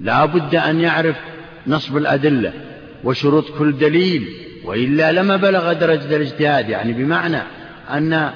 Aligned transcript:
لا 0.00 0.24
بد 0.24 0.54
أن 0.54 0.80
يعرف 0.80 1.16
نصب 1.66 1.96
الأدلة 1.96 2.52
وشروط 3.04 3.44
كل 3.58 3.78
دليل 3.78 4.28
وإلا 4.64 5.12
لما 5.12 5.36
بلغ 5.36 5.72
درجة 5.72 6.16
الاجتهاد 6.16 6.68
يعني 6.68 6.92
بمعنى 6.92 7.42
أن 7.90 8.30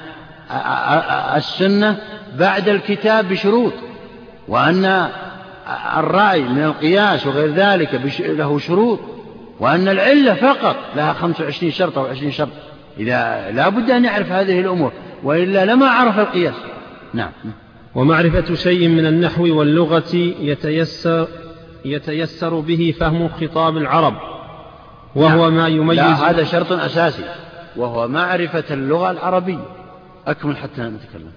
السنة 1.35 1.97
بعد 2.39 2.69
الكتاب 2.69 3.29
بشروط 3.29 3.73
وأن 4.47 5.09
الرأي 5.97 6.41
من 6.41 6.63
القياس 6.63 7.27
وغير 7.27 7.53
ذلك 7.53 8.01
له 8.19 8.59
شروط 8.59 8.99
وأن 9.59 9.87
العلة 9.87 10.33
فقط 10.33 10.75
لها 10.95 11.13
25 11.13 11.71
شرط 11.71 11.97
أو 11.97 12.05
20 12.05 12.31
شرط. 12.31 12.49
إذا 12.97 13.51
لا 13.51 13.69
بد 13.69 13.89
أن 13.91 14.05
يعرف 14.05 14.31
هذه 14.31 14.59
الأمور 14.59 14.91
وإلا 15.23 15.65
لما 15.65 15.87
عرف 15.87 16.19
القياس. 16.19 16.55
نعم. 17.13 17.31
ومعرفة 17.95 18.55
شيء 18.55 18.87
من 18.87 19.05
النحو 19.05 19.59
واللغة 19.59 20.15
يتيسر 20.41 21.27
يتيسر 21.85 22.59
به 22.59 22.93
فهم 22.99 23.27
خطاب 23.27 23.77
العرب 23.77 24.15
وهو 25.15 25.49
نعم. 25.49 25.57
ما 25.57 25.67
يميز 25.67 25.97
لا 25.97 26.29
هذا 26.29 26.43
شرط 26.43 26.71
أساسي 26.71 27.23
وهو 27.77 28.07
معرفة 28.07 28.73
اللغة 28.73 29.11
العربية. 29.11 29.65
أكمل 30.27 30.57
حتى 30.57 30.81
نتكلم. 30.81 31.31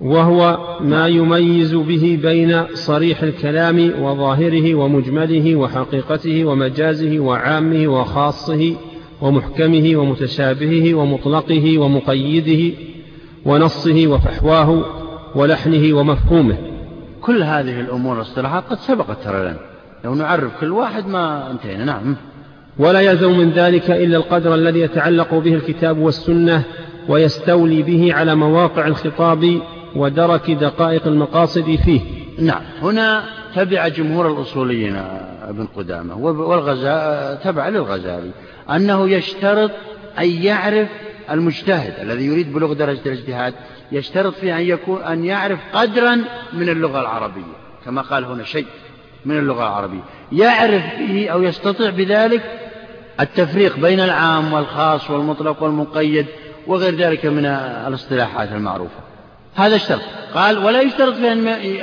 وهو 0.00 0.58
ما 0.80 1.08
يميز 1.08 1.74
به 1.74 2.18
بين 2.22 2.64
صريح 2.74 3.22
الكلام 3.22 4.02
وظاهره 4.02 4.74
ومجمله 4.74 5.56
وحقيقته 5.56 6.44
ومجازه 6.44 7.20
وعامه 7.20 7.88
وخاصه 7.88 8.76
ومحكمه 9.20 9.96
ومتشابهه 9.96 10.94
ومطلقه 10.94 11.78
ومقيده 11.78 12.76
ونصه 13.44 14.06
وفحواه 14.06 14.84
ولحنه 15.34 15.96
ومفهومه. 15.96 16.56
كل 17.20 17.42
هذه 17.42 17.80
الأمور 17.80 18.16
الاصطلاحات 18.16 18.64
قد 18.64 18.78
سبقت 18.78 19.24
ترى 19.24 19.42
لنا 19.42 19.71
لو 20.04 20.14
نعرف 20.14 20.60
كل 20.60 20.72
واحد 20.72 21.06
ما 21.06 21.50
انتهينا. 21.50 21.84
نعم. 21.84 22.16
ولا 22.78 23.00
يلزم 23.00 23.38
من 23.38 23.50
ذلك 23.50 23.90
إلا 23.90 24.16
القدر 24.16 24.54
الذي 24.54 24.80
يتعلق 24.80 25.34
به 25.34 25.54
الكتاب 25.54 25.98
والسنة 25.98 26.62
ويستولي 27.08 27.82
به 27.82 28.14
على 28.14 28.34
مواقع 28.34 28.86
الخطاب 28.86 29.60
ودرك 29.96 30.50
دقائق 30.50 31.06
المقاصد 31.06 31.76
فيه. 31.84 32.00
نعم. 32.38 32.62
هنا 32.82 33.24
تبع 33.54 33.88
جمهور 33.88 34.32
الأصوليين 34.32 34.96
ابن 35.42 35.66
قدامة 35.66 36.16
والغزالي 36.18 37.38
تبع 37.44 37.68
للغزالي 37.68 38.30
أنه 38.70 39.08
يشترط 39.08 39.70
أن 40.18 40.28
يعرف 40.28 40.88
المجتهد 41.30 42.00
الذي 42.00 42.26
يريد 42.26 42.52
بلوغ 42.52 42.72
درجة 42.72 43.00
الاجتهاد 43.06 43.54
يشترط 43.92 44.34
فيه 44.34 44.56
أن, 44.56 44.62
يكون 44.62 45.02
أن 45.02 45.24
يعرف 45.24 45.58
قدرا 45.72 46.18
من 46.52 46.68
اللغة 46.68 47.00
العربية 47.00 47.42
كما 47.84 48.02
قال 48.02 48.24
هنا 48.24 48.44
شيء. 48.44 48.66
من 49.24 49.38
اللغة 49.38 49.62
العربية. 49.62 50.00
يعرف 50.32 50.82
به 50.98 51.28
أو 51.28 51.42
يستطيع 51.42 51.90
بذلك 51.90 52.42
التفريق 53.20 53.78
بين 53.78 54.00
العام 54.00 54.52
والخاص 54.52 55.10
والمطلق 55.10 55.62
والمقيد 55.62 56.26
وغير 56.66 56.96
ذلك 56.96 57.26
من 57.26 57.46
الاصطلاحات 57.86 58.52
المعروفة. 58.52 59.00
هذا 59.54 59.74
الشرط. 59.76 60.00
قال 60.34 60.58
ولا 60.58 60.80
يشترط 60.80 61.14
في 61.14 61.32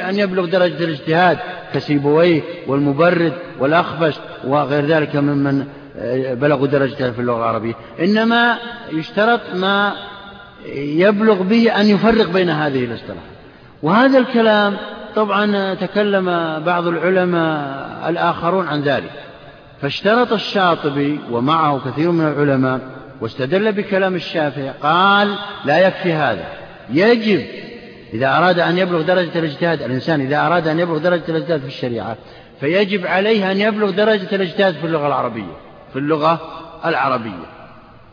أن 0.09 0.19
يبلغ 0.19 0.45
درجة 0.45 0.83
الاجتهاد 0.83 1.37
كسيبويه 1.73 2.41
والمبرد 2.67 3.33
والأخفش 3.59 4.19
وغير 4.47 4.85
ذلك 4.85 5.15
ممن 5.15 5.65
بلغوا 6.41 6.67
درجة 6.67 7.11
في 7.11 7.19
اللغة 7.19 7.37
العربية. 7.37 7.73
إنما 7.99 8.57
يشترط 8.91 9.41
ما 9.55 9.93
يبلغ 10.75 11.41
به 11.41 11.81
أن 11.81 11.87
يفرق 11.87 12.29
بين 12.29 12.49
هذه 12.49 12.85
الاصطلاحات. 12.85 13.29
وهذا 13.83 14.17
الكلام 14.17 14.77
طبعا 15.15 15.73
تكلم 15.73 16.25
بعض 16.65 16.87
العلماء 16.87 18.09
الآخرون 18.09 18.67
عن 18.67 18.81
ذلك. 18.81 19.11
فاشترط 19.81 20.33
الشاطبي 20.33 21.19
ومعه 21.31 21.91
كثير 21.91 22.11
من 22.11 22.27
العلماء 22.27 22.79
واستدل 23.21 23.71
بكلام 23.71 24.15
الشافعي 24.15 24.69
قال 24.83 25.35
لا 25.65 25.87
يكفي 25.87 26.13
هذا. 26.13 26.45
يجب 26.89 27.45
إذا 28.13 28.37
أراد 28.37 28.59
أن 28.59 28.77
يبلغ 28.77 29.01
درجة 29.01 29.39
الاجتهاد 29.39 29.81
الإنسان 29.81 30.21
إذا 30.21 30.37
أراد 30.39 30.67
أن 30.67 30.79
يبلغ 30.79 30.97
درجة 30.97 31.23
الاجتهاد 31.29 31.61
في 31.61 31.67
الشريعة 31.67 32.17
فيجب 32.59 33.07
عليه 33.07 33.51
أن 33.51 33.57
يبلغ 33.57 33.89
درجة 33.89 34.35
الاجتهاد 34.35 34.73
في 34.73 34.85
اللغة 34.87 35.07
العربية 35.07 35.53
في 35.93 35.99
اللغة 35.99 36.41
العربية. 36.85 37.49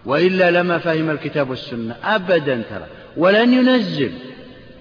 وإلا 0.07 0.51
لما 0.51 0.79
فهم 0.79 1.11
الكتاب 1.11 1.51
والسنة 1.51 1.97
أبدا 2.05 2.63
ترى. 2.71 2.87
ولن 3.17 3.53
ينزل 3.53 4.13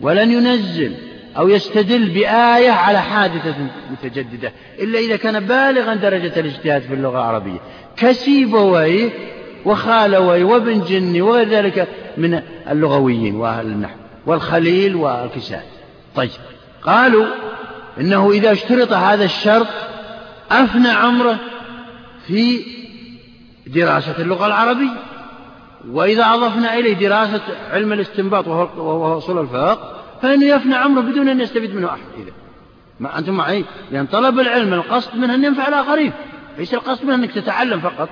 ولن 0.02 0.32
ينزل 0.32 0.94
أو 1.38 1.50
يستدل 1.50 2.09
بآية 2.09 2.72
على 2.72 3.01
حادثة 3.01 3.56
متجددة 3.91 4.51
إلا 4.79 5.00
إذا 5.00 5.16
كان 5.16 5.40
بالغا 5.40 5.96
درجة 5.96 6.40
الاجتهاد 6.40 6.81
في 6.81 6.94
اللغة 6.94 7.18
العربية. 7.18 7.59
كسيبويه 7.97 9.09
وخالوي 9.66 10.44
وابن 10.44 10.81
جني 10.81 11.22
وغير 11.22 11.50
ذلك 11.50 11.88
من 12.18 12.41
اللغويين 12.69 13.35
وأهل 13.35 13.66
النحو 13.66 13.96
والخليل 14.25 14.96
والكسائي 14.96 15.69
طيب 16.16 16.29
قالوا 16.84 17.25
إنه 18.00 18.31
إذا 18.31 18.52
اشترط 18.52 18.94
هذا 18.94 19.25
الشرط 19.25 19.67
أفنى 20.52 20.90
عمره 20.90 21.38
في 22.28 22.62
دراسة 23.67 24.16
اللغة 24.19 24.47
العربية. 24.47 24.90
وإذا 25.91 26.23
أضفنا 26.23 26.78
إليه 26.78 26.94
دراسة 26.94 27.41
علم 27.72 27.94
الاستنباط 27.94 28.47
وهو 28.47 29.17
أصول 29.17 29.40
الفقه 29.40 29.95
فإنه 30.22 30.46
يفنى 30.46 30.76
عمره 30.76 31.02
بدون 31.02 31.30
أن 31.30 31.42
يستفيد 31.42 31.76
منه 31.76 31.88
أحد. 31.88 32.00
إذا. 32.18 32.31
ما 33.00 33.20
أنتم 33.20 33.34
معي؟ 33.34 33.66
لأن 33.92 34.06
طلب 34.06 34.40
العلم 34.40 34.74
القصد 34.74 35.16
منه 35.16 35.36
أن 35.36 35.44
ينفع 35.44 35.68
الآخرين. 35.68 36.14
ليس 36.58 36.74
القصد 36.74 37.06
منه 37.06 37.16
أنك 37.16 37.31
تتعلم 37.31 37.80
فقط. 37.80 38.09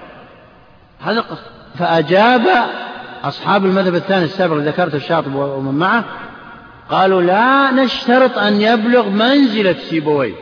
هذا 1.02 1.20
القصد. 1.20 1.44
فأجاب 1.80 2.48
أصحاب 3.24 3.66
المذهب 3.66 3.96
الثاني 3.96 4.26
السابق 4.26 4.54
اللي 4.54 4.70
ذكرته 4.70 4.96
الشاطب 4.96 5.36
ومن 5.36 5.80
معه 5.80 6.06
قالوا 6.90 7.22
لا 7.22 7.72
نشترط 7.72 8.38
أن 8.38 8.62
يبلغ 8.62 9.10
منزلة 9.10 9.74
سيبويه 9.74 10.34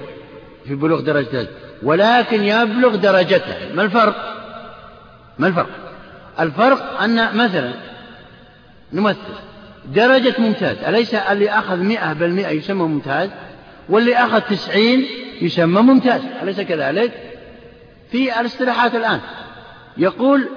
في 0.65 0.75
بلوغ 0.75 1.01
درجته 1.01 1.47
ولكن 1.83 2.43
يبلغ 2.43 2.95
درجته 2.95 3.73
ما 3.73 3.83
الفرق؟ 3.83 4.15
ما 5.39 5.47
الفرق؟ 5.47 5.69
الفرق 6.39 7.01
أن 7.01 7.35
مثلا 7.37 7.73
نمثل 8.93 9.33
درجة 9.85 10.33
ممتاز. 10.37 10.77
أليس 10.87 11.13
اللي 11.13 11.49
أخذ 11.49 11.77
مئة 11.77 12.13
بالمئة 12.13 12.49
يسمى 12.49 12.83
ممتاز؟ 12.83 13.29
واللي 13.89 14.15
أخذ 14.15 14.41
تسعين 14.41 15.05
يسمى 15.41 15.81
ممتاز. 15.81 16.21
أليس 16.43 16.61
كذلك؟ 16.61 17.11
في 18.11 18.39
الاصطلاحات 18.39 18.95
الآن 18.95 19.19
يقول 19.97 20.47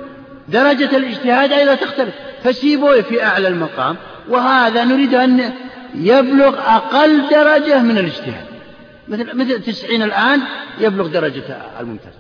درجة 0.48 0.96
الاجتهاد 0.96 1.52
أيضا 1.52 1.74
تختلف. 1.74 2.14
فسيبوي 2.42 3.02
في 3.02 3.24
أعلى 3.24 3.48
المقام. 3.48 3.96
وهذا 4.28 4.84
نريد 4.84 5.14
أن 5.14 5.52
يبلغ 5.94 6.58
أقل 6.58 7.28
درجة 7.30 7.82
من 7.82 7.98
الاجتهاد. 7.98 8.46
مثل 9.08 9.36
مثل 9.36 9.62
تسعين 9.62 10.02
الآن 10.02 10.40
يبلغ 10.80 11.06
درجة 11.06 11.42
الممتاز. 11.80 12.12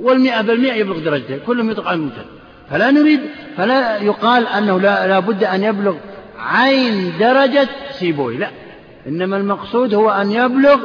والمئة 0.00 0.40
بالمئة 0.40 0.74
يبلغ 0.74 0.98
درجته. 0.98 1.38
كلهم 1.46 1.70
يطلق 1.70 1.86
على 1.86 1.96
الممتاز. 1.96 2.24
فلا 2.70 2.90
نريد 2.90 3.20
فلا 3.56 3.96
يقال 3.96 4.46
أنه 4.46 4.80
لا, 4.80 5.06
لا 5.06 5.18
بد 5.18 5.44
أن 5.44 5.64
يبلغ 5.64 5.96
عين 6.40 7.12
درجة 7.18 7.68
سيبوي. 7.90 8.36
لا 8.36 8.50
إنما 9.06 9.36
المقصود 9.36 9.94
هو 9.94 10.10
أن 10.10 10.32
يبلغ 10.32 10.78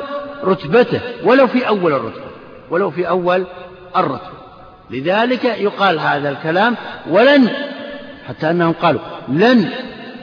رتبته 0.43 0.99
ولو 1.23 1.47
في 1.47 1.67
أول 1.67 1.93
الرتبة 1.93 2.25
ولو 2.69 2.91
في 2.91 3.07
أول 3.09 3.45
الرتبة. 3.97 4.35
لذلك 4.89 5.45
يقال 5.45 5.99
هذا 5.99 6.29
الكلام 6.29 6.75
ولن 7.09 7.49
حتى 8.27 8.49
أنهم 8.49 8.73
قالوا 8.73 9.01
لن 9.29 9.69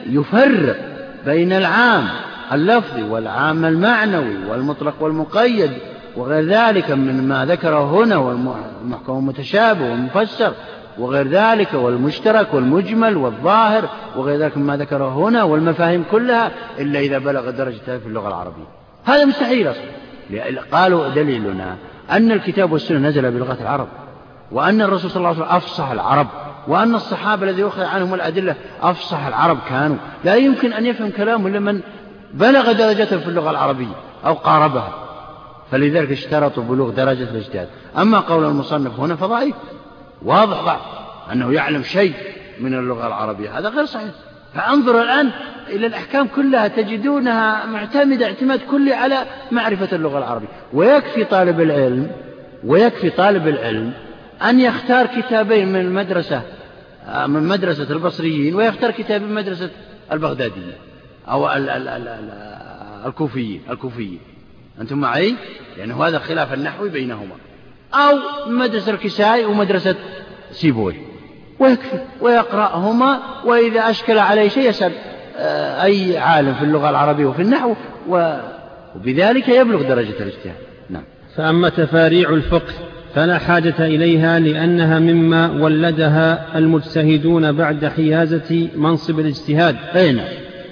يفرق 0.09 0.77
بين 1.25 1.53
العام 1.53 2.07
اللفظي 2.51 3.03
والعام 3.03 3.65
المعنوي 3.65 4.45
والمطلق 4.49 4.93
والمقيد 4.99 5.71
وغير 6.15 6.43
ذلك 6.43 6.91
من 6.91 7.27
ما 7.27 7.45
ذكره 7.45 8.03
هنا 8.03 8.17
والمحكم 8.17 9.17
المتشابه 9.17 9.91
والمفسر. 9.91 10.53
وغير 10.99 11.27
ذلك 11.27 11.73
والمشترك 11.73 12.53
والمجمل 12.53 13.17
والظاهر 13.17 13.89
وغير 14.15 14.39
ذلك 14.39 14.57
مما 14.57 14.77
ذكره 14.77 15.13
هنا 15.13 15.43
والمفاهيم 15.43 16.05
كلها 16.11 16.51
إلا 16.79 16.99
إذا 16.99 17.17
بلغ 17.17 17.49
درجة 17.49 17.97
في 17.97 18.07
اللغة 18.07 18.27
العربية. 18.27 18.67
هذا 19.05 19.25
مستحيل 19.25 19.71
أصلا. 19.71 19.83
قالوا 20.71 21.09
دليلنا 21.09 21.75
أن 22.11 22.31
الكتاب 22.31 22.71
والسنة 22.71 23.09
نزل 23.09 23.31
بلغة 23.31 23.57
العرب 23.61 23.87
وأن 24.51 24.81
الرسول 24.81 25.11
صلى 25.11 25.17
الله 25.17 25.29
عليه 25.29 25.39
وسلم 25.39 25.55
أفصح 25.55 25.91
العرب 25.91 26.27
وأن 26.67 26.95
الصحابة 26.95 27.49
الذي 27.49 27.67
أخذ 27.67 27.81
عنهم 27.81 28.13
الأدلة 28.13 28.55
أفصح 28.81 29.25
العرب 29.25 29.57
كانوا. 29.69 29.97
لا 30.23 30.35
يمكن 30.35 30.73
أن 30.73 30.85
يفهم 30.85 31.09
كلامه 31.09 31.47
إلا 31.49 31.59
من 31.59 31.81
بلغ 32.33 32.71
درجته 32.71 33.17
في 33.17 33.27
اللغة 33.27 33.51
العربية 33.51 33.95
أو 34.25 34.33
قاربها. 34.33 34.93
فلذلك 35.71 36.11
اشترطوا 36.11 36.63
بلوغ 36.63 36.89
درجة 36.89 37.23
الاجتهاد 37.23 37.67
أما 37.97 38.19
قول 38.19 38.45
المصنف 38.45 38.99
هنا 38.99 39.15
فضعيف. 39.15 39.55
واضح 40.23 40.81
أنه 41.31 41.53
يعلم 41.53 41.83
شيء 41.83 42.13
من 42.59 42.73
اللغة 42.73 43.07
العربية 43.07 43.59
هذا 43.59 43.69
غير 43.69 43.85
صحيح. 43.85 44.11
فأنظر 44.53 45.01
الآن 45.01 45.29
إلى 45.69 45.87
الأحكام 45.87 46.27
كلها 46.27 46.67
تجدونها 46.67 47.65
معتمدة 47.65 48.25
اعتماد 48.25 48.59
كلي 48.59 48.93
على 48.93 49.25
معرفة 49.51 49.95
اللغة 49.95 50.17
العربية. 50.17 50.47
ويكفي 50.73 51.23
طالب 51.23 51.61
العلم 51.61 52.11
ويكفي 52.63 53.09
طالب 53.09 53.47
العلم 53.47 53.93
أن 54.43 54.59
يختار 54.59 55.05
كتابين 55.05 55.67
من 55.67 55.79
المدرسة 55.79 56.41
من 57.27 57.43
مدرسة 57.43 57.91
البصريين 57.93 58.55
ويختار 58.55 58.91
كتابين 58.91 59.27
من 59.27 59.35
مدرسة 59.35 59.69
البغدادية 60.11 60.77
أو 61.27 61.49
الكوفيين 63.05 63.61
الكوفيين. 63.69 64.19
أنتم 64.81 64.97
معي؟ 64.97 65.35
لأنه 65.77 66.07
هذا 66.07 66.19
خلاف 66.19 66.53
النحوي 66.53 66.89
بينهما. 66.89 67.35
أو 67.93 68.17
مدرسة 68.47 68.91
الكسائي 68.91 69.45
ومدرسة 69.45 69.95
سيبوي. 70.51 70.95
ويكفي. 71.59 71.99
ويقرأهما 72.21 73.19
وإذا 73.45 73.89
أشكل 73.89 74.17
عليه 74.19 74.49
شيء 74.49 74.69
يسأل 74.69 74.91
آه، 75.37 75.83
أي 75.83 76.17
عالم 76.17 76.53
في 76.53 76.63
اللغة 76.63 76.89
العربية 76.89 77.25
وفي 77.25 77.41
النحو 77.41 77.73
وبذلك 78.09 79.49
يبلغ 79.49 79.81
درجة 79.81 80.13
الاجتهاد. 80.19 80.55
نعم. 80.89 81.03
فأما 81.35 81.69
تفاريع 81.69 82.29
الفقه 82.29 82.73
فلا 83.15 83.37
حاجة 83.37 83.75
إليها 83.79 84.39
لأنها 84.39 84.99
مما 84.99 85.51
ولدها 85.51 86.57
المجتهدون 86.57 87.51
بعد 87.51 87.85
حيازة 87.85 88.69
منصب 88.75 89.19
الاجتهاد. 89.19 89.75
أي 89.95 90.11
نعم. 90.11 90.27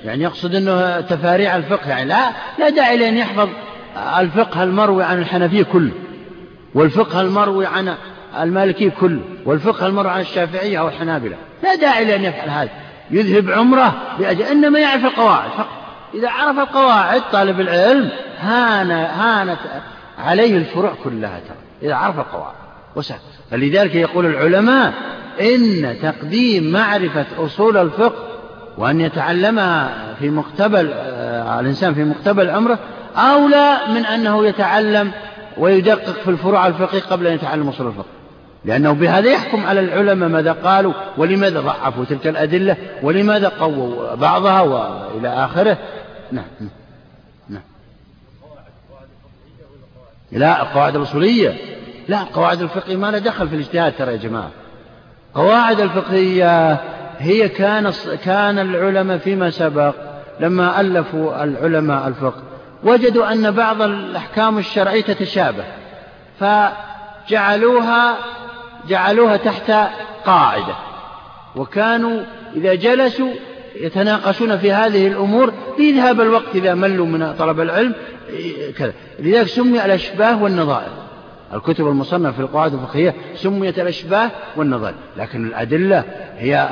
يعني 0.05 0.23
يقصد 0.23 0.55
أنه 0.55 1.01
تفاريع 1.01 1.55
الفقه 1.55 1.89
يعني 1.89 2.09
لا, 2.09 2.29
لا 2.59 2.69
داعي 2.69 2.97
لأن 2.97 3.17
يحفظ 3.17 3.49
الفقه 4.19 4.63
المروي 4.63 5.03
عن 5.03 5.19
الحنفية 5.19 5.63
كله. 5.63 5.91
والفقه 6.75 7.21
المروي 7.21 7.65
عن 7.65 7.95
المالكي 8.41 8.89
كله 8.89 9.21
والفقه 9.45 9.87
المروي 9.87 10.11
عن 10.11 10.21
الشافعية 10.21 10.79
أو 10.79 10.87
الحنابلة. 10.87 11.35
لا 11.63 11.75
داعي 11.75 12.05
لأن 12.05 12.23
يفعل 12.23 12.49
هذا. 12.49 12.69
يذهب 13.11 13.51
عمرة 13.51 13.93
لأجل 14.19 14.41
إنما 14.41 14.79
يعرف 14.79 15.05
القواعد 15.05 15.49
فقط. 15.49 15.81
إذا 16.13 16.29
عرف 16.29 16.59
القواعد 16.59 17.21
طالب 17.31 17.59
العلم 17.59 18.09
هان 18.39 18.91
هانت 18.91 19.59
عليه 20.19 20.57
الفروع 20.57 20.93
كلها 21.03 21.39
ترى. 21.39 21.57
إذا 21.81 21.95
عرف 21.95 22.19
القواعد 22.19 22.55
وسهل. 22.95 23.19
فلذلك 23.51 23.95
يقول 23.95 24.25
العلماء 24.25 24.93
إن 25.41 25.95
تقديم 26.01 26.71
معرفة 26.71 27.25
أصول 27.37 27.77
الفقه 27.77 28.27
وأن 28.77 29.01
يتعلمها 29.01 29.89
في 30.19 30.29
مقتبل 30.29 30.91
آه، 30.93 31.59
الإنسان 31.59 31.93
في 31.93 32.03
مقتبل 32.03 32.49
عمره 32.49 32.79
أولى 33.15 33.77
من 33.87 34.05
أنه 34.05 34.47
يتعلم 34.47 35.11
ويدقق 35.57 36.13
في 36.23 36.27
الفروع 36.27 36.67
الفقهية 36.67 37.01
قبل 37.01 37.27
أن 37.27 37.35
يتعلم 37.35 37.69
أصول 37.69 37.87
الفقه. 37.87 38.05
لأنه 38.65 38.91
بهذا 38.91 39.29
يحكم 39.29 39.65
على 39.65 39.79
العلماء 39.79 40.29
ماذا 40.29 40.51
قالوا 40.51 40.93
ولماذا 41.17 41.59
ضعفوا 41.59 42.05
تلك 42.05 42.27
الأدلة 42.27 42.77
ولماذا 43.03 43.47
قووا 43.47 44.15
بعضها 44.15 44.61
وإلى 44.61 45.27
آخره. 45.27 45.77
نعم 46.31 46.45
نعم 47.49 47.61
لا 50.31 50.61
القواعد 50.61 50.95
الأصولية. 50.95 51.57
لا 52.07 52.21
القواعد 52.21 52.61
الفقهية 52.61 52.95
ما 52.95 53.11
لها 53.11 53.19
دخل 53.19 53.49
في 53.49 53.55
الاجتهاد 53.55 53.93
ترى 53.97 54.11
يا 54.11 54.17
جماعة. 54.17 54.51
القواعد 55.29 55.79
الفقهية 55.79 56.77
هي 57.19 57.49
كان 57.49 57.93
كان 58.23 58.59
العلماء 58.59 59.17
فيما 59.17 59.49
سبق 59.49 59.95
لما 60.39 60.81
ألفوا 60.81 61.43
العلماء 61.43 62.07
الفقه. 62.07 62.50
وجدوا 62.83 63.31
أن 63.31 63.51
بعض 63.51 63.81
الأحكام 63.81 64.57
الشرعية 64.57 65.01
تتشابه 65.01 65.63
فجعلوها 66.39 68.17
جعلوها 68.87 69.37
تحت 69.37 69.71
قاعدة. 70.25 70.75
وكانوا 71.55 72.21
إذا 72.55 72.75
جلسوا 72.75 73.31
يتناقشون 73.75 74.57
في 74.57 74.71
هذه 74.71 75.07
الأمور 75.07 75.53
ليذهب 75.79 76.21
الوقت 76.21 76.55
إذا 76.55 76.73
ملوا 76.73 77.05
من 77.05 77.35
طلب 77.35 77.59
العلم 77.59 77.95
كذا. 78.77 78.93
لذلك 79.19 79.47
سمي 79.47 79.85
الأشباه 79.85 80.43
والنظائر. 80.43 80.91
الكتب 81.53 81.87
المصنفة 81.87 82.31
في 82.31 82.39
القواعد 82.39 82.73
الفقهية 82.73 83.15
سميت 83.35 83.79
الأشباه 83.79 84.31
والنظائر 84.57 84.95
لكن 85.17 85.45
الأدلة 85.45 86.03
هي 86.37 86.69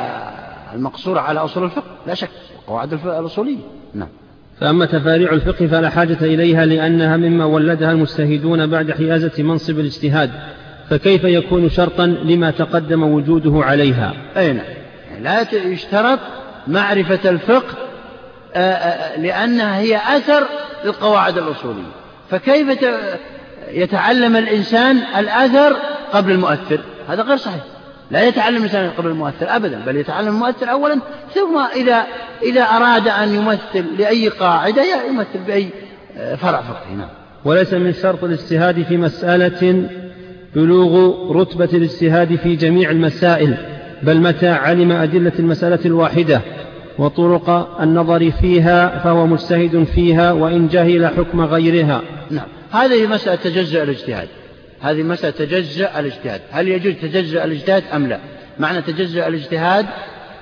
المقصورة 0.74 1.20
على 1.20 1.40
أصول 1.40 1.64
الفقه 1.64 1.84
لا 2.08 2.14
شك 2.14 2.30
القواعد 2.60 2.94
الأصولية. 2.94 3.58
نعم. 3.94 4.10
فأما 4.62 4.86
تفاريع 4.86 5.34
الفقه 5.34 5.68
فلا 5.68 5.90
حاجة 5.90 6.18
إليها 6.22 6.66
لأنها 6.66 7.18
مما 7.18 7.46
ولدها 7.46 7.92
المجتهدون 7.92 8.68
بعد 8.68 8.92
حيازة 8.92 9.44
منصب 9.44 9.80
الاجتهاد 9.80 10.32
فكيف 10.90 11.24
يكون 11.24 11.70
شرطا 11.70 12.06
لما 12.06 12.52
تقدم 12.52 13.04
وجوده 13.04 13.66
عليها؟ 13.66 14.14
أي 14.38 14.54
نعم. 14.54 14.66
لا 15.22 15.46
يشترط 15.54 16.20
معرفة 16.68 17.30
الفقه 17.30 17.74
آه، 18.56 18.60
آه، 18.60 19.20
لأنها 19.20 19.80
هي 19.80 19.98
أثر 19.98 20.44
للقواعد 20.86 21.38
الأصولية. 21.38 21.92
فكيف 22.32 22.84
يتعلم 23.72 24.36
الإنسان 24.36 24.98
الأثر 25.18 25.76
قبل 26.14 26.32
المؤثر؟ 26.32 26.80
هذا 27.10 27.24
غير 27.24 27.38
صحيح. 27.38 27.64
لا 28.12 28.24
يتعلم 28.24 28.58
الإنسان 28.58 28.90
قبل 28.90 29.10
المؤثر 29.10 29.56
أبدا 29.56 29.80
بل 29.86 29.96
يتعلم 29.96 30.28
المؤثر 30.28 30.72
أولا 30.72 31.00
ثم 31.34 31.60
إذا 31.76 32.04
إذا 32.44 32.62
أراد 32.62 33.08
أن 33.08 33.36
يمثل 33.36 33.86
لأي 33.98 34.28
قاعدة 34.28 34.84
يمثل 35.08 35.40
بأي 35.48 35.70
آه، 36.18 36.36
فرع 36.36 36.62
فقهي 36.62 36.96
نعم. 36.96 37.08
وليس 37.46 37.74
من 37.74 37.94
شرط 37.94 38.24
الاجتهاد 38.24 38.84
في 38.84 38.98
مسألة 38.98 39.90
بلوغ 40.56 41.12
رتبة 41.42 41.70
الاجتهاد 41.74 42.36
في 42.36 42.56
جميع 42.56 42.90
المسائل 42.90 43.58
بل 44.04 44.22
متى 44.22 44.48
علم 44.48 44.92
أدلة 44.92 45.32
المسألة 45.40 45.80
الواحدة 45.86 46.42
وطرق 47.00 47.80
النظر 47.82 48.32
فيها 48.32 49.00
فهو 49.00 49.28
مجتهد 49.28 49.84
فيها 49.84 50.32
وإن 50.32 50.68
جهل 50.68 51.08
حكم 51.08 51.42
غيرها. 51.42 52.02
نعم. 52.32 52.48
هذه 52.72 53.08
مسألة 53.08 53.36
تجزأ 53.36 53.84
الاجتهاد. 53.84 54.28
هذه 54.82 55.04
مسألة 55.04 55.32
تجزأ 55.32 56.00
الاجتهاد. 56.00 56.42
هل 56.52 56.68
يجوز 56.68 56.94
تجزأ 56.94 57.44
الاجتهاد 57.44 57.84
أم 57.94 58.08
لا؟ 58.08 58.20
معنى 58.60 58.82
تجزأ 58.82 59.28
الاجتهاد 59.28 59.86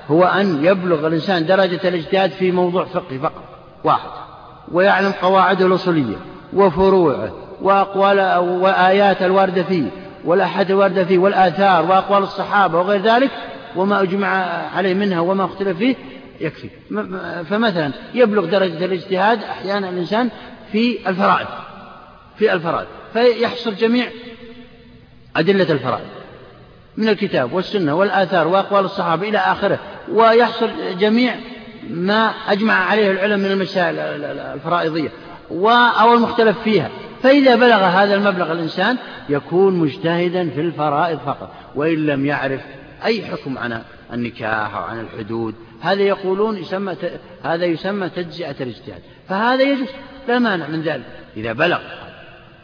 هو 0.07 0.23
أن 0.23 0.65
يبلغ 0.65 1.07
الإنسان 1.07 1.45
درجة 1.45 1.87
الاجتهاد 1.87 2.31
في 2.31 2.51
موضوع 2.51 2.85
فقهي 2.85 3.19
فقط 3.19 3.43
واحد. 3.83 4.09
ويعلم 4.71 5.11
قواعده 5.11 5.65
الأصولية 5.65 6.15
وفروعه 6.53 7.31
وأقوال 7.61 8.19
وآيات 8.37 9.21
الواردة 9.21 9.63
فيه 9.63 9.89
والأحد 10.25 10.71
الواردة 10.71 11.05
فيه 11.05 11.17
والآثار 11.17 11.85
وأقوال 11.85 12.23
الصحابة 12.23 12.79
وغير 12.79 13.01
ذلك 13.01 13.31
وما 13.75 14.01
أجمع 14.01 14.27
عليه 14.75 14.93
منها 14.93 15.19
وما 15.19 15.45
اختلف 15.45 15.77
فيه 15.77 15.95
يكفي. 16.41 16.69
فمثلا 17.49 17.91
يبلغ 18.13 18.45
درجة 18.45 18.85
الاجتهاد 18.85 19.43
أحيانا 19.43 19.89
الإنسان 19.89 20.29
في 20.71 21.09
الفرائض. 21.09 21.47
في 22.39 22.53
الفرائض 22.53 22.87
فيحصل 23.13 23.75
جميع 23.75 24.07
أدلة 25.35 25.71
الفرائض 25.71 26.05
من 26.97 27.09
الكتاب 27.09 27.53
والسنة 27.53 27.95
والآثار 27.95 28.47
وأقوال 28.47 28.85
الصحابة 28.85 29.29
إلى 29.29 29.37
آخره 29.37 29.79
ويحصل 30.11 30.69
جميع 30.99 31.35
ما 31.89 32.33
أجمع 32.47 32.73
عليه 32.73 33.11
العلم 33.11 33.39
من 33.39 33.51
المسائل 33.51 33.95
الفرائضية 33.99 35.09
أو 35.51 36.13
المختلف 36.13 36.59
فيها. 36.59 36.89
فإذا 37.23 37.55
بلغ 37.55 37.83
هذا 37.83 38.15
المبلغ 38.15 38.51
الإنسان 38.51 38.97
يكون 39.29 39.73
مجتهدا 39.73 40.49
في 40.49 40.61
الفرائض 40.61 41.19
فقط 41.19 41.51
وإن 41.75 42.05
لم 42.05 42.25
يعرف 42.25 42.61
أي 43.05 43.25
حكم 43.25 43.57
عن 43.57 43.81
النكاح 44.13 44.75
أو 44.75 44.83
عن 44.83 44.99
الحدود 44.99 45.55
هذا 45.81 46.01
يقولون 46.01 46.57
يسمى 46.57 46.95
هذا 47.43 47.65
يسمى 47.65 48.09
تجزئة 48.09 48.55
الاجتهاد. 48.61 49.01
فهذا 49.29 49.63
يجوز 49.63 49.87
لا 50.27 50.39
مانع 50.39 50.67
من 50.67 50.81
ذلك. 50.81 51.05
إذا 51.37 51.53
بلغ 51.53 51.79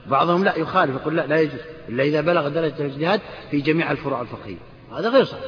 بعضهم 0.08 0.44
لا 0.44 0.58
يخالف 0.58 0.96
يقول 0.96 1.18
لا 1.18 1.28
لا 1.28 1.42
يجوز. 1.42 1.60
إلا 1.90 2.04
إذا 2.04 2.22
بلغ 2.22 2.48
درجة 2.48 2.74
الاجتهاد 2.80 3.20
في 3.52 3.62
جميع 3.62 3.92
الفروع 3.92 4.22
الفقهية. 4.22 4.58
هذا 4.98 5.10
غير 5.10 5.24
صحيح. 5.24 5.44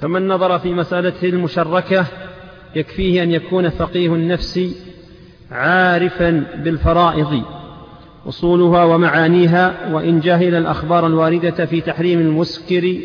فمن 0.00 0.28
نظر 0.28 0.58
في 0.58 0.74
مسألة 0.74 1.22
المشركة 1.22 2.06
يكفيه 2.76 3.22
أن 3.22 3.30
يكون 3.30 3.68
فقيه 3.68 4.14
النفس 4.14 4.60
عارفا 5.50 6.44
بالفرائض 6.56 7.42
أصولها 8.28 8.84
ومعانيها 8.84 9.92
وإن 9.92 10.20
جهل 10.20 10.54
الأخبار 10.54 11.06
الواردة 11.06 11.66
في 11.66 11.80
تحريم 11.80 12.20
المسكر 12.20 12.98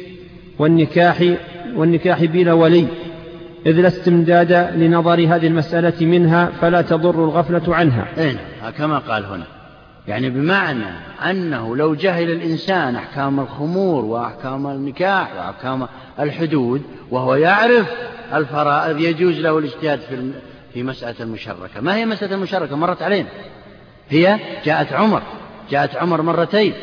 والنكاح 0.59 1.35
والنكاح 1.75 2.23
بلا 2.23 2.53
ولي. 2.53 2.87
إذ 3.65 3.81
لا 3.81 3.87
استمداد 3.87 4.51
لنظر 4.51 5.19
هذه 5.19 5.47
المسألة 5.47 6.05
منها 6.05 6.45
فلا 6.45 6.81
تضر 6.81 7.23
الغفلة 7.23 7.75
عنها. 7.75 8.07
أين 8.17 8.37
كما 8.77 8.97
قال 8.97 9.25
هنا. 9.25 9.54
يعني 10.07 10.29
بمعنى 10.29 10.89
أنه 11.29 11.75
لو 11.75 11.95
جهل 11.95 12.31
الإنسان 12.31 12.95
أحكام 12.95 13.39
الخمور 13.39 14.05
وأحكام 14.05 14.67
النكاح 14.67 15.35
وأحكام 15.35 15.87
الحدود 16.19 16.81
وهو 17.11 17.35
يعرف 17.35 17.87
الفرائض 18.33 18.99
يجوز 18.99 19.39
له 19.39 19.57
الاجتهاد 19.57 19.99
في 19.99 20.31
في 20.73 20.83
مسألة 20.83 21.15
المشركة. 21.19 21.81
ما 21.81 21.95
هي 21.95 22.05
مسألة 22.05 22.35
المشركة؟ 22.35 22.75
مرت 22.75 23.01
علينا. 23.01 23.29
هي 24.09 24.39
جاءت 24.65 24.93
عمر 24.93 25.21
جاءت 25.69 25.95
عمر 25.95 26.21
مرتين 26.21 26.73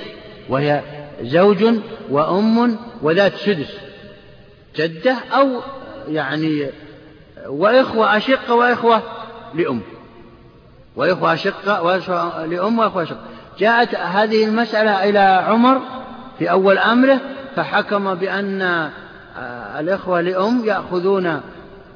وهي 0.48 0.82
زوج 1.22 1.64
وأم 2.10 2.78
وذات 3.02 3.34
سدس 3.34 3.76
جدة 4.76 5.16
أو 5.32 5.60
يعني 6.08 6.66
وإخوة 7.46 8.16
أشقة 8.16 8.54
وإخوة 8.54 9.02
لأم. 9.54 9.80
وإخوة 10.96 11.32
أشقة 11.34 11.82
وإخوة 11.82 12.46
لأم 12.46 12.78
وإخوة 12.78 13.02
أشقة 13.02 13.20
جاءت 13.58 13.94
هذه 13.94 14.44
المسألة 14.44 15.04
إلى 15.08 15.18
عمر 15.18 15.80
في 16.38 16.50
أول 16.50 16.78
أمره 16.78 17.20
فحكم 17.56 18.14
بأن 18.14 18.62
آه، 18.62 19.80
الإخوة 19.80 20.20
لأم 20.20 20.64
يأخذون 20.64 21.40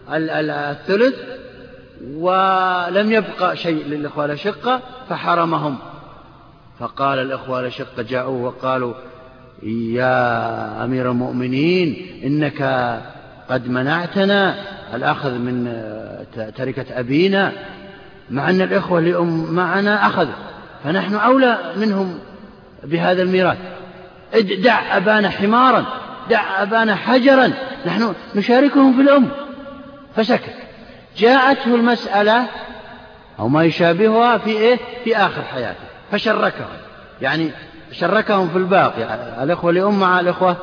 الثلث 0.09 1.15
ولم 2.15 3.13
يبقى 3.13 3.57
شيء 3.57 3.87
للإخوة 3.87 4.25
الأشقة 4.25 4.81
فحرمهم. 5.09 5.79
فقال 6.79 7.19
الإخوة 7.19 7.61
الأشقة 7.61 8.03
جاءوا 8.03 8.47
وقالوا 8.47 8.95
يا 9.63 10.85
أمير 10.85 11.11
المؤمنين 11.11 12.21
إنك 12.25 12.63
قد 13.49 13.69
منعتنا 13.69 14.55
الأخذ 14.95 15.31
من 15.31 15.67
آه، 15.69 16.51
تركة 16.51 17.01
أبينا 17.01 17.53
مع 18.31 18.51
أن 18.51 18.61
الإخوة 18.61 19.01
لأم 19.01 19.55
معنا 19.55 20.07
أخذ 20.07 20.29
فنحن 20.85 21.15
أولى 21.15 21.59
منهم 21.77 22.19
بهذا 22.85 23.23
الميراث. 23.23 23.59
دع 24.59 24.97
أبانا 24.97 25.31
حمارا 25.31 25.85
دع 26.31 26.63
أبانا 26.63 26.95
حجرا 26.95 27.53
نحن 27.87 28.15
نشاركهم 28.35 28.97
في 28.97 29.01
الأم. 29.01 29.29
فسكت. 30.17 30.55
جاءته 31.17 31.75
المسألة 31.75 32.47
أو 33.39 33.49
ما 33.49 33.65
يشابهها 33.65 34.39
في 34.39 34.51
إيه؟ 34.51 34.79
في 35.05 35.17
آخر 35.17 35.43
حياته. 35.43 35.81
فشركهم. 36.13 36.67
يعني 37.21 37.51
شركهم 37.93 38.49
في 38.49 38.59
الباقي. 38.59 39.03
الإخوة 39.43 39.73
لأم 39.73 40.01
مع 40.01 40.21
الإخوة 40.21 40.57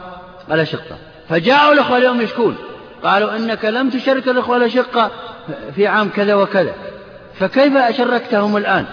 الأشقة 0.51 0.97
فجاءوا 1.29 1.73
الإخوة 1.73 1.99
لأم 1.99 2.21
يشكون. 2.21 2.57
قالوا 3.03 3.35
إنك 3.35 3.65
لم 3.65 3.89
تشرك 3.89 4.27
الإخوة 4.27 4.57
الأشقة 4.57 5.11
في 5.75 5.87
عام 5.87 6.09
كذا 6.09 6.35
وكذا. 6.35 6.73
فكيف 7.39 7.77
أشركتهم 7.77 8.57
الآن؟ 8.57 8.85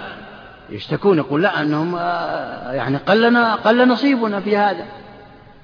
يشتكون 0.70 1.18
يقول 1.18 1.42
لا 1.42 1.60
أنهم 1.62 1.96
آه، 1.96 2.72
يعني 2.72 2.96
قل, 2.96 3.36
قل 3.36 3.88
نصيبنا 3.88 4.40
في 4.40 4.56
هذا. 4.56 4.84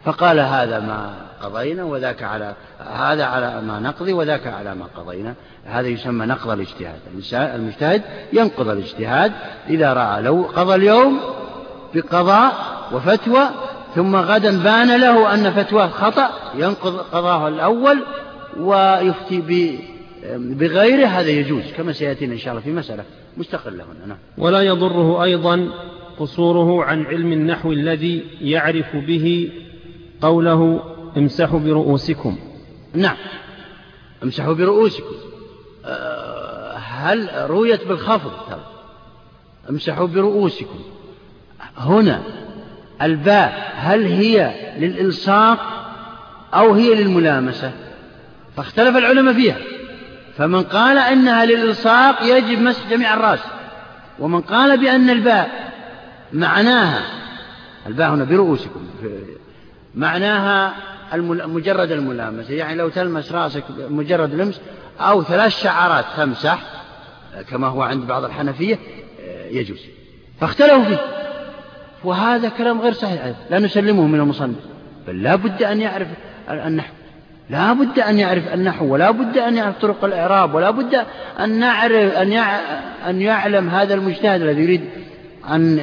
فقال 0.05 0.41
هذا 0.41 0.81
ما 0.81 1.15
قضينا 1.43 1.85
وذاك 1.85 2.23
على 2.23 2.55
هذا 2.95 3.25
على 3.25 3.61
ما 3.61 3.81
نقضي 3.81 4.13
وذاك 4.13 4.47
على 4.47 4.75
ما 4.75 4.87
قضينا. 4.97 5.35
هذا 5.65 5.89
يسمى 5.89 6.27
نقض 6.27 6.51
الاجتهاد. 6.51 6.99
المجتهد 7.33 8.03
ينقض 8.33 8.69
الاجتهاد 8.69 9.33
إذا 9.69 9.93
رأى 9.93 10.23
لو 10.23 10.49
قضى 10.57 10.75
اليوم 10.75 11.21
بقضاء 11.95 12.53
وفتوى 12.93 13.49
ثم 13.95 14.17
غدا 14.17 14.63
بان 14.63 15.01
له 15.01 15.35
أن 15.35 15.51
فتواه 15.51 15.89
خطأ 15.89 16.31
ينقض 16.55 16.97
قضاه 16.99 17.49
الأول 17.49 18.05
ويفتي 18.57 19.41
بغيره 20.35 21.07
هذا 21.07 21.31
يجوز 21.31 21.73
كما 21.77 21.93
سيأتينا 21.93 22.33
إن 22.33 22.39
شاء 22.39 22.51
الله 22.51 22.63
في 22.65 22.73
مسألة 22.73 23.05
مستقلة 23.37 23.85
هنا 23.85 24.07
نعم. 24.07 24.19
ولا 24.39 24.63
يضره 24.63 25.25
أيضا 25.25 25.69
قصوره 26.19 26.85
عن 26.85 27.07
علم 27.07 27.33
النحو 27.33 27.73
الذي 27.73 28.25
يعرف 28.41 28.97
به 28.97 29.51
قوله 30.23 30.81
امسحوا 31.17 31.59
برؤوسكم. 31.59 32.39
نعم. 32.95 33.17
امسحوا 34.23 34.55
برؤوسكم. 34.55 35.15
أه، 35.85 36.77
هل 36.77 37.31
رويت 37.51 37.87
بالخفض؟ 37.87 38.59
امسحوا 39.71 40.07
برؤوسكم. 40.07 40.79
هنا 41.77 42.23
الباء 43.03 43.73
هل 43.75 44.05
هي 44.05 44.55
للإلصاق 44.79 45.59
أو 46.55 46.73
هي 46.73 46.95
للملامسة؟ 46.95 47.73
فاختلف 48.57 48.97
العلماء 48.97 49.35
فيها. 49.35 49.76
فمن 50.37 50.63
قال 50.63 50.99
إنها 50.99 51.45
للإلصاق 51.45 52.23
يجب 52.23 52.59
مسح 52.59 52.91
جميع 52.91 53.15
الرأس 53.15 53.41
ومن 54.19 54.41
قال 54.41 54.81
بأن 54.81 55.11
الباء 55.11 55.73
معناها 56.33 57.03
الباء 57.87 58.11
هنا 58.11 58.25
برؤوسكم 58.25 58.87
معناها 59.95 60.75
مجرد 61.15 61.91
الملامسة 61.91 62.55
يعني 62.55 62.75
لو 62.75 62.89
تلمس 62.89 63.33
رأسك 63.33 63.65
مجرد 63.89 64.35
لمس 64.35 64.61
أو 65.01 65.23
ثلاث 65.23 65.63
شعرات 65.63 66.05
تمسح 66.17 66.63
كما 67.51 67.67
هو 67.67 67.83
عند 67.83 68.07
بعض 68.07 68.25
الحنفية 68.25 68.79
يجوز. 69.51 69.81
فاختلفوا 70.41 70.85
فيه. 70.85 71.01
وهذا 72.05 72.49
كلام 72.49 72.81
غير 72.81 72.93
صحيح 72.93 73.35
لا 73.51 73.59
نسلمه 73.59 74.07
من 74.07 74.21
المصنف 74.21 74.57
بل 75.07 75.23
لا 75.23 75.37
بد 75.37 75.63
أن 75.63 75.81
يعرف 75.81 76.09
النحو 76.49 76.93
لا 77.51 77.73
بد 77.73 77.99
أن 77.99 78.19
يعرف 78.19 78.55
النحو 78.55 78.87
ولا 78.87 79.11
بد 79.11 79.39
أن 79.39 79.57
يعرف 79.57 79.79
طرق 79.79 80.05
الإعراب 80.05 80.55
ولا 80.55 80.71
بد 80.71 80.95
أن 81.41 81.59
نعرف 81.59 82.15
أن 82.15 82.33
أن 83.09 83.21
يعلم 83.23 83.69
هذا 83.69 83.95
المجتهد 83.95 84.43
الذي 84.43 84.63
يريد 84.63 84.81
أن 85.51 85.79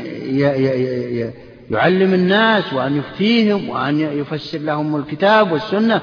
يعلم 1.72 2.13
الناس 2.13 2.74
وأن 2.74 2.98
يفتيهم 2.98 3.70
وأن 3.70 4.00
يفسر 4.00 4.58
لهم 4.58 4.96
الكتاب 4.96 5.51
والسنة 5.51 6.01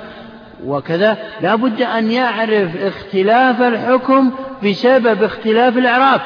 وكذا. 0.64 1.18
لا 1.40 1.54
بد 1.54 1.82
أن 1.82 2.10
يعرف 2.10 2.76
اختلاف 2.76 3.60
الحكم 3.60 4.30
بسبب 4.64 5.22
اختلاف 5.22 5.76
الإعراب. 5.76 6.20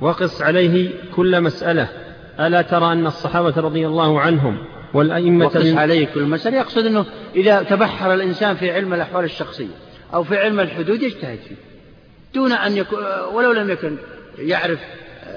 وقص 0.00 0.42
عليه 0.42 0.90
كل 1.16 1.40
مسألة. 1.40 1.88
ألا 2.40 2.62
ترى 2.62 2.92
أن 2.92 3.06
الصحابة 3.06 3.54
رضي 3.56 3.86
الله 3.86 4.20
عنهم 4.20 4.58
والأئمة 4.94 5.50
من... 5.54 5.78
عليه 5.78 6.06
كل 6.06 6.22
مسألة. 6.22 6.56
يقصد 6.56 6.86
أنه 6.86 7.06
إذا 7.36 7.62
تبحر 7.62 8.14
الإنسان 8.14 8.56
في 8.56 8.70
علم 8.70 8.94
الأحوال 8.94 9.24
الشخصية 9.24 9.74
أو 10.14 10.24
في 10.24 10.36
علم 10.36 10.60
الحدود 10.60 11.02
يجتهد 11.02 11.38
فيه. 11.48 11.56
دون 12.34 12.52
أن 12.52 12.76
يكون 12.76 12.98
ولو 13.34 13.52
لم 13.52 13.70
يكن 13.70 13.96
يعرف 14.38 14.78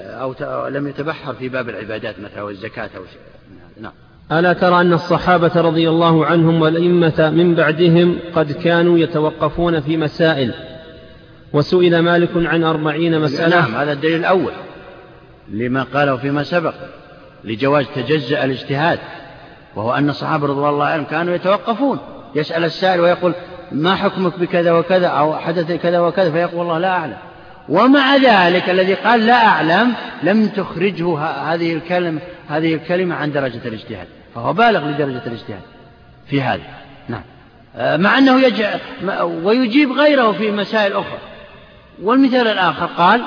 أو 0.00 0.68
لم 0.68 0.88
يتبحر 0.88 1.34
في 1.34 1.48
باب 1.48 1.68
العبادات 1.68 2.20
مثلا 2.20 2.42
والزكاة 2.42 2.90
أو 2.96 3.02
شيء. 3.04 3.20
نعم. 3.80 3.92
ألا 4.32 4.52
ترى 4.52 4.80
أن 4.80 4.92
الصحابة 4.92 5.60
رضي 5.60 5.88
الله 5.88 6.26
عنهم 6.26 6.62
والأئمة 6.62 7.30
من 7.30 7.54
بعدهم 7.54 8.18
قد 8.34 8.52
كانوا 8.52 8.98
يتوقفون 8.98 9.80
في 9.80 9.96
مسائل 9.96 10.54
وسئل 11.52 11.98
مالك 11.98 12.30
عن 12.34 12.64
أربعين 12.64 13.20
مسألة. 13.20 13.60
نعم 13.60 13.74
هذا 13.74 13.92
الدليل 13.92 14.20
الأول 14.20 14.52
لما 15.48 15.82
قاله 15.82 16.16
فيما 16.16 16.42
سبق 16.42 16.74
لجواز 17.44 17.86
تجزأ 17.94 18.44
الاجتهاد. 18.44 18.98
وهو 19.76 19.94
أن 19.94 20.08
الصحابة 20.08 20.46
رضي 20.46 20.68
الله 20.68 20.86
عنهم 20.86 21.04
كانوا 21.04 21.34
يتوقفون. 21.34 21.98
يسأل 22.34 22.64
السائل 22.64 23.00
ويقول 23.00 23.34
ما 23.72 23.94
حكمك 23.94 24.38
بكذا 24.38 24.72
وكذا 24.72 25.06
أو 25.06 25.38
حدث 25.38 25.72
كذا 25.72 26.00
وكذا؟ 26.00 26.30
فيقول 26.30 26.58
والله 26.58 26.78
لا 26.78 26.88
أعلم. 26.88 27.16
ومع 27.68 28.16
ذلك 28.16 28.70
الذي 28.70 28.94
قال 28.94 29.26
لا 29.26 29.46
أعلم 29.46 29.94
لم 30.22 30.48
تخرجه 30.48 31.18
هذه 31.18 31.74
الكلمة 31.74 32.20
هذه 32.48 32.74
الكلمة 32.74 33.14
عن 33.14 33.32
درجة 33.32 33.60
الاجتهاد. 33.68 34.06
فهو 34.34 34.52
بالغ 34.52 34.88
لدرجة 34.88 35.22
الاجتهاد 35.26 35.62
في 36.26 36.42
هذا. 36.42 36.62
نعم. 37.08 37.22
آه، 37.76 37.96
مع 37.96 38.18
أنه 38.18 38.40
يجع 38.40 38.74
ويجيب 39.22 39.92
غيره 39.92 40.32
في 40.32 40.50
مسائل 40.50 40.92
أخرى. 40.92 41.18
والمثال 42.02 42.48
الآخر 42.48 42.86
قال 42.86 43.22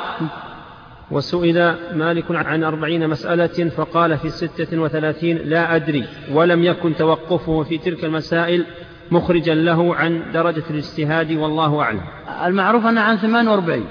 وسئل 1.11 1.75
مالك 1.93 2.25
عن 2.29 2.63
أربعين 2.63 3.09
مسألة 3.09 3.69
فقال 3.69 4.17
في 4.17 4.29
ستة 4.29 4.77
وثلاثين 4.79 5.37
لا 5.37 5.75
أدري 5.75 6.05
ولم 6.31 6.63
يكن 6.63 6.95
توقفه 6.95 7.63
في 7.63 7.77
تلك 7.77 8.03
المسائل 8.03 8.65
مخرجا 9.11 9.55
له 9.55 9.95
عن 9.95 10.31
درجة 10.33 10.63
الاجتهاد 10.69 11.31
والله 11.31 11.81
أعلم. 11.81 12.01
المعروف 12.45 12.85
أنه 12.85 13.01
عن 13.01 13.17
ثمان 13.17 13.47
وأربعين. 13.47 13.85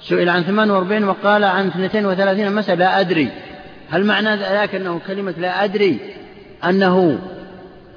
سئل 0.00 0.28
عن 0.28 0.42
48 0.42 1.04
وقال 1.04 1.44
عن 1.44 1.66
32 1.66 2.52
مسألة 2.54 2.78
لا 2.78 3.00
أدري. 3.00 3.28
هل 3.90 4.04
معنى 4.04 4.36
ذلك 4.36 4.74
أنه 4.74 5.00
كلمة 5.06 5.34
لا 5.38 5.64
أدري 5.64 5.98
أنه 6.64 7.18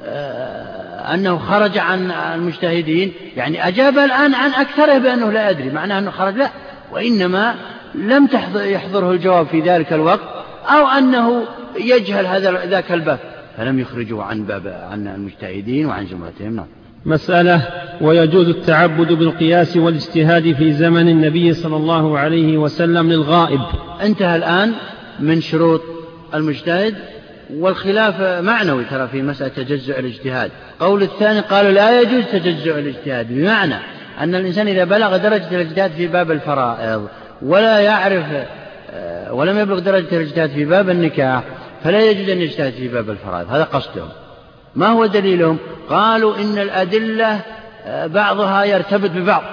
آه، 0.06 1.14
أنه 1.14 1.38
خرج 1.38 1.78
عن 1.78 2.12
المجتهدين؟ 2.12 3.14
يعني 3.38 3.68
أجاب 3.68 3.98
الآن 3.98 4.36
عن 4.36 4.52
أكثره 4.52 4.98
بأنه 4.98 5.32
لا 5.32 5.50
أدري. 5.50 5.70
معناه 5.70 6.00
أنه 6.00 6.12
خرج 6.12 6.36
لا. 6.36 6.50
وإنما 6.92 7.56
لم 7.98 8.30
يحضره 8.56 9.12
الجواب 9.12 9.48
في 9.48 9.62
ذلك 9.62 9.94
الوقت 9.94 10.20
أو 10.66 10.88
أنه 10.88 11.44
يجهل 11.80 12.26
هذا 12.26 12.66
ذاك 12.66 12.92
الباب. 12.92 13.20
فلم 13.58 13.80
يخرجه 13.80 14.24
عن 14.24 14.44
باب 14.44 14.88
عن 14.92 15.08
المجتهدين 15.08 15.86
وعن 15.86 16.06
زمرتهم 16.06 16.56
نعم. 16.56 16.66
مسألة 17.06 17.68
ويجوز 18.02 18.50
التعبد 18.50 19.14
بالقياس 19.14 19.78
والاجتهاد 19.78 20.54
في 20.54 20.74
زمن 20.74 21.10
النبي 21.10 21.54
صلى 21.54 21.76
الله 21.76 22.20
عليه 22.20 22.58
وسلم 22.58 23.10
للغائب. 23.12 23.62
انتهى 24.02 24.36
الآن 24.36 24.74
من 25.20 25.42
شروط 25.42 25.82
المجتهد 26.34 26.96
والخلاف 27.54 28.22
معنوي 28.22 28.84
ترى 28.84 29.08
في 29.08 29.22
مسألة 29.22 29.50
تجزؤ 29.50 30.00
الاجتهاد. 30.00 30.52
قول 30.80 31.04
الثاني 31.04 31.40
قالوا 31.40 31.72
لا 31.72 32.02
يجوز 32.02 32.24
تجزؤ 32.32 32.80
الاجتهاد 32.80 33.28
بمعنى 33.34 33.76
أن 34.20 34.36
الإنسان 34.36 34.68
إذا 34.68 34.84
بلغ 34.84 35.18
درجة 35.18 35.48
الاجتهاد 35.52 35.92
في 35.92 36.08
باب 36.08 36.32
الفرائض 36.32 37.08
ولا 37.42 37.80
يعرف 37.80 38.26
آه، 38.92 39.34
ولم 39.34 39.60
يبلغ 39.60 39.80
درجة 39.80 40.18
الإجتهاد 40.18 40.50
في 40.50 40.66
باب 40.66 40.90
النكاح 40.90 41.44
فلا 41.84 42.10
يجوز 42.10 42.30
أن 42.30 42.42
يجتهد 42.42 42.74
في 42.74 42.88
باب 42.88 43.10
الفرائض. 43.10 43.54
هذا 43.54 43.64
قصدهم. 43.64 44.10
ما 44.76 44.88
هو 44.88 45.06
دليلهم؟ 45.06 45.58
قالوا 45.90 46.38
إن 46.38 46.58
الأدلة 46.58 47.42
آه، 47.86 48.08
بعضها 48.08 48.64
يرتبط 48.64 49.10
ببعض. 49.10 49.44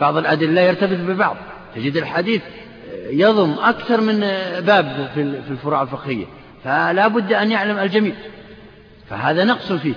بعض 0.00 0.16
الأدلة 0.16 0.60
يرتبط 0.60 0.98
ببعض. 0.98 1.36
تجد 1.74 1.96
الحديث 1.96 2.42
يضم 3.10 3.54
أكثر 3.62 4.00
من 4.00 4.20
باب 4.60 5.10
في 5.14 5.20
الفروع 5.50 5.82
الفقهية. 5.82 6.24
فلا 6.64 7.08
بد 7.08 7.32
أن 7.32 7.50
يعلم 7.50 7.78
الجميع. 7.78 8.14
فهذا 9.10 9.44
نقص 9.44 9.72
فيه. 9.72 9.94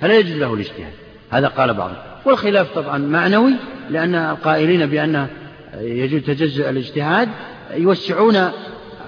فلا 0.00 0.18
يجوز 0.18 0.32
له 0.32 0.54
الاجتهاد. 0.54 0.92
هذا 1.30 1.48
قال 1.48 1.74
بعضهم. 1.74 1.96
والخلاف 2.24 2.74
طبعا 2.74 2.98
معنوي 2.98 3.52
لأن 3.90 4.14
القائلين 4.14 4.86
بأنه 4.86 5.28
يجوز 5.80 6.22
تجزؤ 6.22 6.68
الاجتهاد 6.70 7.28
يوسعون 7.74 8.36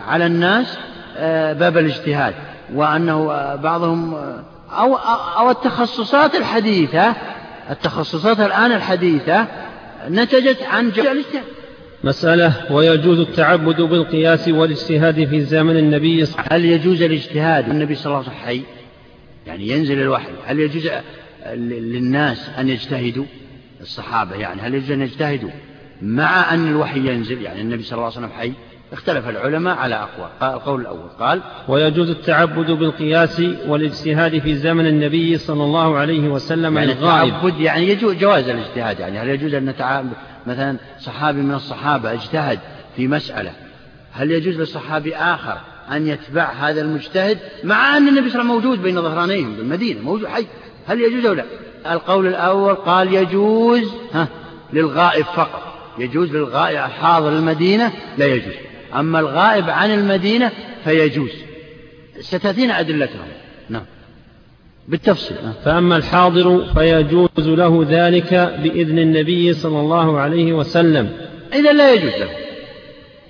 على 0.09 0.27
الناس 0.27 0.79
آه، 1.17 1.53
باب 1.53 1.79
الاجتهاد. 1.79 2.35
وأنه 2.75 3.27
بعضهم 3.55 4.15
أو, 4.71 4.97
أو 5.39 5.51
التخصصات 5.51 6.35
الحديثة 6.35 7.15
التخصصات 7.71 8.41
الآن 8.41 8.73
الحديثة 8.73 9.47
نتجت 10.09 10.63
عن 10.63 10.89
الاجتهاد. 10.89 11.45
مسألة 12.05 12.73
ويجوز 12.73 13.21
التعبد 13.21 13.81
بالقياس 13.81 14.49
والاجتهاد 14.49 15.25
في 15.25 15.41
زمن 15.41 15.77
النبي 15.77 16.25
صلى 16.25 16.45
هل 16.51 16.65
يجوز 16.65 17.03
الاجتهاد 17.03 17.69
النبي 17.69 17.95
صلى 17.95 18.07
الله 18.07 18.17
عليه 18.17 18.29
وسلم؟ 18.29 18.47
حي 18.47 18.63
يعني 19.47 19.69
ينزل 19.69 20.01
الوحي. 20.01 20.31
هل 20.47 20.61
يجوز 20.61 20.89
للناس 21.55 22.51
أن 22.59 22.69
يجتهدوا؟ 22.69 23.25
الصحابة 23.81 24.37
يعني 24.37 24.61
هل 24.61 24.75
يجوز 24.75 24.91
أن 24.91 25.03
يجتهدوا؟ 25.03 25.51
مع 26.03 26.55
أن 26.55 26.69
الوحي 26.69 26.99
ينزل 26.99 27.43
يعني 27.43 27.61
النبي 27.61 27.83
صلى 27.83 27.93
الله 27.93 28.05
عليه 28.05 28.17
وسلم 28.17 28.31
حي 28.39 28.53
اختلف 28.93 29.29
العلماء 29.29 29.77
على 29.77 29.95
أقوال 29.95 30.55
القول 30.55 30.81
الأول 30.81 31.09
قال 31.21 31.41
ويجوز 31.69 32.11
التعبد 32.11 32.71
بالقياس 32.71 33.43
والاجتهاد 33.67 34.39
في 34.39 34.55
زمن 34.55 34.87
النبي 34.87 35.39
صلى 35.39 35.65
الله 35.65 35.97
عليه 35.97 36.29
وسلم 36.29 36.79
يعني 36.79 36.93
الغائب. 36.93 37.35
التعبد 37.35 37.61
يعني 37.61 37.89
يجوز 37.89 38.15
جواز 38.15 38.49
الاجتهاد 38.49 39.01
يعني 39.01 39.19
هل 39.19 39.29
يجوز 39.29 39.55
أن 39.55 39.65
نتعبد 39.65 40.13
مثلا 40.47 40.77
صحابي 41.01 41.41
من 41.41 41.55
الصحابة 41.55 42.13
اجتهد 42.13 42.59
في 42.97 43.09
مسألة؟ 43.09 43.53
هل 44.13 44.31
يجوز 44.31 44.61
لصحابي 44.61 45.17
آخر 45.17 45.59
أن 45.93 46.07
يتبع 46.07 46.53
هذا 46.53 46.81
المجتهد 46.81 47.39
مع 47.65 47.97
أن 47.97 48.09
النبي 48.09 48.31
صلى 48.31 48.41
الله 48.41 48.53
عليه 48.53 48.61
وسلم 48.61 48.71
موجود 48.71 48.83
بين 48.83 49.03
ظهرانيهم 49.03 49.55
بالمدينة 49.55 50.01
موجود 50.01 50.27
حي؟ 50.27 50.47
هل 50.87 51.01
يجوز 51.01 51.27
أو 51.27 51.33
لا؟ 51.33 51.45
القول 51.91 52.27
الأول 52.27 52.75
قال 52.75 53.15
يجوز 53.15 53.93
ها 54.13 54.29
للغائب 54.73 55.25
فقط. 55.25 55.76
يجوز 55.99 56.31
للغائب 56.31 56.79
حاضر 56.79 57.29
المدينة؟ 57.29 57.93
لا 58.19 58.27
يجوز. 58.27 58.55
أما 58.95 59.21
الغائب 59.21 59.71
عن 59.71 59.91
المدينة 59.91 60.51
فيجوز. 60.85 61.31
ستأتينا 62.21 62.81
أدلتهم. 62.81 63.29
نعم. 63.69 63.83
بالتفصيل. 64.89 65.37
فأما 65.65 65.97
الحاضر 65.97 66.65
فيجوز 66.75 67.49
له 67.49 67.87
ذلك 67.89 68.35
بإذن 68.63 68.99
النبي 68.99 69.53
صلى 69.53 69.81
الله 69.81 70.21
عليه 70.21 70.53
وسلم. 70.53 71.13
إذا 71.53 71.73
لا 71.73 71.93
يجوز 71.93 72.13
له. 72.13 72.31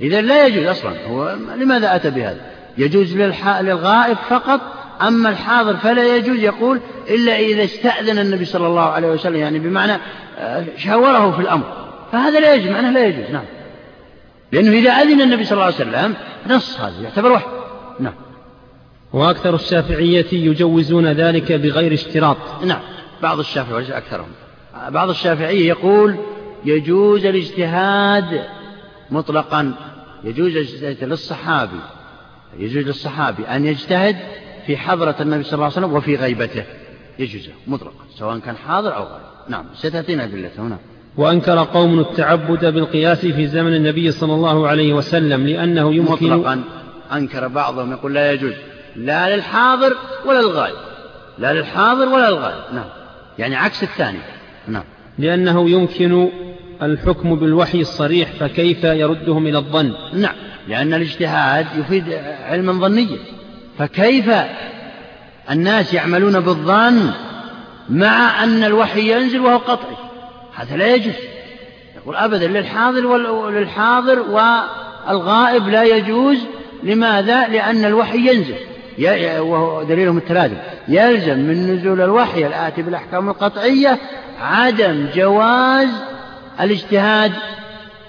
إذا 0.00 0.20
لا 0.20 0.46
يجوز 0.46 0.66
أصلا. 0.66 1.06
هو 1.06 1.36
لماذا 1.60 1.96
أتى 1.96 2.10
بهذا؟ 2.10 2.40
يجوز 2.78 3.16
للغائب 3.16 4.16
فقط 4.28 4.60
أما 5.02 5.28
الحاضر 5.28 5.76
فلا 5.76 6.16
يجوز. 6.16 6.38
يقول 6.38 6.80
إلا 7.10 7.38
إذا 7.38 7.64
استأذن 7.64 8.18
النبي 8.18 8.44
صلى 8.44 8.66
الله 8.66 8.82
عليه 8.82 9.08
وسلم 9.08 9.36
يعني 9.36 9.58
بمعنى 9.58 9.92
آه، 10.38 10.64
شاوره 10.76 11.30
في 11.30 11.42
الأمر. 11.42 11.85
فهذا 12.16 12.40
لا 12.40 12.54
يجوز 12.54 12.70
معناه 12.70 12.90
لا 12.90 13.06
يجوز 13.06 13.30
نعم. 13.30 13.44
لأنه 14.52 14.72
إذا 14.72 14.90
أذن 14.90 15.20
النبي 15.20 15.44
صلى 15.44 15.52
الله 15.52 15.64
عليه 15.64 15.74
وسلم 15.74 16.14
نص 16.46 16.80
هذا 16.80 17.02
يعتبر 17.02 17.32
وحي 17.32 17.46
نعم. 18.00 18.14
وأكثر 19.12 19.54
الشافعية 19.54 20.26
يجوزون 20.32 21.06
ذلك 21.06 21.52
بغير 21.52 21.92
اشتراط. 21.92 22.36
نعم 22.64 22.80
بعض 23.22 23.38
الشافعية 23.38 23.98
أكثرهم. 23.98 24.28
بعض 24.88 25.08
الشافعية 25.08 25.68
يقول 25.68 26.16
يجوز 26.64 27.24
الاجتهاد 27.24 28.44
مطلقا 29.10 29.74
يجوز 30.24 30.56
الاجتهاد 30.56 31.04
للصحابي 31.04 31.80
يجوز 32.58 32.86
للصحابي 32.86 33.44
أن 33.44 33.64
يجتهد 33.64 34.16
في 34.66 34.76
حضرة 34.76 35.16
النبي 35.20 35.42
صلى 35.42 35.54
الله 35.54 35.64
عليه 35.64 35.76
وسلم 35.76 35.92
وفي 35.92 36.16
غيبته 36.16 36.64
يجوز 37.18 37.48
مطلقا 37.66 38.04
سواء 38.18 38.38
كان 38.38 38.56
حاضر 38.56 38.96
أو 38.96 39.02
غائب 39.02 39.22
نعم 39.48 39.64
ستأتينا 39.74 40.24
أدلته 40.24 40.62
هنا 40.62 40.78
وأنكر 41.16 41.64
قوم 41.64 42.00
التعبد 42.00 42.64
بالقياس 42.64 43.26
في 43.26 43.46
زمن 43.46 43.74
النبي 43.74 44.10
صلى 44.10 44.34
الله 44.34 44.68
عليه 44.68 44.92
وسلم 44.92 45.46
لأنه 45.46 45.94
يمكن 45.94 46.12
مطلقا 46.12 46.62
أنكر 47.12 47.48
بعضهم 47.48 47.92
يقول 47.92 48.14
لا 48.14 48.32
يجوز 48.32 48.52
لا 48.96 49.36
للحاضر 49.36 49.96
ولا 50.26 50.38
للغائب 50.40 50.76
لا 51.38 51.52
للحاضر 51.52 52.08
ولا 52.08 52.30
للغائب 52.30 52.74
نعم 52.74 52.88
يعني 53.38 53.56
عكس 53.56 53.82
الثاني 53.82 54.18
نعم. 54.68 54.84
لأنه 55.18 55.70
يمكن 55.70 56.28
الحكم 56.82 57.36
بالوحي 57.36 57.80
الصريح 57.80 58.32
فكيف 58.32 58.84
يردهم 58.84 59.46
إلى 59.46 59.58
الظن؟ 59.58 59.92
نعم 60.12 60.34
لأن 60.68 60.94
الاجتهاد 60.94 61.66
يفيد 61.78 62.04
علما 62.48 62.72
ظنيا 62.72 63.18
فكيف 63.78 64.30
الناس 65.50 65.94
يعملون 65.94 66.40
بالظن 66.40 67.10
مع 67.88 68.44
أن 68.44 68.64
الوحي 68.64 69.12
ينزل 69.12 69.40
وهو 69.40 69.56
قطعي؟ 69.56 70.05
هذا 70.56 70.76
لا 70.76 70.94
يجوز. 70.94 71.14
يقول 71.96 72.16
أبدا 72.16 72.46
للحاضر 72.46 73.06
وللحاضر 73.06 74.18
والغائب 74.20 75.68
لا 75.68 75.82
يجوز. 75.82 76.38
لماذا؟ 76.82 77.48
لأن 77.48 77.84
الوحي 77.84 78.18
ينزل. 78.18 78.56
وهو 79.40 79.82
دليلهم 79.82 80.18
التلازم. 80.18 80.56
يلزم 80.88 81.38
من 81.38 81.74
نزول 81.74 82.00
الوحي 82.00 82.46
الآتي 82.46 82.82
بالأحكام 82.82 83.28
القطعية 83.28 83.98
عدم 84.40 85.06
جواز 85.14 85.88
الاجتهاد 86.60 87.32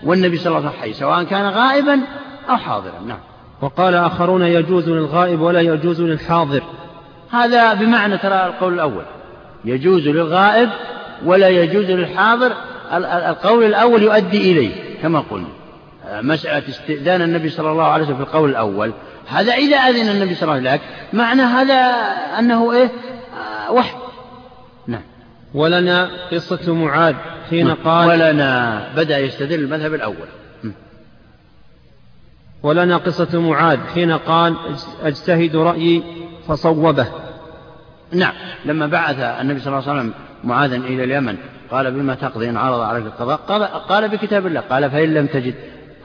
والنبي 0.04 0.38
صلى 0.38 0.48
الله 0.48 0.58
عليه 0.58 0.70
وسلم 0.70 0.82
حي 0.82 0.94
سواء 0.94 1.24
كان 1.24 1.46
غائبا 1.46 2.02
أو 2.50 2.58
حاضرا. 2.58 3.00
نعم. 3.08 3.20
وقال 3.62 3.96
آخرون 3.96 4.42
يجوز 4.42 4.90
للغائب 4.90 5.42
ولا 5.42 5.62
يجوز 5.62 6.02
للحاضر. 6.02 6.64
هذا 7.32 7.74
بمعنى 7.74 8.18
ترى 8.18 8.46
القول 8.46 8.74
الأول 8.74 9.04
يجوز 9.66 10.08
للغائب 10.08 10.70
ولا 11.26 11.50
يجوز 11.50 11.86
للحاضر 11.86 12.54
القول 13.30 13.64
الأول 13.64 14.04
يؤدي 14.04 14.52
إليه 14.52 15.02
كما 15.02 15.20
قلنا. 15.20 15.48
مسألة 16.22 16.70
استئذان 16.70 17.22
النبي 17.22 17.50
صلى 17.50 17.72
الله 17.72 17.84
عليه 17.84 18.04
وسلم 18.04 18.16
في 18.16 18.22
القول 18.24 18.50
الأول. 18.50 18.94
هذا 19.28 19.54
إذا 19.54 19.78
أذن 19.78 20.10
النبي 20.10 20.36
صلى 20.36 20.44
الله 20.44 20.54
عليه 20.54 20.62
وسلم 20.62 20.74
لك 20.74 20.82
معنى 21.14 21.42
هذا 21.42 21.74
أنه 22.40 22.74
إيه؟ 22.74 22.92
آه، 23.68 23.72
وحي. 23.72 23.96
نعم. 24.88 25.02
ولنا 25.54 26.10
قصة 26.32 26.74
معاذ 26.74 27.16
حين 27.50 27.68
نعم. 27.68 27.78
قال 27.86 28.08
ولنا 28.08 28.82
بدأ 28.96 29.18
يستدل 29.18 29.60
المذهب 29.60 29.94
الأول. 29.94 30.28
ولنا 32.64 32.98
قصة 32.98 33.40
معاذ 33.40 33.80
حين 33.94 34.12
قال 34.12 34.56
أجتهد 35.04 35.56
رأيي 35.56 36.04
فصوبه. 36.48 37.08
نعم. 38.12 38.34
لما 38.66 38.88
بعث 38.88 39.20
النبي 39.20 39.60
صلى 39.60 39.74
الله 39.80 39.90
عليه 39.90 40.00
وسلم 40.00 40.14
معاذا 40.44 40.76
إلى 40.76 41.04
اليمن؟ 41.04 41.38
قال 41.72 41.92
بما 41.92 42.16
تقضي 42.16 42.50
إن 42.50 42.58
عرض 42.58 42.80
عليك 42.80 43.06
القضاء؟ 43.06 43.38
قال, 43.38 43.64
قال 43.64 44.10
بكتاب 44.10 44.48
الله. 44.48 44.60
قال 44.60 44.92
فإن 44.92 45.14
لم 45.14 45.26
تجد. 45.26 45.56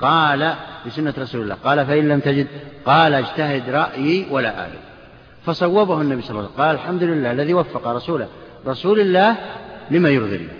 قال 0.01 0.55
بسنة 0.87 1.15
رسول 1.19 1.43
الله. 1.43 1.55
قال 1.55 1.87
فإن 1.87 2.09
لم 2.09 2.21
تجد. 2.21 2.47
قال 2.87 3.15
اجتهد 3.15 3.71
رأيي 3.71 4.27
ولا 4.31 4.67
آلي. 4.67 4.79
فصوبه 5.47 6.01
النبي 6.01 6.23
صلى 6.23 6.31
الله 6.31 6.43
عليه 6.43 6.53
وسلم. 6.53 6.65
قال 6.65 6.75
الحمد 6.75 7.03
لله 7.03 7.33
الذي 7.33 7.55
وفق 7.55 7.89
رسوله. 7.89 8.29
رسول 8.67 9.01
الله 9.01 9.37
لما 9.91 10.09
يرضي 10.09 10.37
الله 10.37 10.53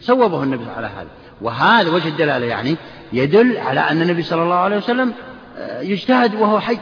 صوبه 0.00 0.42
النبي 0.42 0.64
على 0.76 0.86
هذا. 0.86 1.08
وهذا 1.40 1.90
وجه 1.90 2.08
الدلالة 2.08 2.46
يعني 2.46 2.76
يدل 3.12 3.56
على 3.56 3.80
أن 3.80 4.02
النبي 4.02 4.22
صلى 4.22 4.42
الله 4.42 4.56
عليه 4.56 4.76
وسلم 4.76 5.12
آه، 5.58 5.80
يجتهد 5.80 6.34
وهو 6.34 6.60
حي. 6.60 6.78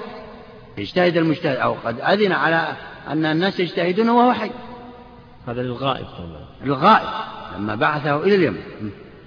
يجتهد 0.79 1.17
المجتهد 1.17 1.57
أو 1.57 1.77
قد 1.85 2.01
أذن 2.01 2.33
على 2.33 2.67
أن 3.09 3.27
الناس 3.27 3.61
يجتهدون 3.61 4.09
وهو 4.09 4.33
حي. 4.33 4.51
هذا 5.49 5.63
للغائب. 5.63 6.05
طبعا 6.05 6.41
للغائب 6.65 7.07
لما 7.59 7.75
بعثه 7.75 8.23
إلى 8.23 8.35
اليمن. 8.35 8.61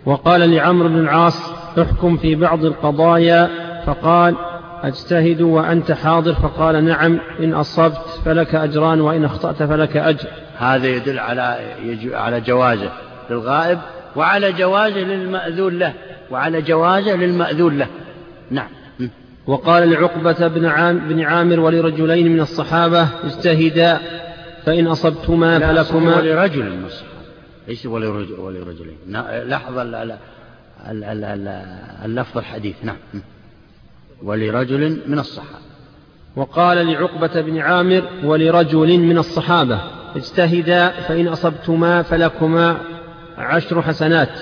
وقال 0.06 0.49
لعمرو 0.49 0.89
بن 0.89 0.99
العاص 0.99 1.54
احكم 1.80 2.17
في 2.17 2.36
بعض 2.36 2.65
القضايا. 2.65 3.49
فقال 3.86 4.36
أجتهد 4.84 5.41
وأنت 5.41 5.91
حاضر. 5.91 6.34
فقال 6.34 6.86
نعم 6.86 7.19
إن 7.39 7.54
أصبت 7.54 8.21
فلك 8.26 8.56
أجران 8.56 9.02
وإن 9.02 9.26
أخطأت 9.26 9.63
فلك 9.63 9.97
أجر. 9.97 10.28
هذا 10.58 10.88
يدل 10.88 11.19
على 11.19 11.60
على 12.13 12.41
جوازه 12.41 12.89
للغائب 13.30 13.80
وعلى 14.15 14.52
جوازه 14.52 14.99
للمأذون 14.99 15.80
له 15.80 15.93
وعلى 16.32 16.62
جوازه 16.62 17.15
للمأذون 17.15 17.78
له. 17.78 17.88
نعم. 18.52 18.67
وقال 19.47 19.89
لعقبة 19.89 20.47
بن, 20.47 20.65
عام 20.65 20.99
بن 20.99 21.21
عامر 21.21 21.60
ولرجلين 21.60 22.34
من 22.34 22.39
الصحابة 22.39 23.08
اجتهدا. 23.23 23.99
فإن 24.65 24.88
أصبتما 24.88 25.60
فلكما 25.60 26.17
ولرجل 26.17 26.78
من 26.78 26.86
الصحابة 26.86 27.13
ليس 27.67 27.86
ولرجلين. 27.86 28.97
لاحظ 29.47 29.73
اللفظ 32.06 32.38
الحديث 32.38 32.76
نعم. 32.84 32.97
ولرجل 34.23 35.02
من 35.08 35.19
الصحابة. 35.19 35.63
وقال 36.36 36.88
لعقبة 36.88 37.41
بن 37.41 37.58
عامر 37.58 38.04
ولرجل 38.23 38.97
من 38.97 39.17
الصحابة 39.17 39.82
اجتهدا 40.15 40.89
فإن 40.89 41.28
أصبتما 41.28 42.02
فلكما 42.02 42.78
عشر 43.38 43.82
حسنات 43.82 44.39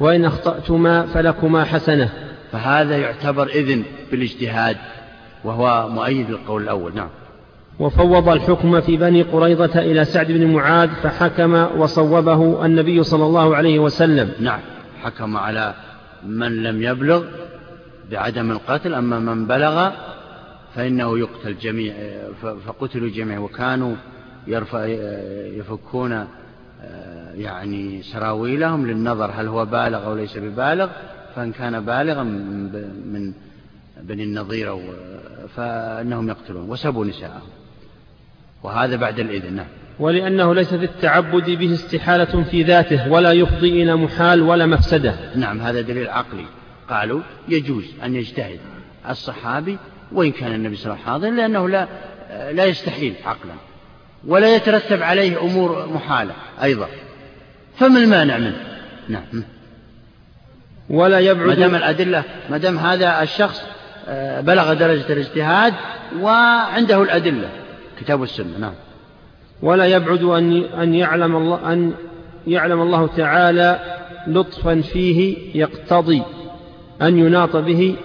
وإن 0.00 0.24
أخطأتما 0.24 1.06
فلكما 1.06 1.64
حسنة. 1.64 2.08
فهذا 2.52 2.96
يعتبر 2.96 3.46
إذن 3.46 3.84
بالاجتهاد 4.10 4.76
وهو 5.44 5.88
مؤيد 5.88 6.30
للقول 6.30 6.62
الأول. 6.62 6.94
نعم. 6.94 7.08
وفوض 7.80 8.28
الحكم 8.28 8.80
في 8.80 8.96
بني 8.96 9.22
قريظة 9.22 9.80
إلى 9.80 10.04
سعد 10.04 10.26
بن 10.32 10.46
معاذ 10.46 10.88
فحكم 10.88 11.54
وصوبه 11.54 12.66
النبي 12.66 13.02
صلى 13.02 13.26
الله 13.26 13.56
عليه 13.56 13.78
وسلم. 13.78 14.32
نعم 14.40 14.60
حكم 15.02 15.36
على 15.36 15.74
من 16.26 16.62
لم 16.62 16.82
يبلغ 16.82 17.24
بعدم 18.10 18.50
القتل 18.50 18.94
أما 18.94 19.18
من 19.18 19.46
بلغ 19.46 19.90
فإنه 20.74 21.18
يقتل 21.18 21.58
جميع 21.58 21.94
فقتلوا 22.66 23.08
جميعا 23.08 23.38
وكانوا 23.38 23.94
يرفع 24.46 24.84
يفكون 25.56 26.26
يعني 27.34 28.02
سراويلهم 28.02 28.86
للنظر 28.86 29.30
هل 29.34 29.46
هو 29.46 29.64
بالغ 29.64 30.04
أو 30.04 30.14
ليس 30.14 30.38
ببالغ 30.38 30.88
فإن 31.36 31.52
كان 31.52 31.84
بالغا 31.84 32.22
من 32.22 33.32
بني 34.02 34.22
النظير 34.22 34.78
فإنهم 35.56 36.28
يقتلون 36.28 36.70
وسبوا 36.70 37.04
نساءهم. 37.04 37.48
وهذا 38.62 38.96
بعد 38.96 39.20
الإذن 39.20 39.54
نعم. 39.54 39.66
ولأنه 39.98 40.54
ليس 40.54 40.74
في 40.74 40.84
التعبد 40.84 41.50
به 41.50 41.74
استحالة 41.74 42.42
في 42.42 42.62
ذاته 42.62 43.10
ولا 43.10 43.32
يفضي 43.32 43.82
إلى 43.82 43.96
محال 43.96 44.42
ولا 44.42 44.66
مفسدة. 44.66 45.14
نعم 45.36 45.60
هذا 45.60 45.80
دليل 45.80 46.08
عقلي. 46.08 46.44
قالوا 46.90 47.20
يجوز 47.48 47.84
أن 48.04 48.14
يجتهد 48.14 48.58
الصحابي 49.10 49.78
وإن 50.12 50.32
كان 50.32 50.54
النبي 50.54 50.76
صلى 50.76 50.84
الله 50.92 51.04
عليه 51.04 51.12
وسلم 51.12 51.12
حاضر 51.12 51.36
لأنه 51.36 51.68
لا, 51.68 51.88
لا 52.52 52.64
يستحيل 52.64 53.14
عقلا 53.24 53.54
ولا 54.26 54.56
يترتب 54.56 55.02
عليه 55.02 55.40
أمور 55.40 55.88
محالة 55.94 56.34
أيضا. 56.62 56.88
فما 57.76 57.98
المانع 57.98 58.38
منه؟ 58.38 58.62
نعم. 59.08 59.44
ولا 60.90 61.18
يبعد 61.18 61.46
ما 61.46 61.54
دام 61.54 61.74
الأدلة 61.74 62.24
ما 62.50 62.58
دام 62.58 62.78
هذا 62.78 63.22
الشخص 63.22 63.62
آه، 64.08 64.40
بلغ 64.40 64.72
درجة 64.72 65.12
الاجتهاد 65.12 65.74
وعنده 66.20 67.02
الأدلة. 67.02 67.48
كتاب 68.02 68.20
والسنة 68.20 68.58
نعم. 68.58 68.74
ولا 69.62 69.86
يبعد 69.86 70.22
أن 70.22 70.62
أن 70.64 70.94
يعلم 70.94 71.36
الله 71.36 71.72
أن 71.72 71.92
يعلم 72.46 72.82
الله 72.82 73.06
تعالى 73.06 73.80
لطفا 74.26 74.80
فيه 74.80 75.36
يقتضي 75.54 76.22
أن 77.02 77.18
يناط 77.18 77.56
به 77.56 77.96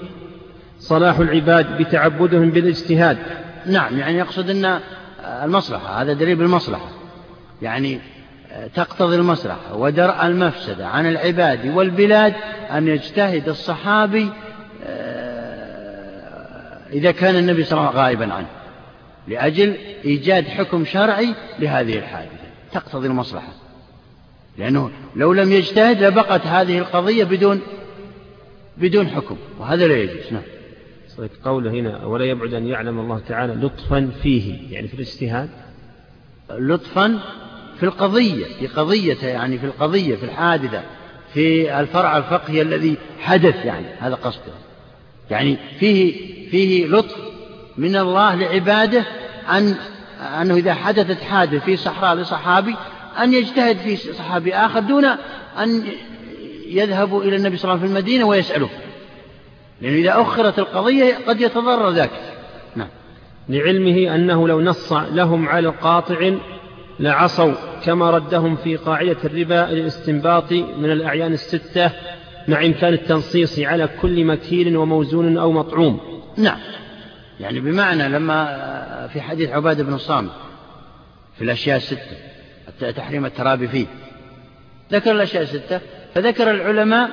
صلاح 0.80 1.20
العباد 1.20 1.78
بتعبدهم 1.78 2.50
بالاجتهاد. 2.50 3.18
نعم 3.66 4.00
يعني 4.00 4.18
يقصد 4.18 4.50
أن 4.50 4.80
المصلحة 5.44 6.02
هذا 6.02 6.14
دليل 6.14 6.36
بالمصلحة. 6.36 6.90
يعني 7.62 8.00
تقتضي 8.76 9.16
المصلحة 9.16 9.76
ودرء 9.76 10.26
المفسدة 10.26 10.88
عن 10.88 11.06
العباد 11.06 11.76
والبلاد 11.76 12.34
أن 12.72 12.88
يجتهد 12.88 13.50
الصحابي 13.50 14.30
آه، 14.86 15.28
إذا 16.94 17.12
كان 17.12 17.36
النبي 17.36 17.64
صلى 17.64 17.80
الله 17.80 17.90
عليه 17.90 18.00
وسلم 18.00 18.04
غائبا 18.04 18.34
عنه. 18.34 18.48
لأجل 19.28 19.76
إيجاد 20.06 20.48
حكم 20.48 20.86
شرعي 20.86 21.36
لهذه 21.60 21.98
الحادثة. 21.98 22.48
تقتضي 22.74 23.08
المصلحة. 23.08 23.54
لأنه 24.58 24.92
لو 25.16 25.34
لم 25.34 25.52
يجتهد 25.52 26.04
لبقت 26.04 26.48
هذه 26.48 26.78
القضية 26.78 27.24
بدون 27.24 27.62
بدون 28.78 29.08
حكم 29.08 29.38
وهذا 29.60 29.88
لا 29.88 29.98
يجوز. 29.98 30.34
نعم. 30.34 30.42
قوله 31.46 31.72
هنا 31.72 32.06
ولا 32.06 32.26
يبعد 32.26 32.54
أن 32.54 32.68
يعلم 32.68 33.00
الله 33.00 33.22
تعالى 33.28 33.54
لطفا 33.54 34.12
فيه 34.24 34.74
يعني 34.74 34.88
في 34.88 34.94
الاجتهاد؟ 34.94 35.50
لطفا 36.50 37.20
في 37.78 37.84
القضية 37.84 38.46
في 38.60 38.68
قضية 38.68 39.28
يعني 39.28 39.58
في 39.58 39.66
القضية 39.66 40.16
في 40.16 40.24
الحادثة 40.24 40.84
في 41.34 41.80
الفرع 41.80 42.18
الفقهي 42.18 42.62
الذي 42.62 42.98
حدث 43.20 43.66
يعني 43.66 43.86
هذا 44.00 44.16
قصده. 44.16 44.54
يعني 45.30 45.58
فيه 45.80 46.14
فيه 46.50 46.88
لطف 46.88 47.16
من 47.78 47.96
الله 47.96 48.36
لعباده 48.36 49.06
أن 49.50 49.76
أنه 50.42 50.56
إذا 50.56 50.74
حدثت 50.74 51.22
حادث 51.22 51.64
في 51.64 51.78
صحراء 51.78 52.16
لصحابي 52.16 52.76
أن 53.24 53.34
يجتهد 53.34 53.78
في 53.78 53.96
صحابي 53.96 54.56
آخر 54.56 54.80
دون 54.80 55.06
أن 55.60 55.84
يذهبوا 56.68 57.24
إلى 57.24 57.36
النبي 57.36 57.58
صلى 57.58 57.72
الله 57.72 57.82
عليه 57.82 57.84
وسلم 57.84 57.96
في 57.96 58.00
المدينة 58.00 58.26
ويسأله. 58.26 58.70
لأنه 59.82 59.96
إذا 59.96 60.22
أخرت 60.22 60.60
القضية 60.60 61.18
قد 61.28 61.42
يتضرر 61.42 61.90
ذاك. 61.90 62.10
نعم. 62.76 62.88
لعلمه 63.50 64.16
أنه 64.16 64.48
لو 64.48 64.62
نص 64.62 64.94
لهم 64.94 65.50
على 65.50 65.68
قاطع 65.68 66.32
لعصوا 67.00 67.54
كما 67.84 68.12
ردهم 68.12 68.56
في 68.56 68.76
قاعدة 68.76 69.18
الربا 69.26 69.70
الاستنباط 69.70 70.52
من 70.52 70.92
الأعيان 70.92 71.34
الستة 71.34 71.92
مع 72.48 72.66
إمكان 72.66 72.94
التنصيص 72.94 73.60
على 73.60 73.90
كل 74.02 74.26
مكيل 74.26 74.78
وموزون 74.78 75.38
أو 75.38 75.52
مطعوم. 75.52 76.00
نعم. 76.38 76.58
يعني 77.40 77.60
بمعنى 77.60 78.10
لما 78.10 79.08
في 79.14 79.22
حديث 79.22 79.50
عبادة 79.50 79.84
بن 79.84 79.94
الصامت 79.94 80.32
في 81.38 81.44
الأشياء 81.44 81.78
الستة 81.78 82.92
تحريم 82.92 83.26
الترابي 83.26 83.68
فيه 83.68 83.86
ذكر 84.92 85.12
الأشياء 85.12 85.44
الستة 85.44 85.82
فذكر 86.16 86.52
العلماء 86.52 87.10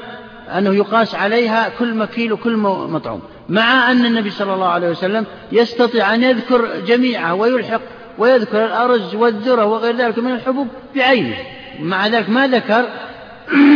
أنه 0.58 0.74
يقاس 0.74 1.14
عليها 1.14 1.68
كل 1.78 1.94
مكيل 1.94 2.32
وكل 2.32 2.56
مطعوم 2.56 3.22
مع 3.48 3.90
أن 3.90 4.06
النبي 4.06 4.30
صلى 4.30 4.54
الله 4.54 4.68
عليه 4.68 4.88
وسلم 4.88 5.26
يستطيع 5.52 6.14
أن 6.14 6.22
يذكر 6.22 6.80
جميعها 6.86 7.32
ويلحق 7.32 7.80
ويذكر 8.18 8.64
الأرز 8.64 9.14
والذرة 9.14 9.64
وغير 9.64 9.96
ذلك 9.96 10.18
من 10.18 10.32
الحبوب 10.32 10.68
بعينه 10.96 11.36
مع 11.80 12.06
ذلك 12.06 12.30
ما 12.30 12.46
ذكر 12.46 12.88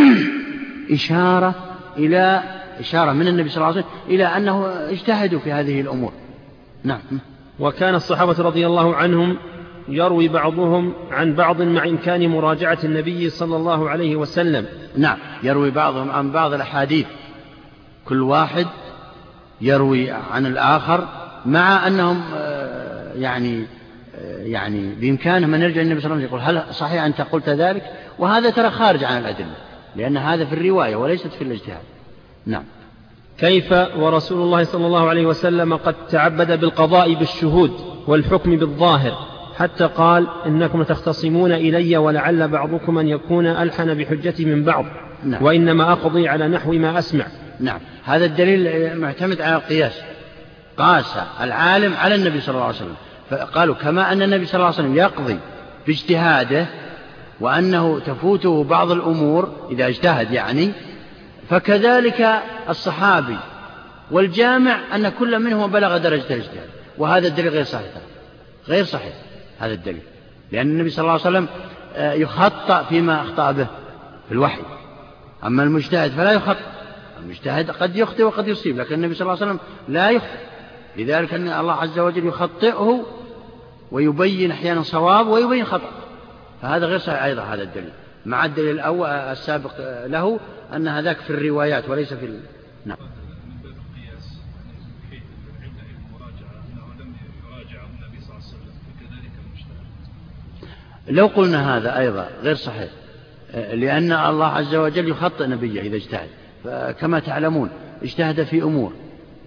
إشارة 0.90 1.54
إلى 1.96 2.42
إشارة 2.80 3.12
من 3.12 3.28
النبي 3.28 3.48
صلى 3.48 3.56
الله 3.56 3.66
عليه 3.66 3.80
وسلم 3.80 4.14
إلى 4.14 4.24
أنه 4.24 4.66
اجتهدوا 4.90 5.40
في 5.40 5.52
هذه 5.52 5.80
الأمور. 5.80 6.12
نعم. 6.84 7.00
وكان 7.60 7.94
الصحابة 7.94 8.42
رضي 8.42 8.66
الله 8.66 8.96
عنهم 8.96 9.36
يروي 9.88 10.28
بعضهم 10.28 10.92
عن 11.10 11.34
بعض 11.34 11.62
مع 11.62 11.84
إمكان 11.84 12.28
مراجعة 12.28 12.78
النبي 12.84 13.30
صلى 13.30 13.56
الله 13.56 13.90
عليه 13.90 14.16
وسلم. 14.16 14.66
نعم 14.96 15.18
يروي 15.42 15.70
بعضهم 15.70 16.10
عن 16.10 16.32
بعض 16.32 16.52
الأحاديث. 16.52 17.06
كل 18.04 18.22
واحد 18.22 18.66
يروي 19.60 20.10
عن 20.10 20.46
الآخر 20.46 21.08
مع 21.46 21.86
أنهم 21.86 22.22
آه، 22.34 23.12
يعني 23.14 23.66
آه، 24.14 24.42
يعني 24.42 24.94
بإمكانهم 24.94 25.54
أن 25.54 25.62
يرجع 25.62 25.80
النبي 25.80 26.00
صلى 26.00 26.12
الله 26.12 26.16
عليه 26.16 26.26
وسلم 26.26 26.40
يقول 26.40 26.58
هل 26.58 26.74
صحيح 26.74 27.02
أنت 27.02 27.20
قلت 27.20 27.48
ذلك؟ 27.48 27.82
وهذا 28.18 28.50
ترى 28.50 28.70
خارج 28.70 29.04
عن 29.04 29.18
الأدلة 29.18 29.54
لأن 29.96 30.16
هذا 30.16 30.44
في 30.44 30.52
الرواية 30.52 30.96
وليست 30.96 31.26
في 31.26 31.42
الاجتهاد. 31.42 31.82
نعم. 32.46 32.64
كيف 33.38 33.72
ورسول 33.96 34.42
الله 34.42 34.64
صلى 34.64 34.86
الله 34.86 35.08
عليه 35.08 35.26
وسلم 35.26 35.76
قد 35.76 35.94
تعبد 36.10 36.60
بالقضاء 36.60 37.14
بالشهود 37.14 37.72
والحكم 38.06 38.56
بالظاهر 38.56 39.12
حتى 39.56 39.86
قال 39.86 40.26
إنكم 40.46 40.82
تختصمون 40.82 41.52
إلي 41.52 41.96
ولعل 41.96 42.48
بعضكم 42.48 42.98
أن 42.98 43.08
يكون 43.08 43.46
ألحن 43.46 43.94
بحجتي 43.94 44.44
من 44.44 44.64
بعض 44.64 44.84
نعم. 45.24 45.42
وإنما 45.42 45.92
أقضي 45.92 46.28
على 46.28 46.48
نحو 46.48 46.72
ما 46.72 46.98
أسمع. 46.98 47.26
نعم. 47.60 47.80
هذا 48.04 48.24
الدليل 48.24 48.96
معتمد 49.00 49.40
على 49.40 49.56
القياس. 49.56 50.00
قاس 50.76 51.16
العالم 51.40 51.94
على 51.94 52.14
النبي 52.14 52.40
صلى 52.40 52.54
الله 52.54 52.66
عليه 52.66 52.76
وسلم. 52.76 52.96
فقالوا 53.30 53.74
كما 53.74 54.12
أن 54.12 54.22
النبي 54.22 54.46
صلى 54.46 54.54
الله 54.54 54.66
عليه 54.66 54.76
وسلم 54.76 54.96
يقضي 54.96 55.38
باجتهاده 55.86 56.66
وأنه 57.40 58.00
تفوته 58.06 58.64
بعض 58.64 58.90
الأمور 58.90 59.48
إذا 59.70 59.86
اجتهد 59.86 60.32
يعني 60.32 60.72
فكذلك 61.50 62.42
الصحابي 62.68 63.38
والجامع 64.10 64.80
أن 64.94 65.08
كل 65.08 65.38
منهم 65.38 65.70
بلغ 65.70 65.96
درجة 65.96 66.26
الاجتهاد 66.34 66.68
وهذا 66.98 67.28
الدليل 67.28 67.48
غير 67.48 67.64
صحيح 67.64 67.90
غير 68.68 68.84
صحيح 68.84 69.12
هذا 69.58 69.72
الدليل 69.72 70.02
لأن 70.52 70.66
النبي 70.66 70.90
صلى 70.90 71.02
الله 71.02 71.12
عليه 71.12 71.20
وسلم 71.20 71.48
آه، 71.94 72.12
يخطأ 72.12 72.82
فيما 72.82 73.22
أخطأ 73.22 73.52
به 73.52 73.66
في 74.28 74.34
الوحي 74.34 74.62
أما 75.44 75.62
المجتهد 75.62 76.10
فلا 76.10 76.32
يخطئ 76.32 76.64
المجتهد 77.22 77.70
قد 77.70 77.96
يخطئ 77.96 78.22
وقد 78.22 78.48
يصيب 78.48 78.78
لكن 78.78 78.94
النبي 78.94 79.14
صلى 79.14 79.22
الله 79.22 79.42
عليه 79.42 79.52
وسلم 79.52 79.60
لا 79.88 80.10
يخطئ 80.10 80.38
لذلك 80.96 81.34
أن 81.34 81.48
الله 81.48 81.72
عز 81.72 81.98
وجل 81.98 82.26
يخطئه 82.26 83.04
ويبين 83.92 84.50
أحيانا 84.50 84.82
صواب 84.82 85.26
ويبين 85.26 85.64
خطأ 85.64 85.90
فهذا 86.62 86.86
غير 86.86 86.98
صحيح 86.98 87.22
أيضا 87.22 87.42
هذا 87.42 87.62
الدليل. 87.62 87.92
مع 88.28 88.44
الدليل 88.44 88.74
الأول 88.74 89.08
السابق 89.08 90.06
له 90.06 90.40
أن 90.74 90.88
هذاك 90.88 91.16
في 91.16 91.30
الروايات 91.30 91.88
وليس 91.88 92.14
في 92.14 92.26
ال... 92.26 92.40
نعم 92.84 92.98
لو 101.08 101.26
قلنا 101.26 101.76
هذا 101.76 101.98
أيضا 101.98 102.28
غير 102.42 102.54
صحيح 102.54 102.90
لأن 103.54 104.12
الله 104.12 104.46
عز 104.46 104.74
وجل 104.74 105.08
يخطئ 105.08 105.46
نبيه 105.46 105.80
إذا 105.80 105.96
اجتهد 105.96 106.28
فكما 106.64 107.18
تعلمون 107.20 107.70
اجتهد 108.02 108.42
في 108.42 108.62
أمور 108.62 108.92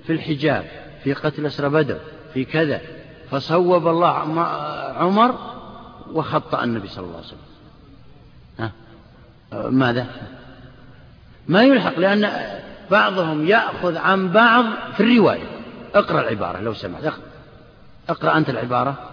في 0.04 0.14
الحجاب 0.14 0.66
في 1.04 1.14
قتل 1.14 1.46
أسرى 1.46 1.70
بدر 1.70 1.98
في 2.34 2.46
كذا 2.46 2.82
فصوب 3.30 3.88
الله 3.88 4.08
عمر 4.98 5.36
وخطأ 6.14 6.64
النبي 6.64 6.88
صلى 6.88 7.06
الله 7.06 7.18
عليه 7.18 7.28
وسلم؟ 7.28 7.51
ماذا؟ 9.54 10.08
ما 11.48 11.64
يلحق 11.64 12.00
لأن 12.00 12.32
بعضهم 12.92 13.48
يأخذ 13.48 13.98
عن 13.98 14.32
بعض 14.32 14.66
في 14.94 15.04
الرواية. 15.04 15.44
اقرأ 15.96 16.22
العبارة 16.22 16.60
لو 16.60 16.74
سمحت. 16.74 17.14
اقرأ. 18.10 18.38
أنت 18.38 18.50
العبارة. 18.50 19.10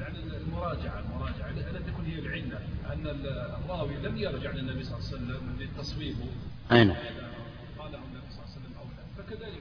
يعني 0.00 0.18
المراجعة 0.18 1.00
المراجعة 1.00 1.70
ألا 1.70 1.78
تكون 1.78 2.04
هي 2.04 2.18
العلة 2.18 2.58
أن 2.92 3.06
الراوي 3.66 3.94
لم 4.02 4.16
يرجع 4.16 4.50
للنبي 4.50 4.84
صلى 4.84 4.96
الله 4.98 5.08
عليه 5.08 5.16
وسلم 5.16 5.56
لتصويبه 5.60 6.24
أين؟ 6.72 6.94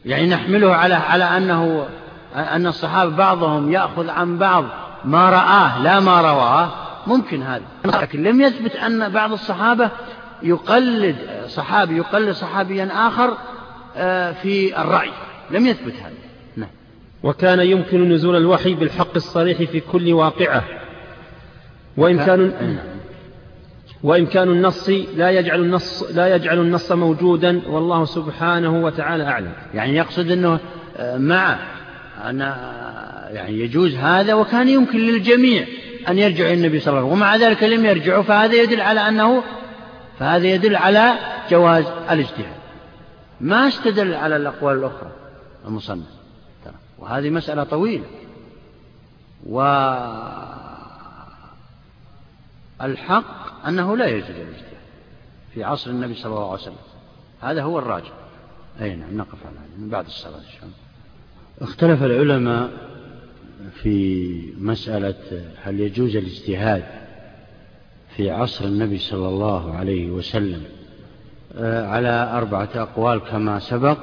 يعني 0.05 0.27
نحمله 0.29 0.75
على 0.75 0.93
على 0.93 1.23
أنه 1.23 1.88
أن 2.36 2.67
الصحابة 2.67 3.15
بعضهم 3.15 3.71
يأخذ 3.71 4.10
عن 4.10 4.38
بعض 4.38 4.65
ما 5.05 5.29
رآه 5.29 5.84
لا 5.84 5.99
ما 5.99 6.21
رواه 6.21 6.90
ممكن 7.07 7.43
هذا. 7.43 7.63
لكن 7.85 8.23
لم 8.23 8.41
يثبت 8.41 8.75
أن 8.75 9.09
بعض 9.09 9.31
الصحابة 9.31 9.91
يقلد 10.43 11.15
صحابي 11.47 11.97
يقلد 11.97 12.31
صحابيا 12.31 12.89
آخر 13.07 13.37
آه، 13.95 14.31
في 14.31 14.81
الرأي. 14.81 15.11
لم 15.51 15.65
يثبت 15.65 15.93
هذا. 15.93 16.13
نعم. 16.55 16.69
وكان 17.23 17.59
يمكن 17.59 18.09
نزول 18.09 18.35
الوحي 18.35 18.73
بالحق 18.73 19.15
الصريح 19.15 19.57
في 19.57 19.79
كل 19.79 20.13
واقعة. 20.13 20.63
وإمكان 21.97 22.39
نعم. 22.61 22.77
وإمكان 24.03 24.49
النص 24.49 24.89
لا 25.15 25.29
يجعل 25.29 25.61
النص 25.61 26.03
لا 26.03 26.35
يجعل 26.35 26.59
النص 26.59 26.91
موجودا 26.91 27.61
والله 27.67 28.05
سبحانه 28.05 28.83
وتعالى 28.83 29.23
أعلم. 29.23 29.51
يعني 29.73 29.95
يقصد 29.95 30.31
أنه 30.31 30.59
آه، 30.97 31.17
مع 31.17 31.59
أن 32.29 32.39
يعني 33.33 33.59
يجوز 33.59 33.95
هذا 33.95 34.33
وكان 34.33 34.69
يمكن 34.69 34.99
للجميع. 34.99 35.65
أن 36.09 36.17
يرجعوا 36.17 36.49
إلى 36.49 36.57
النبي 36.57 36.79
صلى 36.79 36.87
الله 36.87 36.99
عليه 36.99 37.07
وسلم 37.11 37.21
ومع 37.21 37.35
ذلك 37.35 37.63
لم 37.63 37.85
يرجعوا 37.85 38.23
فهذا 38.23 38.53
يدل 38.53 38.81
على 38.81 38.99
أنه 38.99 39.43
فهذا 40.19 40.47
يدل 40.47 40.75
على 40.75 41.13
جواز 41.49 41.85
الاجتهاد. 41.85 42.61
ما 43.41 43.67
استدل 43.67 44.13
على 44.13 44.35
الأقوال 44.35 44.77
الأخرى 44.77 45.11
المصنف 45.65 46.07
وهذه 46.99 47.29
مسألة 47.29 47.63
طويلة. 47.63 48.05
والحق 52.79 53.67
أنه 53.67 53.97
لا 53.97 54.07
يجوز 54.07 54.29
الاجتهاد 54.29 54.71
في 55.53 55.63
عصر 55.63 55.89
النبي 55.89 56.15
صلى 56.15 56.33
الله 56.33 56.51
عليه 56.51 56.61
وسلم. 56.61 56.75
هذا 57.41 57.63
هو 57.63 57.79
الراجع 57.79 58.11
أي 58.81 58.95
نعم 58.95 59.17
نقف 59.17 59.37
على 59.45 59.55
هذا. 59.57 59.77
من 59.77 59.89
بعد 59.89 60.05
الصلاة 60.05 60.37
إن 60.37 60.51
شاء 60.53 60.63
الله. 60.63 60.75
اختلف 61.61 62.03
العلماء 62.03 62.90
في 63.82 64.28
مسألة 64.60 65.15
هل 65.63 65.80
يجوز 65.80 66.15
الاجتهاد 66.15 66.84
في 68.15 68.32
عصر 68.32 68.65
النبي 68.65 68.97
صلى 68.97 69.28
الله 69.28 69.76
عليه 69.76 70.12
وسلم؟ 70.12 70.62
آه، 71.58 71.88
على 71.88 72.32
أربعة 72.34 72.69
أقوال 72.76 73.19
كما 73.19 73.60
سبق. 73.60 73.97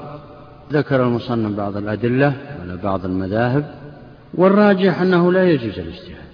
ذكر 0.72 1.02
المصنف 1.02 1.56
بعض 1.56 1.76
الأدلة 1.76 2.36
على 2.62 2.76
بعض 2.76 3.04
المذاهب 3.04 3.74
والراجح 4.34 5.00
أنه 5.00 5.32
لا 5.32 5.50
يجوز 5.50 5.78
الاجتهاد 5.78 6.28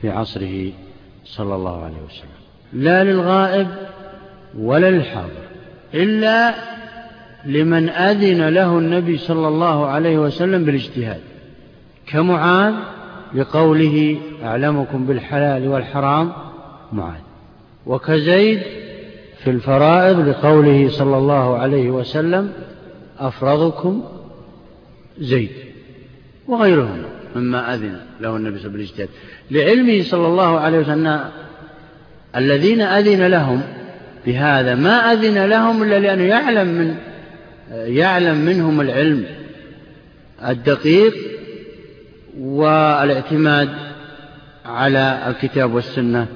في 0.00 0.10
عصره 0.10 0.72
صلى 1.24 1.54
الله 1.54 1.84
عليه 1.84 2.02
وسلم. 2.06 2.40
لا 2.72 3.04
للغائب 3.04 3.68
ولا 4.58 4.90
للحاضر 4.90 5.42
إلا 5.94 6.54
لمن 7.44 7.88
أذن 7.88 8.48
له 8.48 8.78
النبي 8.78 9.18
صلى 9.18 9.48
الله 9.48 9.86
عليه 9.86 10.18
وسلم 10.18 10.64
بالاجتهاد. 10.64 11.20
كمعاذ 12.12 12.74
لقوله 13.34 14.18
أعلمكم 14.44 15.06
بالحلال 15.06 15.68
والحرام 15.68 16.32
معاذ. 16.92 17.20
وكزيد 17.86 18.60
في 19.44 19.50
الفرائض 19.50 20.28
لقوله 20.28 20.88
صلى 20.90 21.16
الله 21.16 21.58
عليه 21.58 21.90
وسلم 21.90 22.52
أفرضكم 23.18 24.02
زيد 25.18 25.50
وغيرهم. 26.48 27.02
مما 27.36 27.74
أذن 27.74 28.00
له 28.20 28.36
النبي 28.36 28.58
صلى 28.58 28.66
الله 28.66 28.78
عليه 28.78 28.92
وسلم 28.92 29.08
لعلمه 29.50 30.02
صلى 30.02 30.26
الله 30.26 30.60
عليه 30.60 30.78
وسلم 30.78 31.20
الذين 32.36 32.80
أذن 32.80 33.26
لهم 33.26 33.62
بهذا 34.26 34.74
ما 34.74 35.12
أذن 35.12 35.44
لهم 35.44 35.82
إلا 35.82 35.98
لأنه 35.98 36.22
يعلم 36.22 36.68
من 36.68 36.96
يعلم 37.70 38.36
منهم 38.36 38.80
العلم 38.80 39.24
الدقيق 40.48 41.14
والاعتماد 42.38 43.68
على 44.64 45.24
الكتاب 45.26 45.74
والسنة 45.74 46.26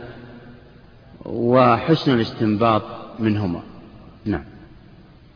وحسن 1.25 2.15
الاستنباط 2.15 2.83
منهما. 3.19 3.61
نعم. 4.25 4.45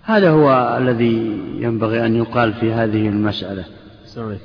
هذا 0.03 0.31
هو 0.31 0.77
الذي 0.81 1.41
ينبغي 1.59 2.07
أن 2.07 2.17
يقال 2.17 2.53
في 2.53 2.73
هذه 2.73 3.09
المسألة. 3.09 3.65
سمعك. 4.05 4.41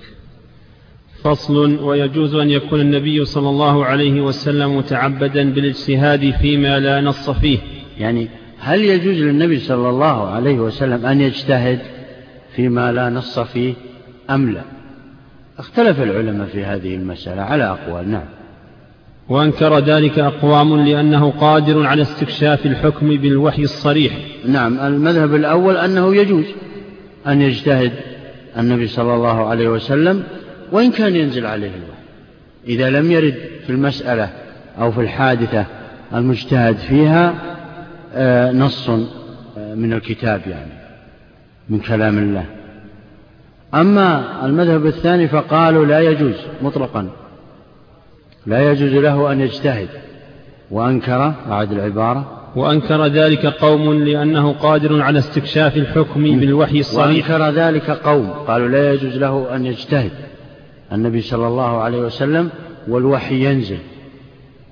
فصل 1.23 1.83
ويجوز 1.83 2.35
أن 2.35 2.49
يكون 2.49 2.81
النبي 2.81 3.25
صلى 3.25 3.49
الله 3.49 3.85
عليه 3.85 4.21
وسلم 4.21 4.77
متعبدا 4.77 5.53
بالاجتهاد 5.53 6.31
فيما 6.41 6.79
لا 6.79 7.01
نص 7.01 7.29
فيه. 7.29 7.59
يعني 7.97 8.29
هل 8.59 8.81
يجوز 8.81 9.17
للنبي 9.17 9.59
صلى 9.59 9.89
الله 9.89 10.29
عليه 10.29 10.59
وسلم 10.59 11.05
أن 11.05 11.21
يجتهد 11.21 11.79
فيما 12.55 12.91
لا 12.91 13.09
نص 13.09 13.39
فيه 13.39 13.73
أم 14.29 14.51
لا؟ 14.51 14.72
اختلف 15.59 16.01
العلماء 16.01 16.47
في 16.47 16.65
هذه 16.65 16.95
المسألة 16.95 17.41
على 17.41 17.63
أقوال 17.63 18.11
نعم. 18.11 18.25
وأنكر 19.29 19.79
ذلك 19.79 20.19
أقوام 20.19 20.85
لأنه 20.85 21.31
قادر 21.31 21.85
على 21.85 22.01
استكشاف 22.01 22.65
الحكم 22.65 23.07
بالوحي 23.17 23.63
الصريح. 23.63 24.13
نعم 24.45 24.79
المذهب 24.79 25.35
الأول 25.35 25.77
أنه 25.77 26.15
يجوز 26.15 26.45
أن 27.27 27.41
يجتهد 27.41 27.91
النبي 28.57 28.87
صلى 28.87 29.15
الله 29.15 29.45
عليه 29.49 29.67
وسلم 29.67 30.23
وإن 30.71 30.91
كان 30.91 31.15
ينزل 31.15 31.45
عليه 31.45 31.67
الوحي. 31.67 32.03
إذا 32.67 32.89
لم 32.89 33.11
يرد 33.11 33.35
في 33.65 33.69
المسألة 33.69 34.29
أو 34.79 34.91
في 34.91 35.01
الحادثة 35.01 35.65
المجتهد 36.13 36.77
فيها 36.77 37.33
آه، 38.15 38.51
نص 38.51 38.89
آه، 38.89 39.75
من 39.75 39.93
الكتاب 39.93 40.41
يعني 40.47 40.71
من 41.69 41.79
كلام 41.79 42.17
الله. 42.17 42.45
أما 43.75 44.45
المذهب 44.45 44.85
الثاني 44.85 45.27
فقالوا 45.27 45.85
لا 45.85 45.99
يجوز 45.99 46.35
مطلقا. 46.61 47.09
لا 48.45 48.71
يجوز 48.71 48.93
له 48.93 49.31
أن 49.31 49.41
يجتهد. 49.41 49.87
وأنكر 50.71 51.33
أعد 51.51 51.71
العبارة. 51.71 52.39
وأنكر 52.55 53.05
ذلك 53.05 53.45
قوم 53.45 53.93
لأنه 53.93 54.53
قادر 54.53 55.01
على 55.01 55.19
استكشاف 55.19 55.77
الحكم 55.77 56.23
بالوحي 56.23 56.79
الصريح. 56.79 57.29
وأنكر 57.29 57.49
ذلك 57.49 57.89
قوم. 57.89 58.29
قالوا 58.29 58.67
لا 58.67 58.93
يجوز 58.93 59.17
له 59.17 59.55
أن 59.55 59.65
يجتهد. 59.65 60.11
النبي 60.91 61.21
صلى 61.21 61.47
الله 61.47 61.81
عليه 61.81 61.97
وسلم 61.97 62.49
والوحي 62.87 63.45
ينزل. 63.45 63.79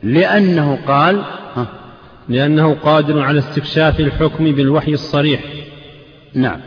لأنه 0.03 0.79
قال 0.87 1.21
ها 1.55 1.67
لأنه 2.29 2.73
قادر 2.73 3.19
على 3.19 3.39
استكشاف 3.39 3.99
الحكم 3.99 4.43
بالوحي 4.51 4.93
الصريح. 4.93 5.41
نعم. 6.33 6.59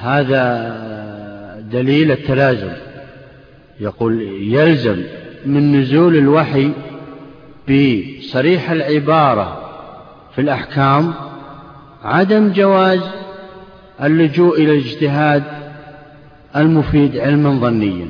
هذا 0.00 0.97
دليل 1.72 2.10
التلازم. 2.10 2.72
يقول 3.80 4.22
يلزم 4.52 4.96
من 5.46 5.80
نزول 5.80 6.16
الوحي 6.16 6.70
بصريح 7.68 8.70
العبارة 8.70 9.70
في 10.34 10.40
الأحكام 10.40 11.14
عدم 12.04 12.52
جواز 12.52 13.00
اللجوء 14.02 14.60
إلى 14.60 14.72
الاجتهاد 14.72 15.42
المفيد 16.56 17.16
علما 17.16 17.50
ظنيا. 17.50 18.08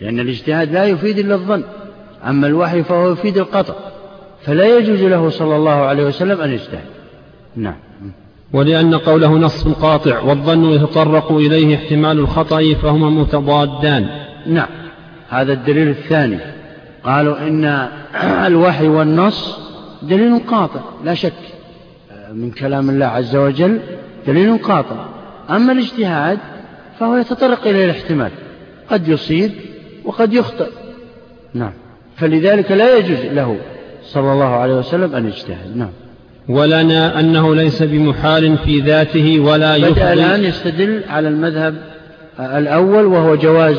لأن 0.00 0.20
الاجتهاد 0.20 0.72
لا 0.72 0.84
يفيد 0.84 1.18
إلا 1.18 1.34
الظن 1.34 1.62
أما 2.26 2.46
الوحي 2.46 2.82
فهو 2.82 3.12
يفيد 3.12 3.38
القطع 3.38 3.74
فلا 4.42 4.78
يجوز 4.78 5.02
له 5.02 5.30
صلى 5.30 5.56
الله 5.56 5.72
عليه 5.72 6.04
وسلم 6.04 6.40
أن 6.40 6.50
يجتهد. 6.50 6.84
نعم. 7.56 7.76
ولأن 8.54 8.94
قوله 8.94 9.38
نص 9.38 9.68
قاطع 9.68 10.20
والظن 10.20 10.64
يتطرق 10.64 11.32
إليه 11.32 11.76
احتمال 11.76 12.18
الخطأ 12.18 12.74
فهما 12.82 13.10
متضادان. 13.10 14.06
نعم 14.46 14.68
هذا 15.28 15.52
الدليل 15.52 15.88
الثاني. 15.88 16.38
قالوا 17.04 17.38
إن 17.38 17.88
الوحي 18.46 18.88
والنص 18.88 19.58
دليل 20.02 20.38
قاطع 20.38 20.80
لا 21.04 21.14
شك. 21.14 21.32
من 22.32 22.50
كلام 22.50 22.90
الله 22.90 23.06
عز 23.06 23.36
وجل 23.36 23.80
دليل 24.26 24.58
قاطع. 24.58 25.06
أما 25.50 25.72
الاجتهاد 25.72 26.38
فهو 27.00 27.16
يتطرق 27.16 27.66
إلى 27.66 27.84
الاحتمال. 27.84 28.30
قد 28.90 29.08
يصيب 29.08 29.52
وقد 30.04 30.32
يخطئ. 30.32 30.70
نعم 31.54 31.72
فلذلك 32.16 32.70
لا 32.70 32.96
يجوز 32.96 33.20
له 33.20 33.56
صلى 34.02 34.32
الله 34.32 34.54
عليه 34.54 34.74
وسلم 34.74 35.14
أن 35.14 35.26
يجتهد. 35.26 35.76
نعم. 35.76 36.03
ولنا 36.48 37.20
أنه 37.20 37.54
ليس 37.54 37.82
بمحال 37.82 38.58
في 38.58 38.80
ذاته 38.80 39.40
ولا 39.40 39.76
يفضل 39.76 39.92
بدأ 39.92 40.12
الآن 40.12 40.44
يستدل 40.44 41.02
على 41.08 41.28
المذهب 41.28 41.74
الأول 42.40 43.04
وهو 43.04 43.34
جواز 43.34 43.76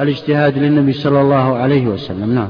الاجتهاد 0.00 0.58
للنبي 0.58 0.92
صلى 0.92 1.20
الله 1.20 1.56
عليه 1.56 1.86
وسلم. 1.86 2.34
نعم. 2.34 2.48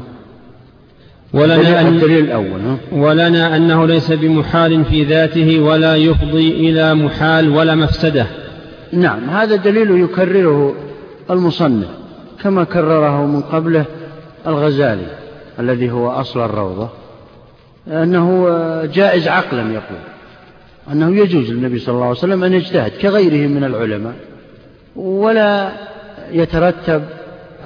ولنا 1.32 1.80
أن 1.80 1.86
الدليل 1.86 2.24
الأول؟ 2.24 2.60
ولنا 2.92 3.56
أنه 3.56 3.86
ليس 3.86 4.12
بمحال 4.12 4.84
في 4.84 5.04
ذاته 5.04 5.60
ولا 5.60 5.96
يفضي 5.96 6.50
إلى 6.50 6.94
محال 6.94 7.48
ولا 7.48 7.74
مفسدة. 7.74 8.26
نعم. 8.92 9.30
هذا 9.30 9.56
دليل 9.56 9.90
يكرره 9.90 10.74
المصنف 11.30 11.88
كما 12.42 12.64
كرره 12.64 13.26
من 13.26 13.40
قبله 13.40 13.84
الغزالي 14.46 15.06
الذي 15.60 15.90
هو 15.90 16.10
أصل 16.10 16.44
الروضة. 16.44 16.88
أنه 17.88 18.48
جائز 18.84 19.28
عقلا 19.28 19.72
يقول 19.72 19.98
أنه 20.92 21.16
يجوز 21.16 21.50
للنبي 21.50 21.78
صلى 21.78 21.94
الله 21.94 22.06
عليه 22.06 22.18
وسلم 22.18 22.44
أن 22.44 22.52
يجتهد 22.52 22.90
كغيره 22.90 23.46
من 23.48 23.64
العلماء 23.64 24.14
ولا 24.96 25.72
يترتب 26.32 27.02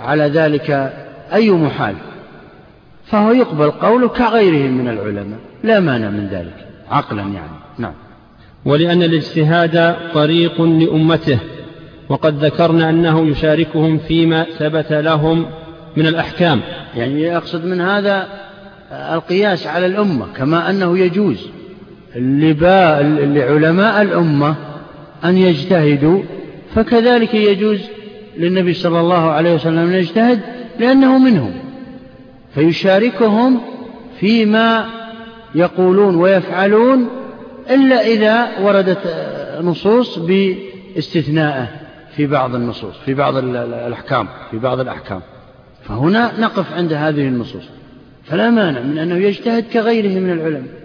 على 0.00 0.24
ذلك 0.24 0.92
أي 1.33 1.50
محال 1.50 1.94
فهو 3.06 3.33
يقبل 3.33 3.70
قوله 3.70 4.09
كغيره 4.09 4.70
من 4.70 4.88
العلماء 4.88 5.38
لا 5.64 5.80
مانع 5.80 6.11
من 6.11 6.26
ذلك 6.26 6.66
عقلا 6.90 7.22
يعني. 7.22 7.61
نعم. 7.78 7.92
ولأن 8.64 9.02
الاجتهاد 9.02 9.96
طريق 10.14 10.62
لأمته 10.62 11.38
وقد 12.09 12.44
ذكرنا 12.44 12.90
أنه 12.90 13.26
يشاركهم 13.26 13.98
فيما 13.98 14.46
ثبت 14.59 14.92
لهم 14.92 15.46
من 15.96 16.06
الأحكام. 16.06 16.61
يعني 16.96 17.22
يقصد 17.22 17.64
من 17.64 17.80
هذا 17.80 18.28
القياس 18.92 19.66
على 19.66 19.87
الأمة 19.87 20.26
كما 20.37 20.70
أنه 20.70 20.98
يجوز 20.98 21.50
لعلماء 22.16 24.03
الأمة 24.03 24.55
أن 25.24 25.37
يجتهدوا 25.37 26.22
فكذلك 26.74 27.35
يجوز 27.35 27.81
للنبي 28.37 28.74
صلى 28.74 29.00
الله 29.00 29.31
عليه 29.31 29.55
وسلم 29.55 29.79
أن 29.79 29.92
يجتهد 29.92 30.40
لأنه 30.79 31.18
منهم 31.18 31.53
فيشاركهم 32.55 33.61
فيما 34.20 34.87
يقولون 35.55 36.14
ويفعلون 36.14 37.09
إلا 37.70 38.07
إذا 38.07 38.48
وردت 38.61 38.98
نصوص 39.62 40.18
باستثنائه 40.18 41.68
في 42.16 42.26
بعض 42.26 42.55
النصوص 42.55 42.94
في 43.05 43.14
بعض 43.14 43.37
الأحكام 43.37 44.29
في 44.50 44.59
بعض 44.59 44.81
الأحكام. 44.81 45.20
فهنا 45.85 46.40
نقف 46.40 46.72
عند 46.72 46.92
هذه 46.92 47.29
النصوص. 47.29 47.64
فلا 48.30 48.50
مانع 48.50 48.80
من 48.80 48.98
أنه 48.98 49.14
يجتهد 49.14 49.64
كغيره 49.72 50.20
من 50.20 50.30
العلماء. 50.30 50.80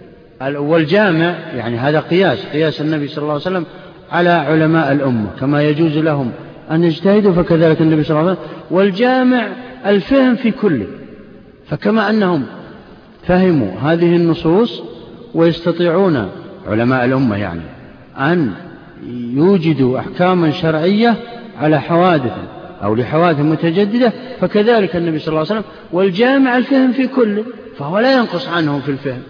والجامع 0.62 1.36
يعني 1.56 1.78
هذا 1.78 2.00
قياس 2.00 2.46
قياس 2.46 2.82
النبي 2.82 3.08
صلى 3.08 3.22
الله 3.22 3.34
عليه 3.34 3.42
وسلم 3.42 3.66
على 4.12 4.30
علماء 4.30 4.92
الأمة 4.92 5.28
كما 5.40 5.64
يجوز 5.64 5.98
لهم 5.98 6.32
أن 6.72 6.84
يجتهدوا 6.84 7.34
فكذلك 7.34 7.82
النبي 7.82 8.04
صلى 8.04 8.20
الله 8.20 8.30
عليه 8.30 8.40
وسلم. 8.40 8.52
والجامع 8.72 9.48
الفهم 9.86 10.36
في 10.36 10.52
كله 10.52 10.86
فكما 11.68 12.10
أنهم 12.10 12.46
فهموا 13.28 13.80
هذه 13.80 14.16
النصوص 14.16 14.84
ويستطيعون 15.34 16.30
علماء 16.68 17.06
الأمة 17.06 17.38
يعني 17.38 17.62
أن 18.18 18.52
يوجدوا 19.34 20.00
أحكاما 20.00 20.52
شرعية 20.52 21.16
على 21.62 21.82
حوادث. 21.82 22.34
أو 22.84 22.96
لحوادث 22.96 23.40
متجددة 23.40 24.14
فكذلك 24.42 24.96
النبي 24.96 25.20
صلى 25.20 25.28
الله 25.28 25.40
عليه 25.40 25.50
وسلم 25.50 25.72
والجامع 25.94 26.58
الفهم 26.58 26.92
في 26.92 27.08
كله 27.08 27.46
فهو 27.78 28.00
لا 28.00 28.14
ينقص 28.14 28.48
عنهم 28.48 28.82
في 28.82 28.92
الفهم. 28.92 29.22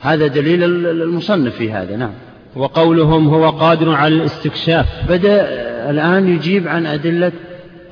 هذا 0.00 0.26
دليل 0.26 0.64
المصنف 1.02 1.54
في 1.54 1.72
هذا 1.72 1.96
نعم. 1.96 2.12
وقولهم 2.56 3.28
هو 3.28 3.50
قادر 3.50 3.94
على 3.94 4.14
الاستكشاف. 4.14 4.86
بدأ 5.08 5.46
الآن 5.90 6.28
يجيب 6.28 6.68
عن 6.68 6.86
أدلة 6.86 7.32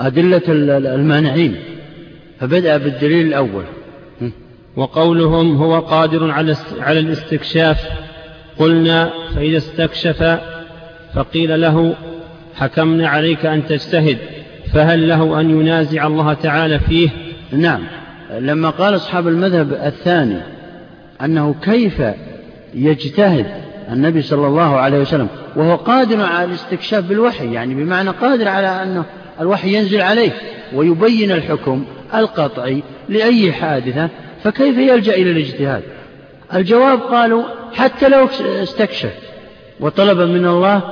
أدلة 0.00 0.42
المانعين 0.94 1.56
فبدأ 2.40 2.76
بالدليل 2.76 3.26
الأول. 3.26 3.64
وقولهم 4.76 5.56
هو 5.56 5.78
قادر 5.78 6.30
على 6.80 7.00
الاستكشاف. 7.00 7.78
قلنا 8.58 9.10
فإذا 9.34 9.56
استكشف 9.56 10.38
فقيل 11.14 11.60
له 11.60 11.94
حكمنا 12.54 13.08
عليك 13.08 13.46
أن 13.46 13.66
تجتهد. 13.66 14.18
فهل 14.72 15.08
له 15.08 15.40
أن 15.40 15.50
ينازع 15.50 16.06
الله 16.06 16.34
تعالى 16.34 16.78
فيه؟ 16.78 17.10
نعم. 17.52 17.80
لما 18.38 18.70
قال 18.70 18.96
أصحاب 18.96 19.28
المذهب 19.28 19.72
الثاني 19.72 20.40
أنه 21.22 21.54
كيف 21.62 22.02
يجتهد 22.74 23.46
النبي 23.92 24.22
صلى 24.22 24.46
الله 24.46 24.76
عليه 24.76 24.98
وسلم 24.98 25.28
وهو 25.56 25.76
قادر 25.76 26.22
على 26.22 26.44
الاستكشاف 26.44 27.04
بالوحي 27.04 27.52
يعني 27.52 27.74
بمعنى 27.74 28.10
قادر 28.10 28.48
على 28.48 28.82
أنه 28.82 29.04
الوحي 29.40 29.74
ينزل 29.74 30.00
عليه 30.00 30.30
ويبين 30.74 31.32
الحكم 31.32 31.84
القطعي 32.14 32.82
لأي 33.08 33.52
حادثة 33.52 34.08
فكيف 34.44 34.78
يلجأ 34.78 35.14
إلى 35.14 35.30
الاجتهاد؟ 35.30 35.82
الجواب 36.54 37.00
قالوا 37.00 37.42
حتى 37.74 38.08
لو 38.08 38.28
استكشف 38.62 39.12
وطلب 39.80 40.18
من 40.18 40.46
الله 40.46 40.82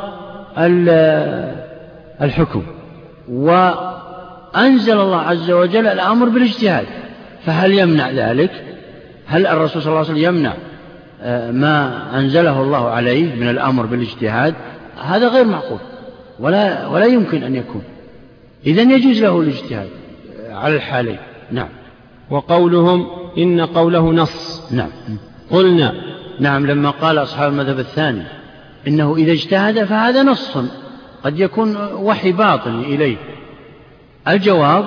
الحكم. 2.22 2.62
وأنزل 3.30 5.00
الله 5.00 5.20
عز 5.20 5.50
وجل 5.50 5.86
الأمر 5.86 6.28
بالاجتهاد. 6.28 6.86
فهل 7.46 7.72
يمنع 7.72 8.10
ذلك؟ 8.10 8.50
هل 9.26 9.46
الرسول 9.46 9.82
صلى 9.82 9.90
الله 9.90 9.98
عليه 9.98 10.10
وسلم 10.10 10.24
يمنع 10.24 10.54
آه، 11.22 11.50
ما 11.50 12.02
أنزله 12.18 12.62
الله 12.62 12.88
عليه 12.88 13.34
من 13.34 13.48
الأمر 13.48 13.86
بالاجتهاد؟ 13.86 14.54
هذا 15.04 15.28
غير 15.28 15.44
معقول 15.44 15.78
ولا, 16.40 16.86
ولا 16.86 17.04
يمكن 17.04 17.42
أن 17.42 17.56
يكون. 17.56 17.82
إذا 18.66 18.82
يجوز 18.82 19.22
له 19.22 19.40
الاجتهاد 19.40 19.88
على 20.50 20.76
الحالين. 20.76 21.18
نعم. 21.50 21.68
وقولهم 22.30 23.06
إن 23.38 23.60
قوله 23.60 24.12
نص. 24.12 24.72
نعم. 24.72 24.90
قلنا. 25.50 25.94
نعم 26.40 26.66
لما 26.66 26.90
قال 26.90 27.18
أصحاب 27.18 27.52
المذهب 27.52 27.78
الثاني 27.78 28.22
إنه 28.88 29.16
إذا 29.16 29.32
اجتهد 29.32 29.84
فهذا 29.84 30.22
نص. 30.22 30.58
قد 31.24 31.40
يكون 31.40 31.76
وحي 31.92 32.32
باطن 32.32 32.80
إليه. 32.80 33.16
الجواب 34.28 34.84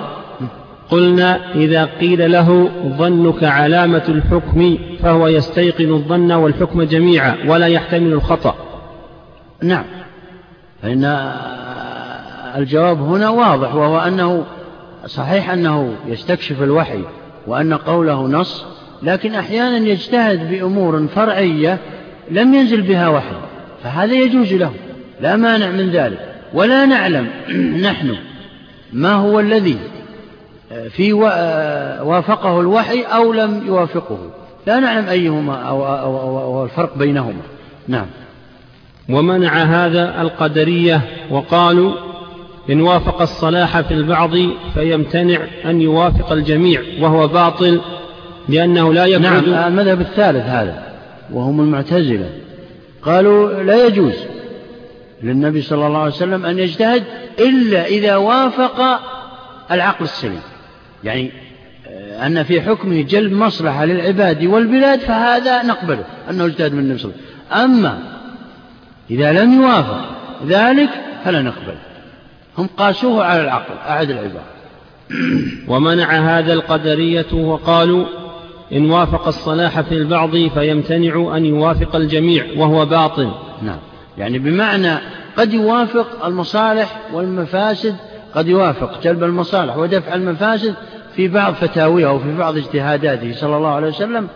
قلنا 0.90 1.54
إذا 1.54 1.84
قيل 1.84 2.32
له 2.32 2.70
ظنك 2.98 3.44
علامة 3.44 4.02
الحكم 4.08 4.78
فهو 5.02 5.28
يستيقن 5.28 5.92
الظن 5.92 6.32
والحكم 6.32 6.82
جميعا 6.82 7.36
ولا 7.46 7.66
يحتمل 7.66 8.12
الخطأ. 8.12 8.54
نعم. 9.62 9.84
فإن 10.82 11.04
الجواب 12.56 13.02
هنا 13.02 13.28
واضح 13.28 13.74
وهو 13.74 13.98
أنه 13.98 14.44
صحيح 15.06 15.50
أنه 15.50 15.94
يستكشف 16.06 16.62
الوحي 16.62 17.02
وأن 17.46 17.74
قوله 17.74 18.26
نص 18.26 18.64
لكن 19.02 19.34
أحيانا 19.34 19.76
يجتهد 19.76 20.50
بأمور 20.50 21.06
فرعية 21.06 21.78
لم 22.30 22.54
ينزل 22.54 22.82
بها 22.82 23.08
وحي 23.08 23.36
فهذا 23.82 24.14
يجوز 24.14 24.52
له. 24.52 24.72
لا 25.20 25.36
مانع 25.36 25.70
من 25.70 25.90
ذلك. 25.90 26.34
ولا 26.54 26.86
نعلم 26.86 27.28
نحن 27.88 28.16
ما 28.92 29.12
هو 29.12 29.40
الذي 29.40 29.78
في 30.90 31.12
وافقه 32.02 32.60
الوحي 32.60 33.02
أو 33.02 33.32
لم 33.32 33.62
يوافقه. 33.66 34.18
لا 34.66 34.80
نعلم 34.80 35.08
أيهما 35.08 35.54
أو, 35.54 35.86
أو, 35.86 36.20
أو, 36.20 36.38
أو 36.38 36.64
الفرق 36.64 36.98
بينهما. 36.98 37.42
نعم. 37.88 38.06
ومنع 39.08 39.62
هذا 39.62 40.22
القدرية 40.22 41.00
وقالوا 41.30 41.92
إن 42.70 42.80
وافق 42.80 43.22
الصلاح 43.22 43.80
في 43.80 43.94
البعض 43.94 44.30
فيمتنع 44.74 45.38
أن 45.64 45.80
يوافق 45.80 46.32
الجميع 46.32 46.80
وهو 47.00 47.28
باطل 47.28 47.80
لأنه 48.48 48.92
لا 48.92 49.04
يبعد. 49.04 49.48
نعم 49.48 49.72
المذهب 49.72 50.00
الثالث 50.00 50.46
هذا 50.46 50.82
وهم 51.32 51.60
المعتزلة. 51.60 52.30
قالوا 53.02 53.62
لا 53.62 53.86
يجوز. 53.86 54.14
للنبي 55.24 55.62
صلى 55.62 55.86
الله 55.86 55.98
عليه 55.98 56.12
وسلم 56.12 56.46
أن 56.46 56.58
يجتهد 56.58 57.04
إلا 57.38 57.86
إذا 57.86 58.16
وافق 58.16 59.00
العقل 59.70 60.04
السليم. 60.04 60.40
يعني 61.04 61.30
آه، 61.88 62.26
أن 62.26 62.42
في 62.42 62.62
حكمه 62.62 63.02
جلب 63.02 63.32
مصلحة 63.32 63.84
للعباد 63.84 64.44
والبلاد 64.44 65.00
فهذا 65.00 65.62
نقبله 65.62 66.04
أنه 66.30 66.46
اجتهد 66.46 66.72
من 66.72 66.78
النبي 66.78 66.98
صلى 66.98 67.12
الله 67.12 67.22
عليه 67.50 67.64
وسلم. 67.64 67.74
أما 67.74 67.98
إذا 69.10 69.32
لم 69.32 69.62
يوافق 69.62 70.04
ذلك 70.46 70.90
فلا 71.24 71.42
نقبل. 71.42 71.74
هم 72.58 72.66
قاسوه 72.76 73.24
على 73.24 73.40
العقل 73.40 73.74
أعد 73.88 74.10
العباد. 74.10 74.44
ومنع 75.68 76.38
هذا 76.38 76.52
القدرية 76.52 77.32
وقالوا 77.32 78.06
إن 78.72 78.90
وافق 78.90 79.26
الصلاح 79.26 79.80
في 79.80 79.92
البعض 79.94 80.30
فيمتنع 80.36 81.36
أن 81.36 81.44
يوافق 81.44 81.96
الجميع 81.96 82.44
وهو 82.56 82.86
باطل. 82.86 83.30
نعم. 83.62 83.78
يعني 84.18 84.38
بمعنى 84.38 84.98
قد 85.36 85.52
يوافق 85.52 86.26
المصالح 86.26 87.00
والمفاسد 87.12 87.96
قد 88.34 88.48
يوافق 88.48 89.00
جلب 89.02 89.24
المصالح 89.24 89.76
ودفع 89.76 90.14
المفاسد 90.14 90.74
في 91.16 91.28
بعض 91.28 91.54
فتاويه 91.54 92.08
أو 92.08 92.18
في 92.18 92.36
بعض 92.36 92.56
اجتهاداته 92.56 93.32
صلى 93.32 93.56
الله 93.56 93.68
عليه 93.68 93.88
وسلم 93.88 94.28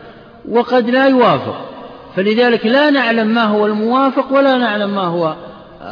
وقد 0.49 0.91
لا 0.91 1.09
يوافق. 1.09 1.65
فلذلك 2.17 2.67
لا 2.67 2.91
نعلم 2.91 3.27
ما 3.27 3.45
هو 3.45 3.67
الموافق 3.67 4.33
ولا 4.33 4.57
نعلم 4.57 4.95
ما 4.95 5.05
هو 5.05 5.35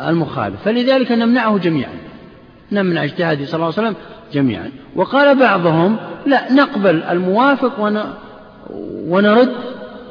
المخالف. 0.08 0.56
فلذلك 0.64 1.12
نمنعه 1.12 1.58
جميعا. 1.58 1.92
نمنع 2.72 3.04
اجتهاده 3.04 3.46
صلى 3.46 3.54
الله 3.54 3.64
عليه 3.64 3.88
وسلم 3.88 3.96
جميعا. 4.32 4.70
وقال 4.96 5.38
بعضهم 5.38 5.96
لا 6.26 6.52
نقبل 6.52 7.02
الموافق 7.02 7.80
ون... 7.80 8.02
ونرد 9.08 9.52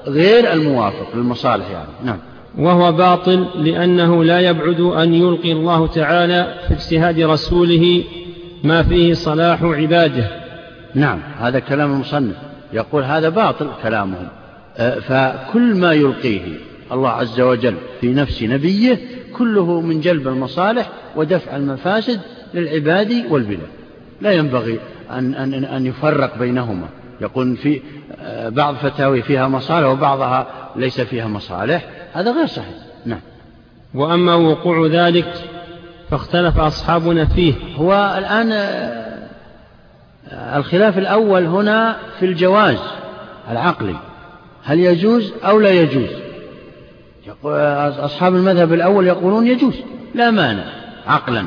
غير 0.08 0.54
الموافق 0.54 1.08
للمصالح 1.16 1.70
يعني. 1.70 1.90
نعم. 2.04 2.18
وهو 2.58 2.92
باطل 2.92 3.48
لأنه 3.56 4.24
لا 4.24 4.40
يبعد 4.40 4.80
أن 4.80 5.14
يلقي 5.14 5.52
الله 5.52 5.88
تعالى 5.88 6.56
في 6.68 6.74
اجتهاد 6.74 7.20
رسوله 7.20 8.04
ما 8.64 8.84
فيه 8.84 9.14
صلاح 9.14 9.64
عباده. 9.64 10.30
نعم 10.96 11.20
هذا 11.40 11.60
كلام 11.60 11.94
المصنف. 11.94 12.36
يقول 12.74 13.04
هذا 13.04 13.30
باطل 13.30 13.70
كلامهم. 13.84 14.28
أه، 14.78 15.00
فكل 15.00 15.76
ما 15.76 15.94
يلقيه 15.94 16.42
الله 16.92 17.10
عز 17.10 17.42
وجل 17.42 17.76
في 18.02 18.14
نفس 18.14 18.44
نبيه 18.44 19.00
كله 19.38 19.82
من 19.82 20.02
جلب 20.02 20.28
المصالح 20.28 20.90
ودفع 21.16 21.56
المفاسد 21.56 22.20
للعباد 22.54 23.26
والبلاد. 23.30 23.68
لا 24.22 24.32
ينبغي 24.32 24.80
أن, 25.12 25.34
أن, 25.34 25.66
أن 25.66 25.86
يفرق 25.86 26.38
بينهما. 26.40 26.88
يقول 27.22 27.58
في 27.58 27.82
أه، 28.22 28.50
بعض 28.50 28.76
فتاوي 28.76 29.22
فيها 29.22 29.48
مصالح 29.48 29.88
وبعضها 29.88 30.48
ليس 30.76 31.02
فيها 31.02 31.28
مصالح. 31.28 31.86
هذا 32.16 32.32
غير 32.32 32.46
صحيح. 32.46 32.76
نعم. 33.06 33.20
وأما 33.94 34.36
وقوع 34.36 34.88
ذلك 34.88 35.34
فاختلف 36.12 36.58
أصحابنا 36.58 37.26
فيه. 37.26 37.54
هو 37.76 38.16
الآن 38.18 38.52
أه، 38.52 39.28
الخلاف 40.58 40.98
الأول 40.98 41.46
هنا 41.46 41.98
في 42.20 42.26
الجواز 42.26 42.78
العقلي. 43.52 43.96
هل 44.64 44.80
يجوز 44.80 45.34
أو 45.44 45.60
لا 45.60 45.72
يجوز؟ 45.72 46.10
أصحاب 48.00 48.36
المذهب 48.36 48.74
الأول 48.74 49.08
يقولون 49.08 49.48
يجوز. 49.48 49.76
لا 50.16 50.32
مانع. 50.32 50.64
عقلا. 51.08 51.46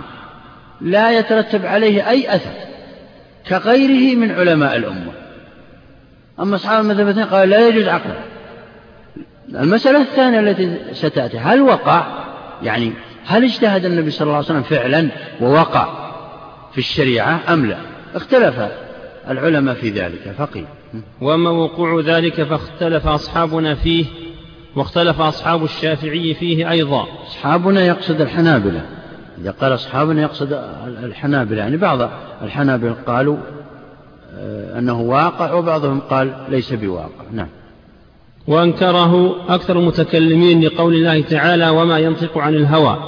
لا 0.81 1.19
يترتب 1.19 1.67
عليه 1.67 2.11
أي 2.11 2.35
أثر 2.35 2.53
كغيره 3.49 4.17
من 4.17 4.31
علماء 4.31 4.77
الأمة. 4.77 5.13
أما 6.41 6.57
أصحاب 6.57 6.85
المذهب 6.85 7.09
الثاني 7.09 7.27
قال 7.27 7.49
لا 7.49 7.69
يجوز 7.69 7.89
عقلا. 7.89 8.38
المسألة 9.55 10.03
الثانية 10.03 10.41
التي 10.41 10.79
ستأتي 10.93 11.39
هل 11.39 11.61
وقع؟ 11.61 12.07
يعني 12.63 12.93
هل 13.27 13.45
اجتهد 13.45 13.85
النبي 13.85 14.11
صلى 14.11 14.23
الله 14.27 14.37
عليه 14.37 14.47
وسلم 14.47 14.63
فعلا 14.63 15.09
ووقع 15.41 15.89
في 16.73 16.79
الشريعة 16.79 17.41
أم 17.49 17.67
لا؟ 17.67 17.77
اختلف 18.15 18.55
العلماء 19.29 19.75
في 19.75 19.91
ذلك 19.91 20.35
فقيل 20.39 20.65
وأما 21.21 21.51
وقوع 21.51 22.01
ذلك 22.01 22.43
فاختلف 22.43 23.07
أصحابنا 23.07 23.75
فيه 23.75 24.05
واختلف 24.77 25.21
أصحاب 25.21 25.65
الشافعي 25.65 26.35
فيه 26.35 26.71
أيضا. 26.71 27.07
أصحابنا 27.27 27.81
يقصد 27.81 28.21
الحنابلة. 28.21 28.83
إذا 29.41 29.51
قال 29.51 29.75
أصحابنا 29.75 30.23
يقصد 30.23 30.53
الحنابلة 31.03 31.59
يعني 31.59 31.77
بعض 31.77 32.11
الحنابلة 32.43 32.97
قالوا 33.07 33.37
آه، 34.39 34.79
أنه 34.79 35.01
واقع 35.01 35.53
وبعضهم 35.53 36.01
قال 36.01 36.33
ليس 36.49 36.73
بواقع. 36.73 37.25
نعم. 37.33 37.49
وأنكره 38.49 39.37
أكثر 39.55 39.79
المتكلمين 39.79 40.65
لقول 40.65 40.95
الله 40.95 41.21
تعالى 41.21 41.69
وما 41.69 41.99
ينطق 41.99 42.39
عن 42.39 42.55
الهوى. 42.55 42.99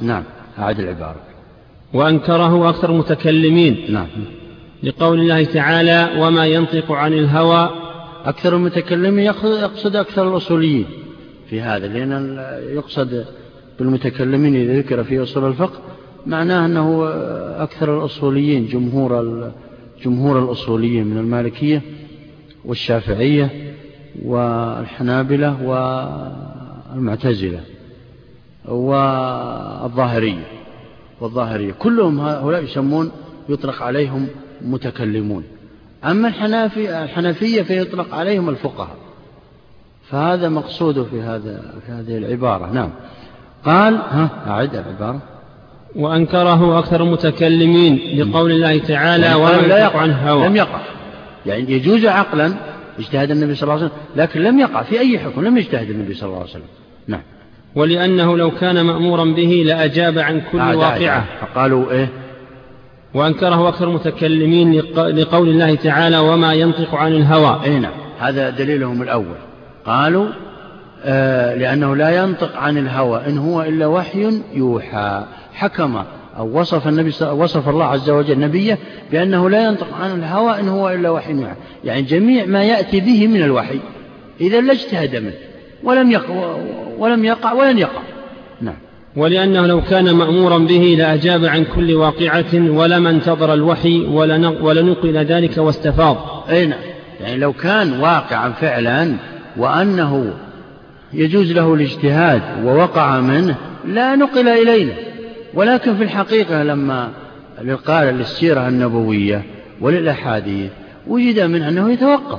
نعم 0.00 0.24
أعد 0.58 0.80
العبارة. 0.80 1.20
وأنكره 1.94 2.68
أكثر 2.68 2.90
المتكلمين 2.90 3.86
نعم. 3.88 4.06
لقول 4.82 5.20
الله 5.20 5.44
تعالى 5.44 6.08
وما 6.18 6.46
ينطق 6.46 6.92
عن 6.92 7.12
الهوى. 7.12 7.70
أكثر 8.24 8.56
المتكلمين 8.56 9.26
يقصد 9.26 9.96
أكثر 9.96 10.28
الأصوليين 10.28 10.86
في 11.50 11.60
هذا 11.60 11.86
لأن 11.86 12.38
يقصد 12.74 13.24
بالمتكلمين 13.78 14.56
إذا 14.56 14.78
ذكر 14.78 15.04
في 15.04 15.22
أصول 15.22 15.48
الفقه 15.48 15.80
معناه 16.26 16.66
أنه 16.66 17.08
أكثر 17.62 17.98
الأصوليين 17.98 18.66
جمهور 18.66 19.42
جمهور 20.04 20.38
الأصوليين 20.38 21.06
من 21.06 21.18
المالكية 21.18 21.82
والشافعية. 22.64 23.65
والحنابلة 24.24 25.56
والمعتزلة 26.94 27.60
والظاهرية. 28.64 30.44
والظاهرية. 31.20 31.72
كلهم 31.72 32.20
هؤلاء 32.20 32.64
يسمون 32.64 33.10
يطلق 33.48 33.82
عليهم 33.82 34.28
متكلمون. 34.62 35.44
أما 36.04 36.28
الحنافي 36.28 37.04
الحنفية 37.04 37.62
فيطلق 37.62 38.14
عليهم 38.14 38.48
الفقهاء. 38.48 38.96
فهذا 40.10 40.48
مقصوده 40.48 41.04
في 41.04 41.20
هذا 41.20 41.62
في 41.86 41.92
هذه 41.92 42.18
العبارة. 42.18 42.72
نعم. 42.72 42.90
قال 43.64 43.94
ها 43.94 44.30
أعد 44.46 44.74
العبارة. 44.74 45.20
وأنكره 45.96 46.78
أكثر 46.78 47.02
المتكلمين 47.02 48.20
لقول 48.20 48.50
الله 48.50 48.78
تعالى 48.78 49.26
يعني 49.26 49.66
لا 49.66 49.78
يقع. 49.78 50.00
عن 50.00 50.10
هوى. 50.10 50.48
لم 50.48 50.56
يقع. 50.56 50.80
يعني 51.46 51.72
يجوز 51.72 52.06
عقلا 52.06 52.54
اجتهاد 52.98 53.30
النبي 53.30 53.54
صلى 53.54 53.62
الله 53.62 53.74
عليه 53.74 53.84
وسلم 53.84 53.98
لكن 54.16 54.40
لم 54.40 54.58
يقع 54.58 54.82
في 54.82 55.00
أي 55.00 55.18
حكم 55.18 55.44
لم 55.44 55.58
يجتهد 55.58 55.90
النبي 55.90 56.14
صلى 56.14 56.26
الله 56.26 56.38
عليه 56.38 56.50
وسلم. 56.50 56.62
نعم. 57.06 57.22
ولأنه 57.74 58.36
لو 58.36 58.50
كان 58.50 58.84
مأمورا 58.84 59.24
به 59.24 59.62
لأجاب 59.66 60.18
عن 60.18 60.42
كل 60.52 60.58
واقعة. 60.58 61.24
فقالوا 61.40 61.90
إيه؟ 61.90 62.08
وأنكره 63.14 63.68
أكثر 63.68 63.88
المتكلمين 63.88 64.80
لقول 64.96 65.48
الله 65.48 65.74
تعالى 65.74 66.18
وما 66.18 66.54
ينطق 66.54 66.94
عن 66.94 67.12
الهوى. 67.12 67.60
أي 67.64 67.78
نعم. 67.78 67.92
هذا 68.18 68.50
دليلهم 68.50 69.02
الأول. 69.02 69.36
قالوا 69.86 70.26
آه 71.04 71.54
لأنه 71.54 71.96
لا 71.96 72.22
ينطق 72.22 72.56
عن 72.56 72.78
الهوى 72.78 73.26
إن 73.26 73.38
هو 73.38 73.62
إلا 73.62 73.86
وحي 73.86 74.42
يوحى. 74.54 75.24
حكم 75.54 76.02
أو 76.38 76.60
وصف 76.60 76.88
النبي 76.88 77.12
وصف 77.32 77.68
الله 77.68 77.84
عز 77.84 78.10
وجل 78.10 78.40
نبيه 78.40 78.78
بأنه 79.12 79.50
لا 79.50 79.64
ينطق 79.64 79.94
عن 79.94 80.18
الهوى 80.18 80.60
إن 80.60 80.68
هو 80.68 80.90
إلا 80.90 81.10
وحي 81.10 81.32
يوحى. 81.32 81.54
يعني 81.84 82.02
جميع 82.02 82.46
ما 82.46 82.64
يأتي 82.64 83.00
به 83.00 83.26
من 83.26 83.42
الوحي 83.42 83.80
إذا 84.40 84.60
لاجتهد 84.60 85.16
منه 85.16 85.34
ولم 85.84 86.10
يقع 86.10 86.56
ولم 86.98 87.24
يقع 87.24 87.52
ولن 87.52 87.78
يقع. 87.78 88.02
نعم. 88.60 88.76
ولأنه 89.16 89.66
لو 89.66 89.80
كان 89.80 90.14
مأمورا 90.14 90.58
به 90.58 90.94
لأجاب 90.98 91.44
عن 91.44 91.64
كل 91.64 91.94
واقعة 91.94 92.54
ولما 92.54 93.10
انتظر 93.10 93.54
الوحي 93.54 94.00
ولنقل 94.60 95.16
ذلك 95.16 95.58
واستفاض. 95.58 96.44
أي 96.50 96.66
نعم. 96.66 96.80
يعني 97.20 97.36
لو 97.36 97.52
كان 97.52 98.00
واقعا 98.00 98.50
فعلا 98.50 99.12
وأنه 99.56 100.32
يجوز 101.12 101.52
له 101.52 101.74
الاجتهاد 101.74 102.42
ووقع 102.64 103.20
منه 103.20 103.56
لا 103.84 104.16
نقل 104.16 104.48
إلينا. 104.48 104.92
ولكن 105.56 105.96
في 105.96 106.02
الحقيقة 106.02 106.62
لما 106.62 107.10
قال 107.86 108.06
للسيرة 108.06 108.68
النبوية 108.68 109.42
وللأحاديث 109.80 110.70
وجد 111.06 111.40
منه 111.40 111.68
أنه 111.68 111.92
يتوقف. 111.92 112.38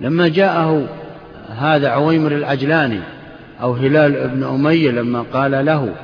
لما 0.00 0.28
جاءه 0.28 0.88
هذا 1.58 1.88
عويمر 1.88 2.32
العجلاني 2.32 3.00
أو 3.62 3.72
هلال 3.72 4.28
بن 4.28 4.44
أمية 4.44 4.90
لما 4.90 5.24
قال 5.32 5.66
له 5.66 5.94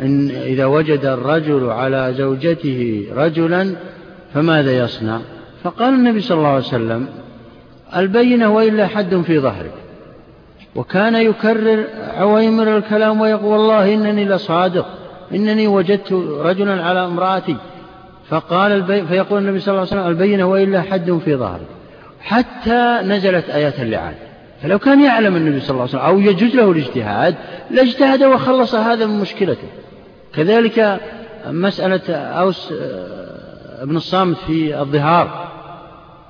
إن 0.00 0.30
إذا 0.30 0.66
وجد 0.66 1.04
الرجل 1.04 1.70
على 1.70 2.14
زوجته 2.18 3.06
رجلا 3.16 3.74
فماذا 4.34 4.78
يصنع؟ 4.78 5.20
فقال 5.64 5.94
النبي 5.94 6.20
صلى 6.20 6.38
الله 6.38 6.48
عليه 6.48 6.58
وسلم 6.58 7.06
البينة 7.96 8.54
وإلا 8.54 8.86
حد 8.86 9.16
في 9.16 9.38
ظهرك. 9.38 9.72
وكان 10.74 11.14
يكرر 11.14 11.84
عويمر 12.16 12.76
الكلام 12.76 13.20
ويقول 13.20 13.58
والله 13.58 13.94
إنني 13.94 14.24
لصادق. 14.24 15.01
إنني 15.34 15.66
وجدت 15.66 16.12
رجلا 16.42 16.84
على 16.84 17.04
امرأتي 17.04 17.56
فقال 18.28 18.72
البي... 18.72 19.06
فيقول 19.06 19.38
النبي 19.38 19.60
صلى 19.60 19.72
الله 19.72 19.80
عليه 19.80 20.00
وسلم 20.00 20.06
البينة 20.06 20.44
وإلا 20.44 20.82
حد 20.82 21.20
في 21.24 21.36
ظهرك. 21.36 21.66
حتى 22.20 23.00
نزلت 23.04 23.50
آيات 23.50 23.80
اللعان. 23.80 24.14
فلو 24.62 24.78
كان 24.78 25.04
يعلم 25.04 25.36
النبي 25.36 25.60
صلى 25.60 25.70
الله 25.70 25.80
عليه 25.80 25.90
وسلم 25.90 26.00
أو 26.00 26.18
يجوز 26.18 26.54
له 26.54 26.70
الاجتهاد 26.70 27.34
لاجتهد 27.70 28.22
وخلص 28.22 28.74
هذا 28.74 29.06
من 29.06 29.20
مشكلته. 29.20 29.68
كذلك 30.34 31.00
مسألة 31.46 32.14
أوس 32.16 32.72
آه، 32.72 33.82
ابن 33.82 33.96
الصامت 33.96 34.36
في 34.36 34.80
الظهار. 34.80 35.48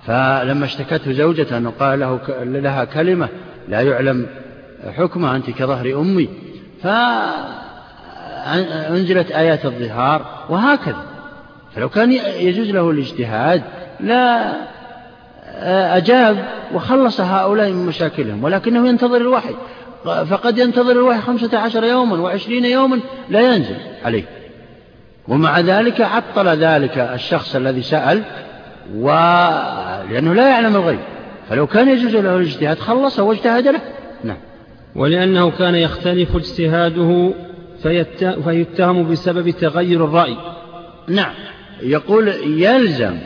فلما 0.06 0.64
اشتكته 0.64 1.12
زوجته 1.12 1.56
أنه 1.56 1.72
قال 1.80 2.00
له 2.00 2.20
لها 2.42 2.84
كلمة 2.84 3.28
لا 3.68 3.80
يعلم 3.80 4.26
حكمها 4.96 5.36
أنت 5.36 5.50
كظهر 5.50 6.00
أمي. 6.00 6.28
فأنزلت 8.42 9.30
آيات 9.30 9.64
الظهار 9.64 10.26
وهكذا. 10.48 11.04
فلو 11.74 11.88
كان 11.88 12.12
يجوز 12.40 12.70
له 12.70 12.90
الاجتهاد 12.90 13.62
لا 14.00 14.52
آه، 15.54 15.96
أجاب 15.96 16.44
وخلص 16.74 17.20
هؤلاء 17.20 17.70
من 17.70 17.86
مشاكلهم 17.86 18.44
ولكنه 18.44 18.88
ينتظر 18.88 19.16
الوحي. 19.16 19.54
فقد 20.04 20.58
ينتظر 20.58 20.92
الوحي 20.92 21.20
خمسة 21.20 21.58
عشر 21.58 21.84
يوما 21.84 22.20
وعشرين 22.20 22.64
يوما 22.64 23.00
لا 23.28 23.40
ينزل 23.40 23.76
عليه. 24.04 24.24
ومع 25.28 25.60
ذلك 25.60 26.00
عطل 26.00 26.48
ذلك 26.48 26.98
الشخص 26.98 27.56
الذي 27.56 27.82
سأل 27.82 28.22
و... 28.94 29.10
لأنه 30.10 30.34
لا 30.34 30.48
يعلم 30.48 30.76
الغيب. 30.76 30.98
فلو 31.48 31.66
كان 31.66 31.88
يجوز 31.88 32.16
له 32.16 32.36
الاجتهاد 32.36 32.78
خلص 32.78 33.18
واجتهد 33.18 33.68
له. 33.68 33.80
نعم. 34.24 34.36
ولأنه 34.96 35.50
كان 35.50 35.74
يختلف 35.74 36.36
اجتهاده. 36.36 37.32
فيتهم 38.44 39.10
بسبب 39.10 39.50
تغير 39.50 40.04
الرأي. 40.04 40.36
نعم. 41.08 41.34
يقول 41.82 42.28
يلزم 42.46 43.18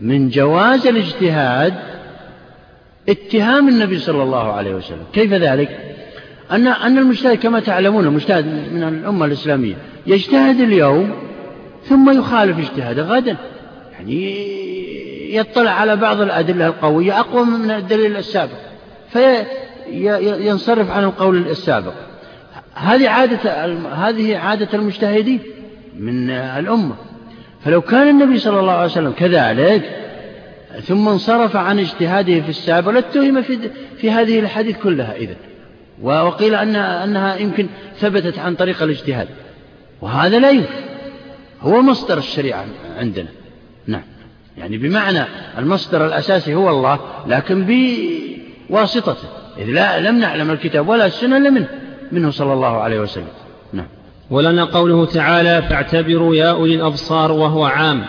من 0.00 0.28
جواز 0.28 0.86
الاجتهاد 0.86 1.74
اتهام 3.08 3.68
النبي 3.68 3.98
صلى 3.98 4.22
الله 4.22 4.52
عليه 4.52 4.74
وسلم. 4.74 5.04
كيف 5.12 5.32
ذلك؟ 5.32 5.94
أن 6.50 6.66
أن 6.66 6.98
المجتهد 6.98 7.38
كما 7.38 7.60
تعلمون 7.60 8.04
المجتهد 8.04 8.46
من 8.46 8.82
الأمة 8.82 9.24
الإسلامية 9.24 9.74
يجتهد 10.06 10.60
اليوم 10.60 11.10
ثم 11.84 12.18
يخالف 12.18 12.58
اجتهاده 12.58 13.02
غدا. 13.02 13.36
يعني 13.92 14.48
يطلع 15.36 15.70
على 15.70 15.96
بعض 15.96 16.20
الأدلة 16.20 16.66
القوية 16.66 17.20
أقوى 17.20 17.44
من 17.44 17.70
الدليل 17.70 18.16
السابق. 18.16 18.58
فينصرف 19.12 20.90
عن 20.90 21.04
القول 21.04 21.36
السابق. 21.36 21.92
هذه 22.78 23.08
عادة 23.08 23.64
هذه 23.94 24.36
عادة 24.36 24.68
المجتهدين 24.74 25.40
من 25.98 26.30
الأمة. 26.30 26.94
فلو 27.64 27.80
كان 27.80 28.08
النبي 28.08 28.38
صلى 28.38 28.60
الله 28.60 28.72
عليه 28.72 28.90
وسلم 28.90 29.12
كذلك 29.12 29.98
ثم 30.82 31.08
انصرف 31.08 31.56
عن 31.56 31.78
اجتهاده 31.78 32.40
في 32.40 32.48
السابق 32.48 32.90
لاتهم 32.90 33.42
في, 33.42 33.70
في 33.96 34.10
هذه 34.10 34.40
الحديث 34.40 34.76
كلها 34.76 35.16
إذا 35.16 35.34
وقيل 36.02 36.54
أن 36.54 36.76
أنها 36.76 37.36
يمكن 37.36 37.66
ثبتت 37.98 38.38
عن 38.38 38.54
طريق 38.54 38.82
الاجتهاد. 38.82 39.28
وهذا 40.00 40.38
لا 40.38 40.50
يمكن. 40.50 40.68
هو 41.60 41.82
مصدر 41.82 42.18
الشريعة 42.18 42.64
عندنا. 42.98 43.28
نعم. 43.86 44.02
يعني 44.58 44.78
بمعنى 44.78 45.24
المصدر 45.58 46.06
الأساسي 46.06 46.54
هو 46.54 46.70
الله 46.70 47.00
لكن 47.26 47.66
بواسطته. 48.70 49.28
إذ 49.58 49.64
لا 49.64 50.00
لم 50.00 50.18
نعلم 50.18 50.50
الكتاب 50.50 50.88
ولا 50.88 51.06
السنة 51.06 51.36
إلا 51.36 51.50
منه. 51.50 51.68
منه 52.12 52.30
صلى 52.30 52.52
الله 52.52 52.76
عليه 52.80 53.00
وسلم. 53.00 53.28
نعم. 53.72 53.86
ولنا 54.30 54.64
قوله 54.64 55.06
تعالى 55.06 55.62
فاعتبروا 55.62 56.34
يا 56.34 56.50
أولي 56.50 56.74
الأبصار 56.74 57.32
وهو 57.32 57.64
عام. 57.64 58.04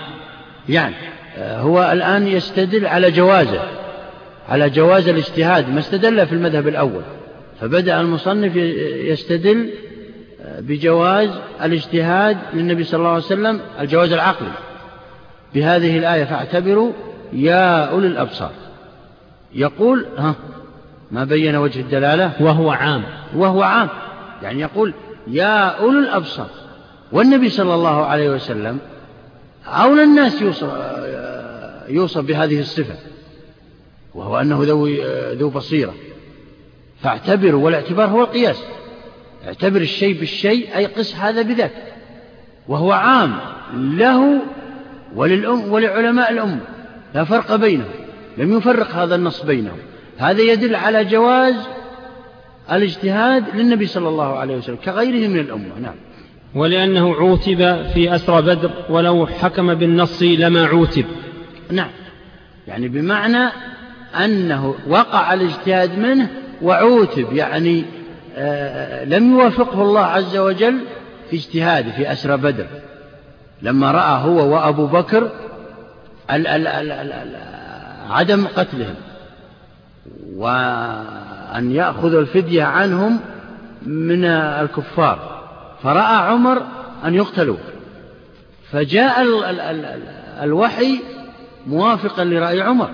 يعني 0.70 0.95
آه، 1.38 1.62
هو 1.62 1.91
الآن 1.91 2.28
يستدل 2.28 2.88
على 2.88 3.12
جوازه 3.12 3.62
على 4.50 4.70
جواز 4.70 5.08
الاجتهاد 5.08 5.70
ما 5.70 5.80
استدل 5.80 6.28
في 6.28 6.34
المذهب 6.34 6.68
الأول. 6.68 7.02
فبدأ 7.62 8.02
المصنف 8.02 8.56
يستدل 8.56 9.70
آه، 10.41 10.60
بجواز 10.60 11.30
الاجتهاد 11.64 12.38
للنبي 12.54 12.84
صلى 12.84 12.97
الله 12.97 13.10
عليه 13.10 13.26
وسلم 13.26 13.60
الجواز 13.80 14.14
العقلي. 14.14 14.52
بهذه 15.56 15.97
الآية 15.97 16.24
فاعتبروا 16.24 16.91
يا 17.34 17.86
أولي 17.86 18.08
الأبصار. 18.08 18.52
يقول 19.56 20.06
ها 20.18 20.36
ما 21.12 21.24
بين 21.24 21.55
وجه 21.55 21.80
الدلالة؟ 21.80 22.32
وهو 22.39 22.72
عام. 22.72 23.03
وهو 23.36 23.62
عام. 23.62 23.89
يعني 24.41 24.62
يقول 24.62 24.93
يا 25.28 25.68
أولي 25.68 25.99
الأبصار 25.99 26.49
والنبي 27.12 27.49
صلى 27.49 27.74
الله 27.74 28.05
عليه 28.05 28.30
وسلم 28.30 28.80
أولى 29.68 30.03
الناس 30.03 30.41
يوصف, 30.41 30.70
يوصف 31.89 32.22
بهذه 32.22 32.60
الصفة 32.60 32.95
وهو 34.16 34.39
أنه 34.41 34.60
ذو, 34.64 34.88
ذو 35.34 35.49
بصيرة. 35.49 35.93
فاعتبروا 37.01 37.66
والاعتبار 37.66 38.07
هو 38.07 38.22
القياس. 38.22 38.64
اعتبر 39.47 39.82
الشيء 39.82 40.20
بالشيء 40.20 40.78
أي 40.78 40.86
قس 40.86 41.16
هذا 41.16 41.41
بذاك. 41.41 41.72
وهو 42.68 42.91
عام 42.91 43.39
له 43.74 44.41
وللأم 45.16 45.72
ولعلماء 45.72 46.32
الأمة. 46.32 46.62
لا 47.16 47.24
فرق 47.24 47.55
بينهم. 47.55 47.91
لم 48.38 48.57
يفرق 48.57 48.91
هذا 48.91 49.16
النص 49.16 49.45
بينهم. 49.45 49.78
هذا 50.20 50.41
يدل 50.41 50.76
على 50.76 51.05
جواز 51.05 51.55
الاجتهاد 52.72 53.43
للنبي 53.55 53.86
صلى 53.86 54.09
الله 54.09 54.39
عليه 54.39 54.57
وسلم 54.57 54.76
كغيره 54.76 55.28
من 55.28 55.39
الأمة 55.39 55.80
نعم. 55.82 55.95
ولأنه 56.55 57.15
عوتب 57.15 57.86
في 57.93 58.15
أسرى 58.15 58.41
بدر 58.41 58.72
ولو 58.89 59.28
حكم 59.28 59.74
بالنص 59.74 60.22
لما 60.22 60.65
عوتب. 60.65 61.05
نعم. 61.72 61.89
يعني 62.67 62.88
بمعنى 62.88 63.51
أنه 64.26 64.76
وقع 64.88 65.34
الاجتهاد 65.34 65.99
منه 65.99 66.30
وعوتب 66.61 67.34
يعني 67.34 67.86
آه 68.38 69.05
لم 69.05 69.32
يوافقه 69.32 69.82
الله 69.82 70.01
عز 70.01 70.38
وجل 70.38 70.80
في 71.30 71.36
اجتهاده 71.36 71.91
في 71.91 72.11
أسرى 72.11 72.38
بدر. 72.38 72.67
لما 73.61 73.91
رأى 73.91 74.24
هو 74.24 74.53
وأبو 74.53 74.86
بكر 74.86 75.32
ال 76.32 76.47
ال 76.47 76.67
ال 76.67 76.91
ال 76.91 77.11
ال 77.11 77.36
عدم 78.09 78.47
قتلهم. 78.47 78.95
وأن 80.36 81.72
يأخذ 81.72 82.16
الفدية 82.16 82.64
عنهم 82.64 83.20
من 83.86 84.26
الكفار. 84.26 85.41
فرأى 85.84 86.16
عمر 86.16 86.62
أن 87.05 87.16
يقتلوا 87.16 87.57
فجاء 88.72 89.22
ال 89.22 89.43
ال 89.43 89.60
ال 89.60 90.01
الوحي 90.43 90.99
موافقا 91.68 92.24
لرأي 92.24 92.62
عمر. 92.62 92.89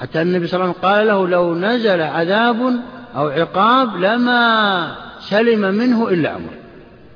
حتى 0.00 0.22
النبي 0.22 0.46
صلى 0.46 0.60
الله 0.60 0.66
عليه 0.66 0.78
وسلم 0.78 0.90
قال 0.90 1.06
له 1.06 1.28
لو 1.28 1.54
نزل 1.54 2.02
عذاب 2.02 2.80
أو 3.16 3.28
عقاب 3.28 3.96
لما 3.96 4.94
سلم 5.20 5.60
منه 5.60 6.08
إلا 6.08 6.30
عمر. 6.30 6.54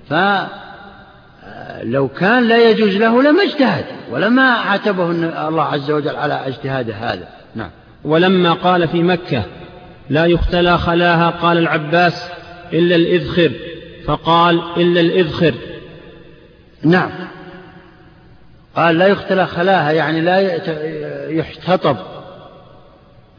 فلو 0.09 2.09
كان 2.09 2.43
لا 2.43 2.70
يجوز 2.70 2.97
له 2.97 3.22
لما 3.22 3.43
اجتهد 3.43 3.85
ولما 4.11 4.43
عاتبه 4.43 5.11
الله 5.49 5.64
عز 5.64 5.91
وجل 5.91 6.16
على 6.16 6.47
اجتهاده 6.47 6.95
هذا. 6.95 7.28
نعم. 7.55 7.70
ولما 8.05 8.53
قال 8.53 8.88
في 8.88 9.03
مكة 9.03 9.44
لا 10.11 10.26
يختلى 10.26 10.78
خلاها 10.78 11.30
قال 11.30 11.59
العباس 11.59 12.24
إلا 12.72 12.96
الإذخر. 12.96 13.53
فقال 14.05 14.62
إلا 14.76 15.01
الإذخر. 15.01 15.55
نعم. 16.82 17.11
قال 18.76 18.98
لا 18.98 19.07
يختلى 19.07 19.46
خلاها 19.46 19.92
يعني 19.92 20.20
لا 20.20 20.40
يحتطب. 21.30 21.96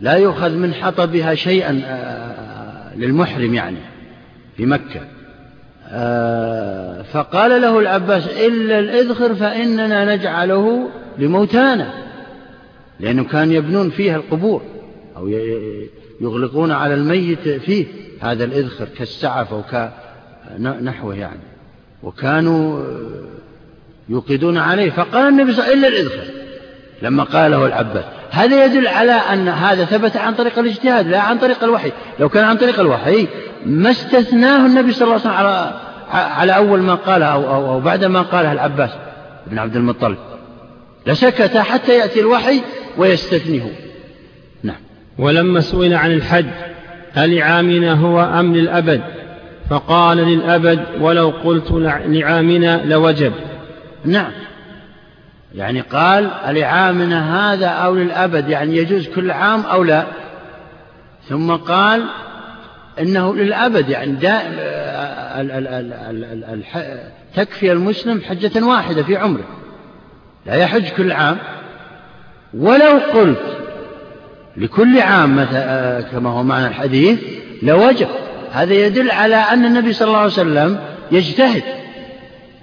لا 0.02 0.14
يؤخذ 0.14 0.50
من 0.50 0.74
حطبها 0.74 1.36
شيئا 1.36 1.82
للمحرم 2.96 3.54
يعني 3.54 3.78
في 4.58 4.66
مكة. 4.66 5.02
فقال 7.04 7.62
له 7.62 7.80
العباس 7.80 8.28
إلا 8.28 8.80
الإذخر 8.80 9.36
فإننا 9.36 10.16
نجعله 10.16 10.90
لموتانا. 11.18 11.94
لأنه 13.02 13.24
كان 13.24 13.52
يبنون 13.52 13.90
فيها 13.90 14.16
القبور 14.16 14.62
أو 15.18 15.28
يغلقون 16.22 16.72
على 16.72 16.94
الميت 16.94 17.50
فيه 17.50 17.86
هذا 18.22 18.44
الإذخر 18.44 18.88
كالسعف 18.98 19.54
أو 19.54 19.62
كنحوه 20.58 21.16
يعني. 21.16 21.40
وكانوا 22.04 22.84
يوقدون 24.10 24.58
عليه 24.58 24.90
فقال 24.90 25.28
النبي 25.28 25.54
صلى 25.54 25.64
الله 25.64 25.76
عليه 25.76 25.88
وسلم 25.88 25.94
إلا 25.94 26.00
الإذخر. 26.00 26.34
لما 27.02 27.24
قاله 27.24 27.66
العباس 27.66 28.04
هذا 28.32 28.66
يدل 28.66 28.88
على 28.88 29.12
أن 29.12 29.48
هذا 29.48 29.86
ثبت 29.86 30.18
عن 30.18 30.34
طريق 30.34 30.60
الاجتهاد 30.60 31.08
لا 31.08 31.20
عن 31.20 31.38
طريق 31.38 31.64
الوحي. 31.64 31.92
لو 32.20 32.30
كان 32.30 32.44
عن 32.44 32.58
طريق 32.58 32.80
الوحي 32.80 33.28
ما 33.66 33.92
استثناه 33.92 34.66
النبي 34.66 34.92
صلى 34.92 35.04
الله 35.04 35.14
عليه 35.14 35.22
وسلم 35.22 35.34
على, 35.34 35.74
على 36.12 36.56
أول 36.56 36.80
ما 36.80 36.96
قالها 36.96 37.28
أو, 37.28 37.56
أو, 37.56 37.74
أو 37.74 37.80
بعد 37.80 38.06
ما 38.06 38.22
قالها 38.22 38.54
العباس 38.54 38.90
بن 39.48 39.60
عبد 39.60 39.76
المطلب. 39.76 40.18
لسكت 41.08 41.58
حتى 41.58 41.98
يأتي 41.98 42.20
الوحي 42.20 42.62
ويستثنيه. 42.98 43.72
نعم. 44.64 44.76
ولما 45.18 45.60
سئل 45.60 45.94
عن 45.94 46.12
الحج 46.12 46.46
ألعامنا 47.18 47.94
هو 47.94 48.22
أم 48.22 48.56
للأبد؟ 48.56 49.02
فقال 49.70 50.18
للأبد 50.18 50.86
ولو 51.00 51.30
قلت 51.30 51.72
لعامنا 52.06 52.82
لوجب. 52.86 53.34
نعم. 54.06 54.32
يعني 55.56 55.82
قال 55.82 56.32
لعامنا 56.48 57.54
هذا 57.54 57.68
أو 57.68 57.96
للأبد؟ 57.96 58.50
يعني 58.50 58.78
يجوز 58.78 59.08
كل 59.08 59.32
عام 59.32 59.62
أو 59.62 59.84
لا؟ 59.84 60.06
ثم 61.30 61.52
قال 61.52 62.04
إنه 63.00 63.36
للأبد. 63.36 63.90
يعني 63.90 64.12
دائم 64.12 64.52
تكفي 67.36 67.72
المسلم 67.72 68.22
حجة 68.22 68.66
واحدة 68.66 69.04
في 69.04 69.16
عمره. 69.16 69.44
لا 70.46 70.56
يحج 70.56 70.90
كل 70.90 71.12
عام. 71.12 71.38
ولو 72.54 73.00
قلت 73.14 73.58
لكل 74.58 75.00
عام 75.00 75.44
كما 76.12 76.30
هو 76.30 76.44
معنى 76.44 76.68
الحديث 76.68 77.20
لوجب. 77.64 78.08
هذا 78.52 78.74
يدل 78.74 79.12
على 79.12 79.36
أن 79.36 79.66
النبي 79.66 79.94
صلى 79.94 80.08
الله 80.08 80.18
عليه 80.18 80.32
وسلم 80.32 80.80
يجتهد 81.12 81.64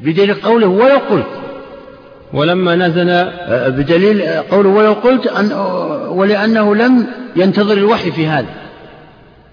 بدليل 0.00 0.34
قوله 0.34 0.66
ولو 0.66 0.98
قلت. 1.10 1.26
ولما 2.32 2.76
نزل 2.76 3.10
آه، 3.10 3.68
بدليل 3.68 4.22
قوله 4.50 4.68
ولو 4.68 4.92
قلت 4.92 5.26
أن 5.26 5.52
ولأنه 6.08 6.74
لم 6.74 7.06
ينتظر 7.36 7.72
الوحي 7.72 8.10
في 8.10 8.26
هذا. 8.26 8.48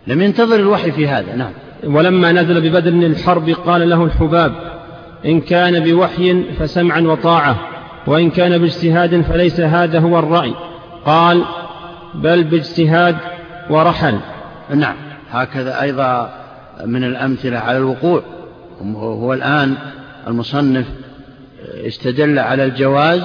لم 0.08 0.22
ينتظر 0.22 0.56
الوحي 0.56 0.92
في 0.92 1.08
هذا 1.08 1.36
نعم. 1.36 1.52
ولما 1.84 2.32
نزل 2.32 2.62
ببدر 2.62 2.92
الحرب 2.92 3.50
قال 3.50 3.90
له 3.90 4.04
الحباب 4.04 4.54
إن 5.26 5.42
كان 5.42 5.80
بوحي 5.80 6.44
فسمعا 6.60 7.02
وطاعة. 7.02 7.75
وإن 8.08 8.30
كان 8.30 8.58
باجتهاد 8.58 9.22
فليس 9.22 9.60
هذا 9.60 10.00
هو 10.00 10.20
الرأي. 10.20 10.54
قال 11.06 11.46
بل 12.14 12.44
باجتهاد 12.44 13.18
ورحل. 13.70 14.20
نعم 14.76 14.96
هكذا 15.32 15.82
أيضا 15.82 16.34
من 16.86 17.04
الأمثلة 17.04 17.58
على 17.58 17.78
الوقوع. 17.78 18.24
هو 18.96 19.34
الآن 19.34 19.76
المصنف 20.28 20.86
استدل 21.88 22.40
على 22.40 22.64
الجواز 22.64 23.22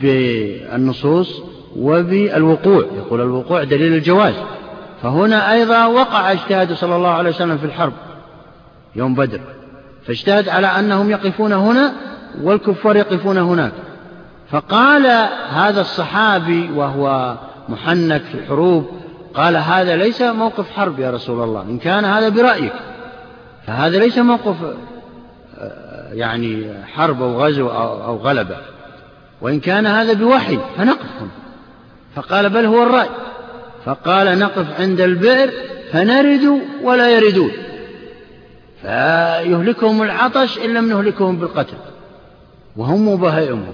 بالنصوص 0.00 1.42
وبالوقوع. 1.76 2.84
يقول 2.96 3.20
الوقوع 3.20 3.64
دليل 3.64 3.92
الجواز. 3.94 4.34
فهنا 5.02 5.52
أيضا 5.52 5.86
وقع 5.86 6.32
اجتهاد 6.32 6.72
صلى 6.72 6.96
الله 6.96 7.10
عليه 7.10 7.30
وسلم 7.30 7.58
في 7.58 7.64
الحرب 7.64 7.92
يوم 8.96 9.14
بدر. 9.14 9.40
فاجتهد 10.06 10.48
على 10.48 10.66
أنهم 10.66 11.10
يقفون 11.10 11.52
هنا 11.52 11.92
والكفار 12.42 12.96
يقفون 12.96 13.38
هناك. 13.38 13.72
فقال 14.50 15.06
هذا 15.50 15.80
الصحابي 15.80 16.70
وهو 16.76 17.34
محنك 17.68 18.22
في 18.22 18.34
الحروب 18.34 18.86
قال 19.34 19.56
هذا 19.56 19.96
ليس 19.96 20.22
موقف 20.22 20.70
حرب 20.70 20.98
يا 20.98 21.10
رسول 21.10 21.44
الله 21.44 21.62
إن 21.62 21.78
كان 21.78 22.04
هذا 22.04 22.28
برأيك. 22.28 22.72
فهذا 23.66 23.98
ليس 23.98 24.18
موقف 24.18 24.56
آه، 25.58 26.12
يعني 26.12 26.74
حرب 26.94 27.22
أو 27.22 27.44
غزو 27.44 27.68
أو 27.68 28.16
غلبة. 28.16 28.56
وإن 29.40 29.60
كان 29.60 29.86
هذا 29.86 30.12
بوحي 30.12 30.58
فنقف 30.76 31.10
هنا. 31.20 31.30
فقال 32.16 32.50
بل 32.50 32.66
هو 32.66 32.82
الرأي. 32.82 33.08
فقال 33.84 34.38
نقف 34.38 34.80
عند 34.80 35.00
البئر 35.00 35.50
فنرد 35.92 36.60
ولا 36.82 37.10
يردون. 37.10 37.50
فيهلكهم 38.82 40.02
العطش 40.02 40.58
إن 40.58 40.74
لم 40.74 40.88
نهلكهم 40.88 41.36
بالقتل. 41.36 41.76
وهم 42.76 43.08
وبهائمهم 43.08 43.72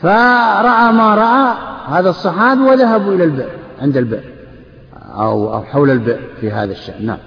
فرأى 0.00 0.92
ما 0.92 1.14
رأى 1.14 1.54
هذا 1.88 2.10
الصحابي 2.10 2.60
وذهبوا 2.60 3.14
إلى 3.14 3.24
البئر 3.24 3.50
عند 3.82 3.96
البئر 3.96 4.24
أو 5.14 5.54
أو 5.54 5.62
حول 5.62 5.90
البئر 5.90 6.20
في 6.40 6.50
هذا 6.50 6.72
الشأن. 6.72 7.06
نعم. 7.06 7.18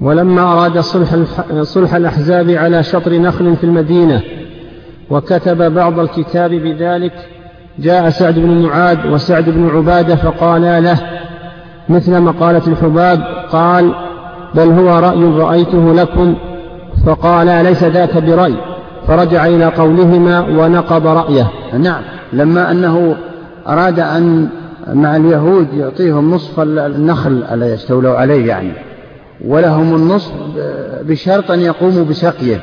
ولما 0.00 0.42
أراد 0.42 0.78
صلح 0.78 1.16
صلح 1.62 1.94
الأحزاب 1.94 2.50
على 2.50 2.82
شطر 2.82 3.18
نخل 3.18 3.56
في 3.56 3.64
المدينة 3.64 4.22
وكتب 5.10 5.74
بعض 5.74 5.98
الكتاب 5.98 6.50
بذلك 6.50 7.12
جاء 7.78 8.10
سعد 8.10 8.34
بن 8.34 8.62
معاذ 8.62 9.06
وسعد 9.06 9.50
بن 9.50 9.68
عبادة 9.76 10.16
فقالا 10.16 10.80
له 10.80 10.98
مثل 11.88 12.20
مقالة 12.20 12.66
الحباب 12.66 13.22
قال 13.52 13.94
بل 14.54 14.68
هو 14.68 14.98
رأي 14.98 15.24
رأيته 15.24 15.94
لكم. 15.94 16.36
فقالا 17.06 17.62
ليس 17.62 17.84
ذاك 17.84 18.18
برأي. 18.18 18.67
فرجع 19.08 19.46
إلى 19.46 19.64
قولهما 19.64 20.40
ونقض 20.40 21.06
رأيه. 21.06 21.50
نعم 21.78 22.02
لما 22.32 22.70
أنه 22.70 23.16
أراد 23.68 24.00
أن 24.00 24.48
مع 24.92 25.16
اليهود 25.16 25.74
يعطيهم 25.74 26.34
نصف 26.34 26.60
النخل 26.60 27.44
الذي 27.52 27.70
يستولوا 27.70 28.16
عليه 28.16 28.46
يعني 28.46 28.72
ولهم 29.44 29.94
النصف 29.96 30.32
بشرط 31.02 31.50
أن 31.50 31.60
يقوموا 31.60 32.04
بسقيه 32.04 32.60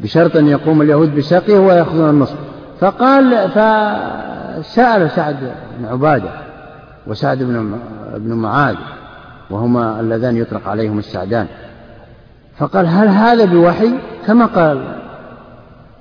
بشرط 0.00 0.36
أن 0.36 0.48
يقوم 0.48 0.82
اليهود 0.82 1.16
بسقيه 1.16 1.58
ويأخذون 1.58 2.10
النصف. 2.10 2.36
فقال 2.80 3.48
فسأل 3.48 5.10
سعد 5.10 5.36
بن 5.78 5.86
عبادة 5.86 6.30
وسعد 7.06 7.38
بن 7.38 7.78
بن 8.16 8.34
معاذ 8.34 8.76
وهما 9.50 10.00
اللذان 10.00 10.36
يطلق 10.36 10.68
عليهم 10.68 10.98
السعدان 10.98 11.46
فقال 12.58 12.86
هل 12.86 13.08
هذا 13.08 13.44
بوحي؟ 13.44 13.90
كما 14.26 14.46
قال 14.46 14.82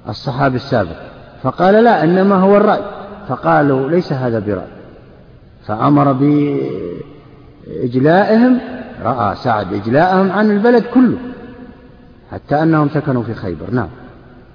الصحابي 0.10 0.56
السابق. 0.56 0.96
فقال 1.44 1.84
لا 1.84 2.04
إنما 2.04 2.36
هو 2.36 2.58
الرأي. 2.58 2.82
فقالوا 3.30 3.90
ليس 3.90 4.14
هذا 4.14 4.40
برأي. 4.40 4.68
فأمر 5.68 6.12
بإجلائهم 7.68 8.60
رأى 9.04 9.36
سعد 9.36 9.74
إجلاءهم 9.74 10.32
عن 10.32 10.52
البلد 10.52 10.84
كله 10.94 11.18
حتى 12.32 12.64
أنهم 12.64 12.90
سكنوا 12.90 13.24
في 13.24 13.34
خيبر. 13.34 13.72
نعم. 13.72 13.88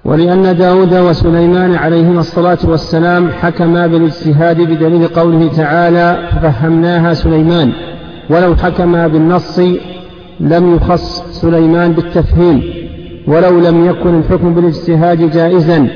ولأن 0.05 0.57
داود 0.57 0.93
وسليمان 0.93 1.75
عليهما 1.75 2.19
الصلاة 2.19 2.57
والسلام 2.63 3.29
حكما 3.29 3.87
بالاجتهاد 3.87 4.61
بدليل 4.61 5.07
قوله 5.07 5.51
تعالى 5.55 6.29
ففهمناها 6.41 7.13
سليمان 7.13 7.71
ولو 8.29 8.55
حكما 8.55 9.07
بالنص 9.07 9.59
لم 10.39 10.75
يخص 10.75 11.23
سليمان 11.41 11.91
بالتفهيم. 11.91 12.82
ولو 13.27 13.59
لم 13.59 13.85
يكن 13.85 14.19
الحكم 14.19 14.53
بالاجتهاد 14.53 15.31
جائزا 15.31 15.87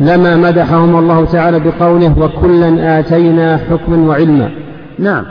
لما 0.00 0.36
مدحهم 0.36 0.98
الله 0.98 1.24
تعالى 1.24 1.60
بقوله 1.60 2.18
وكلا 2.18 2.98
آتينا 2.98 3.56
حكما 3.56 4.08
وعلما. 4.08 4.50
نعم. 4.98 5.24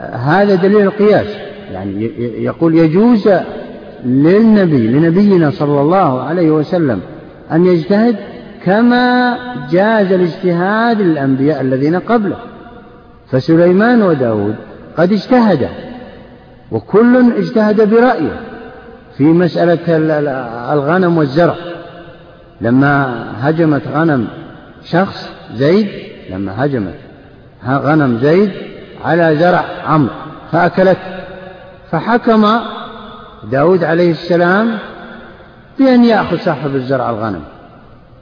هذا 0.00 0.54
دليل 0.54 0.80
القياس. 0.80 1.26
يعني 1.72 2.10
يقول 2.38 2.74
يجوز 2.74 3.28
للنبي 4.04 4.88
لنبينا 4.88 5.50
صلى 5.50 5.80
الله 5.80 6.20
عليه 6.20 6.50
وسلم 6.50 7.00
أن 7.52 7.66
يجتهد 7.66 8.16
كما 8.64 9.36
جاز 9.70 10.12
الاجتهاد 10.12 11.00
للأنبياء 11.00 11.60
الذين 11.60 11.96
قبله. 11.96 12.36
فسليمان 13.30 14.02
وداود 14.02 14.54
قد 14.96 15.12
اجتهدا 15.12 15.68
وكل 16.72 17.32
اجتهد 17.38 17.90
برأيه. 17.90 18.55
في 19.18 19.24
مسألة 19.24 19.96
الغنم 20.72 21.18
والزرع. 21.18 21.54
لما 22.60 23.24
هجمت 23.40 23.82
غنم 23.88 24.28
شخص 24.84 25.30
زيد 25.54 25.88
لما 26.30 26.64
هجمت 26.64 26.94
غنم 27.68 28.18
زيد 28.18 28.50
على 29.04 29.36
زرع 29.36 29.64
عمرو 29.86 30.14
فأكلت 30.52 30.98
فحكم 31.90 32.46
داود 33.50 33.84
عليه 33.84 34.10
السلام 34.10 34.78
بأن 35.78 36.04
يأخذ 36.04 36.38
صاحب 36.38 36.74
الزرع 36.74 37.10
الغنم. 37.10 37.42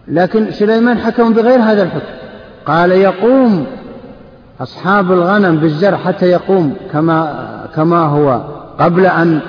لكن 0.09 0.51
سليمان 0.51 0.99
حكم 0.99 1.33
بغير 1.33 1.61
هذا 1.61 1.83
الحكم. 1.83 2.13
قال 2.67 2.93
يقوم 2.93 3.67
أصحاب 4.61 5.13
الغنم 5.13 5.57
بالزرع 5.57 5.97
حتى 5.97 6.27
يقوم 6.27 6.77
كما 6.93 7.49
كما 7.75 7.99
هو 7.99 8.41
قبل 8.79 9.07
أن 9.07 9.41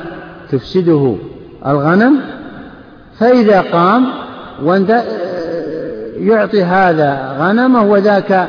تفسده. 0.52 1.16
الغنم 1.68 2.22
فإذا 3.20 3.62
قام 3.62 4.06
يعطي 6.18 6.64
هذا 6.64 7.36
غنمه 7.40 7.84
وذاك 7.84 8.48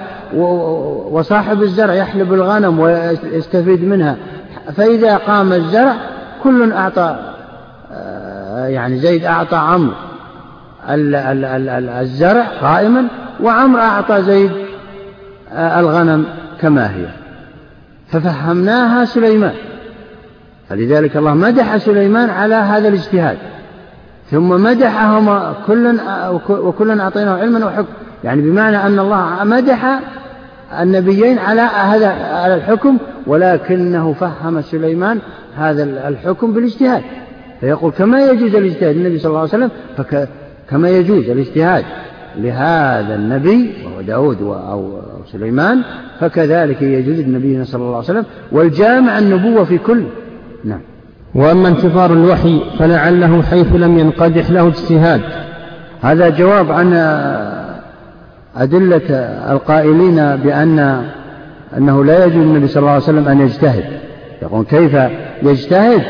وصاحب 1.10 1.62
الزرع 1.62 1.94
يحلب 1.94 2.34
الغنم 2.34 2.80
ويستفيد 2.80 3.84
منها. 3.84 4.16
فإذا 4.76 5.16
قام 5.16 5.52
الزرع 5.52 5.94
كل 6.42 6.72
أعطى 6.72 7.16
يعني 8.66 8.98
زيد 8.98 9.24
أعطى 9.24 9.56
عمرو 9.56 9.94
الزرع 12.00 12.46
قائما 12.60 13.04
وعمرو 13.42 13.82
أعطى 13.82 14.22
زيد 14.22 14.50
الغنم 15.52 16.24
كما 16.60 16.90
هي. 16.90 17.06
ففهمناها 18.08 19.04
سليمان. 19.04 19.54
فلذلك 20.68 21.16
الله 21.16 21.34
مدح 21.34 21.76
سليمان 21.76 22.30
على 22.30 22.54
هذا 22.54 22.88
الاجتهاد. 22.88 23.38
ثم 24.30 24.48
مدحهما 24.48 25.54
كلا 25.66 26.28
وكلا 26.48 27.02
أعطيناه 27.02 27.38
علما 27.38 27.66
وحكم. 27.66 27.92
يعني 28.24 28.42
بمعنى 28.42 28.76
أن 28.76 28.98
الله 28.98 29.44
مدح 29.44 30.00
النبيين 30.80 31.38
على 31.38 31.60
هذا 31.60 32.08
على 32.34 32.54
الحكم 32.54 32.98
ولكنه 33.26 34.12
فهم 34.12 34.60
سليمان 34.60 35.18
هذا 35.56 36.08
الحكم 36.08 36.52
بالاجتهاد. 36.52 37.02
فيقول 37.60 37.92
كما 37.92 38.26
يجوز 38.26 38.54
الاجتهاد 38.54 38.96
النبي 38.96 39.18
صلى 39.18 39.28
الله 39.28 39.40
عليه 39.40 39.48
وسلم 39.48 39.70
فكما 39.96 40.88
يجوز 40.88 41.30
الاجتهاد 41.30 41.84
لهذا 42.38 43.14
النبي 43.14 43.74
وهو 43.84 44.00
داود 44.00 44.42
أو 44.42 45.00
سليمان 45.32 45.82
فكذلك 46.20 46.82
يجوز 46.82 47.20
لنبينا 47.20 47.64
صلى 47.64 47.82
الله 47.82 47.94
عليه 47.94 48.04
وسلم 48.04 48.24
والجامع 48.52 49.18
النبوة 49.18 49.64
في 49.64 49.78
كل 49.78 50.04
نعم. 50.66 50.80
وأما 51.34 51.68
انتظار 51.68 52.12
الوحي 52.12 52.60
فلعله 52.78 53.42
حيث 53.42 53.72
لم 53.72 53.98
ينقدح 53.98 54.50
له 54.50 54.68
اجتهاد. 54.68 55.20
هذا 56.02 56.28
جواب 56.28 56.72
عن 56.72 56.92
أدلة 58.56 59.10
القائلين 59.52 60.36
بأن 60.36 61.04
أنه 61.76 62.04
لا 62.04 62.24
يجوز 62.24 62.42
النبي 62.42 62.68
صلى 62.68 62.80
الله 62.80 62.90
عليه 62.90 63.02
وسلم 63.02 63.28
أن 63.28 63.40
يجتهد. 63.40 63.84
يقول 64.42 64.64
كيف 64.64 64.96
يجتهد؟ 65.42 66.02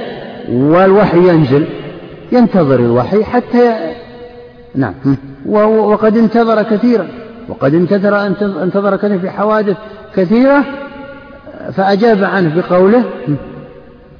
والوحي 0.49 1.29
ينزل. 1.29 1.65
ينتظر 2.33 2.81
الوحي 2.81 3.25
حتى 3.25 3.75
نعم. 4.75 4.95
وقد 5.47 6.17
انتظر 6.17 6.63
كثيرا. 6.63 7.07
وقد 7.49 7.75
انتظر 7.75 8.27
انتظر 8.63 8.97
كثيرا 8.97 9.19
في 9.19 9.31
حوادث 9.31 9.77
كثيرة 10.17 10.65
فأجاب 11.73 12.25
عنه 12.25 12.55
بقوله 12.57 13.05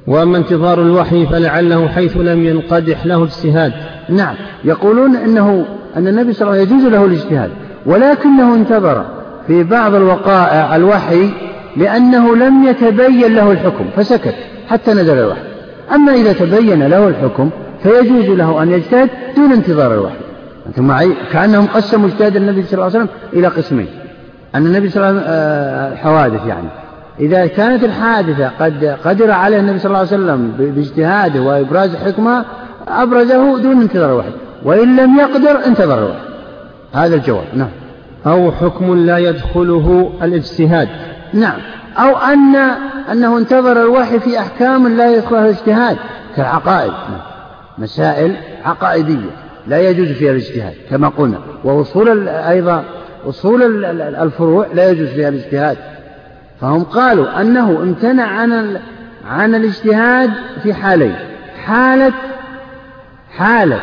وأما 0.07 0.37
انتظار 0.37 0.81
الوحي 0.81 1.25
فلعله 1.25 1.87
حيث 1.87 2.17
لم 2.17 2.45
ينقدح 2.45 3.05
له 3.05 3.23
اجتهاد. 3.23 3.73
نعم 4.09 4.35
يقولون 4.63 5.15
إنه 5.15 5.65
أن 5.97 6.07
النبي 6.07 6.33
صلى 6.33 6.41
الله 6.41 6.51
عليه 6.51 6.63
وسلم 6.63 6.79
يجوز 6.79 6.91
له 6.91 7.05
الاجتهاد 7.05 7.49
ولكنه 7.85 8.55
انتظر 8.55 9.05
في 9.47 9.63
بعض 9.63 9.95
الوقائع 9.95 10.75
الوحي 10.75 11.29
لأنه 11.77 12.35
لم 12.35 12.63
يتبين 12.63 13.35
له 13.35 13.51
الحكم 13.51 13.85
فسكت 13.95 14.35
حتى 14.67 14.91
نزل 14.91 15.17
الوحي. 15.17 15.41
أما 15.95 16.13
إذا 16.13 16.33
تبين 16.33 16.87
له 16.87 17.07
الحكم 17.07 17.49
فيجوز 17.83 18.25
له 18.25 18.63
أن 18.63 18.71
يجتهد 18.71 19.09
دون 19.35 19.51
انتظار 19.51 19.93
الوحي. 19.93 20.15
أنتم 20.67 20.87
معي؟ 20.87 21.11
كأنهم 21.31 21.65
قسموا 21.65 22.07
اجتهاد 22.07 22.35
النبي 22.35 22.63
صلى 22.63 22.73
الله 22.73 22.83
عليه 22.85 22.95
وسلم 22.95 23.09
إلى 23.33 23.47
قسمين. 23.47 23.87
أن 24.55 24.65
النبي 24.65 24.89
صلى 24.89 25.09
الله 25.09 25.21
عليه 25.21 25.21
وسلم 25.21 25.33
آه، 25.33 25.95
حوادث 25.95 26.47
يعني. 26.47 26.67
إذا 27.19 27.47
كانت 27.47 27.83
الحادثة 27.83 28.51
قد 28.59 28.97
قدر 29.05 29.31
عليها 29.31 29.59
النبي 29.59 29.79
صلى 29.79 29.87
الله 29.87 29.97
عليه 29.97 30.07
وسلم 30.07 30.51
باجتهاده 30.57 31.41
وإبراز 31.41 31.95
حكمة 31.95 32.45
أبرزه 32.87 33.59
دون 33.59 33.81
انتظار 33.81 34.09
الوحي 34.09 34.31
وإن 34.63 34.95
لم 34.95 35.19
يقدر 35.19 35.65
انتظر 35.65 35.97
الوحي 35.97 36.27
هذا 36.93 37.15
الجواب. 37.15 37.45
نعم. 37.53 37.69
أو 38.27 38.51
حكم 38.51 38.95
لا 38.95 39.17
يدخله 39.17 40.11
الاجتهاد. 40.23 40.89
نعم. 41.33 41.59
أو 41.97 42.17
أن 42.17 42.55
أنه 43.11 43.37
انتظر 43.37 43.81
الوحي 43.81 44.19
في 44.19 44.39
أحكام 44.39 44.97
لا 44.97 45.15
يدخلها 45.15 45.45
الاجتهاد 45.45 45.97
كالعقائد. 46.35 46.93
مسائل 47.77 48.35
عقائدية 48.65 49.29
لا 49.67 49.89
يجوز 49.89 50.07
فيها 50.07 50.31
الاجتهاد 50.31 50.73
كما 50.89 51.07
قلنا. 51.07 51.37
وأصول 51.63 52.29
أيضا 52.29 52.83
أصول 53.29 53.85
الفروع 54.15 54.67
لا 54.73 54.89
يجوز 54.89 55.07
فيها 55.07 55.29
الاجتهاد. 55.29 55.77
فهم 56.61 56.83
قالوا 56.83 57.41
أنه 57.41 57.69
امتنع 57.69 58.23
عن 58.23 58.77
عن 59.29 59.55
الاجتهاد 59.55 60.29
في 60.63 60.73
حالين. 60.73 61.15
حالة 61.65 62.13
حالة 63.37 63.81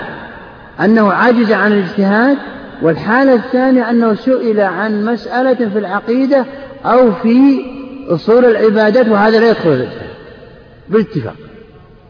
أنه 0.80 1.12
عجز 1.12 1.52
عن 1.52 1.72
الاجتهاد 1.72 2.36
والحالة 2.82 3.34
الثانية 3.34 3.90
أنه 3.90 4.14
سئل 4.14 4.60
عن 4.60 5.04
مسألة 5.04 5.68
في 5.68 5.78
العقيدة 5.78 6.44
أو 6.84 7.12
في 7.12 7.64
أصول 8.08 8.44
العبادات 8.44 9.08
وهذا 9.08 9.40
لا 9.40 9.50
يدخل 9.50 9.68
الاجتهاد 9.68 10.04
بالاتفاق. 10.88 11.34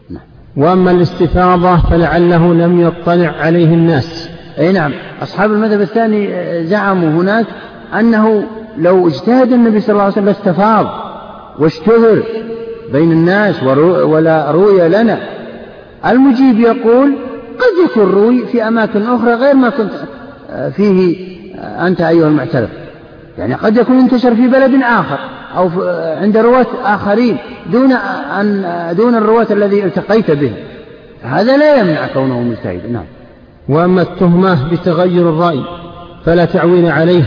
نعم. 0.09 0.23
وأما 0.57 0.91
الاستفاضة 0.91 1.77
فلعله 1.77 2.53
لم 2.53 2.81
يطلع 2.81 3.27
عليه 3.27 3.73
الناس. 3.73 4.29
أي 4.59 4.71
نعم. 4.71 4.93
أصحاب 5.21 5.51
المذهب 5.51 5.81
الثاني 5.81 6.29
زعموا 6.63 7.09
هناك 7.09 7.45
أنه 7.99 8.43
لو 8.77 9.07
اجتهد 9.07 9.51
النبي 9.53 9.79
صلى 9.79 9.89
الله 9.89 10.03
عليه 10.03 10.13
وسلم 10.13 10.25
لاستفاض 10.25 10.87
واشتهر 11.59 12.23
بين 12.93 13.11
الناس 13.11 13.63
ولا 13.63 14.51
رؤي 14.51 14.89
لنا. 14.89 15.19
المجيب 16.05 16.59
يقول 16.59 17.15
قد 17.59 17.89
يكون 17.89 18.11
روي 18.11 18.45
في 18.45 18.67
أماكن 18.67 19.01
أخرى 19.01 19.33
غير 19.33 19.55
ما 19.55 19.69
كنت 19.69 19.91
فيه 20.71 21.17
أنت 21.61 22.01
أيها 22.01 22.27
المعترف. 22.27 22.69
يعني 23.37 23.53
قد 23.53 23.77
يكون 23.77 23.99
انتشر 23.99 24.35
في 24.35 24.47
بلد 24.47 24.81
آخر 24.83 25.19
أو 25.57 25.69
عند 26.21 26.37
رواة 26.37 26.67
آخرين 26.83 27.37
دون 27.71 27.91
أن 28.39 28.65
دون 28.97 29.15
الرواة 29.15 29.47
الذي 29.51 29.83
التقيت 29.83 30.31
به. 30.31 30.51
هذا 31.23 31.57
لا 31.57 31.75
يمنع 31.75 32.07
كونه 32.13 32.41
مجتهدا 32.41 32.87
نعم. 32.87 33.05
وأما 33.69 34.01
التهمة 34.01 34.69
بتغير 34.71 35.29
الرأي 35.29 35.63
فلا 36.25 36.45
تعويل 36.45 36.85
عليه. 36.85 37.23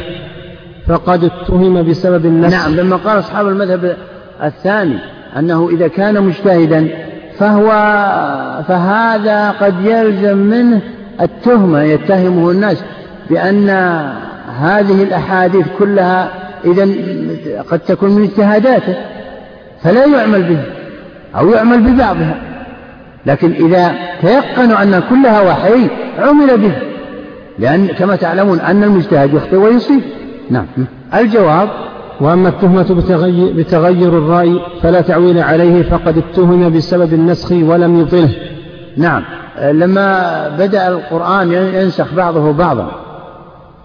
فقد 0.88 1.24
اتهم 1.24 1.82
بسبب 1.82 2.26
النسخ 2.26 2.58
نعم 2.58 2.76
لما 2.76 2.96
قال 2.96 3.18
أصحاب 3.18 3.48
المذهب 3.48 3.96
الثاني 4.44 4.98
أنه 5.38 5.68
إذا 5.72 5.88
كان 5.88 6.22
مجتهدا 6.22 6.88
فهو 7.38 7.68
فهذا 8.68 9.50
قد 9.50 9.74
يلزم 9.84 10.36
منه 10.36 10.80
التهمة 11.20 11.82
يتهمه 11.82 12.50
الناس 12.50 12.84
بأن 13.30 13.70
هذه 14.60 15.02
الأحاديث 15.02 15.66
كلها 15.78 16.30
إذا 16.64 16.88
قد 17.70 17.78
تكون 17.78 18.10
من 18.10 18.22
اجتهاداته 18.22 18.94
فلا 19.82 20.06
يعمل 20.06 20.42
به 20.42 20.62
أو 21.38 21.50
يعمل 21.50 21.80
ببعضها. 21.80 22.36
لكن 23.26 23.52
إذا 23.52 23.92
تيقنوا 24.22 24.82
أن 24.82 25.02
كلها 25.10 25.40
وحي 25.40 25.88
عمل 26.18 26.58
به 26.58 26.72
لأن 27.58 27.86
كما 27.86 28.16
تعلمون 28.16 28.60
أن 28.60 28.82
المجتهد 28.82 29.34
يخطئ 29.34 29.56
ويصيب. 29.56 30.02
نعم. 30.50 30.66
الجواب 31.14 31.68
وأما 32.20 32.48
التهمة 32.48 32.94
بتغير, 32.94 33.52
بتغير 33.56 34.08
الرأي 34.08 34.60
فلا 34.82 35.00
تعويل 35.00 35.38
عليه 35.38 35.82
فقد 35.82 36.18
اتهم 36.18 36.72
بسبب 36.76 37.14
النسخ 37.14 37.52
ولم 37.52 38.00
يطله 38.00 38.34
نعم. 38.96 39.22
لما 39.62 40.48
بدأ 40.48 40.88
القرآن 40.88 41.52
ينسخ 41.52 42.14
بعضه 42.14 42.52
بعضا 42.52 42.90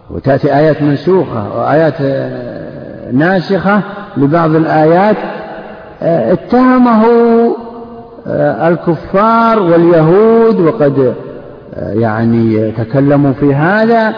وتأتي 0.10 0.56
آيات 0.56 0.82
منسوخة 0.82 1.58
وآيات 1.58 1.94
آه، 2.02 3.12
ناسخة 3.12 3.82
لبعض 4.18 4.56
الآيات 4.56 5.18
آه، 6.02 6.34
اتهمه 6.34 7.06
آه، 8.28 8.68
الكفار 8.68 9.60
واليهود 9.60 10.60
وقد 10.60 11.14
يعني 11.78 12.72
تكلموا 12.72 13.34
في 13.34 13.54
هذا 13.54 14.14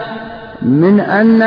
من 0.62 1.00
أن 1.00 1.42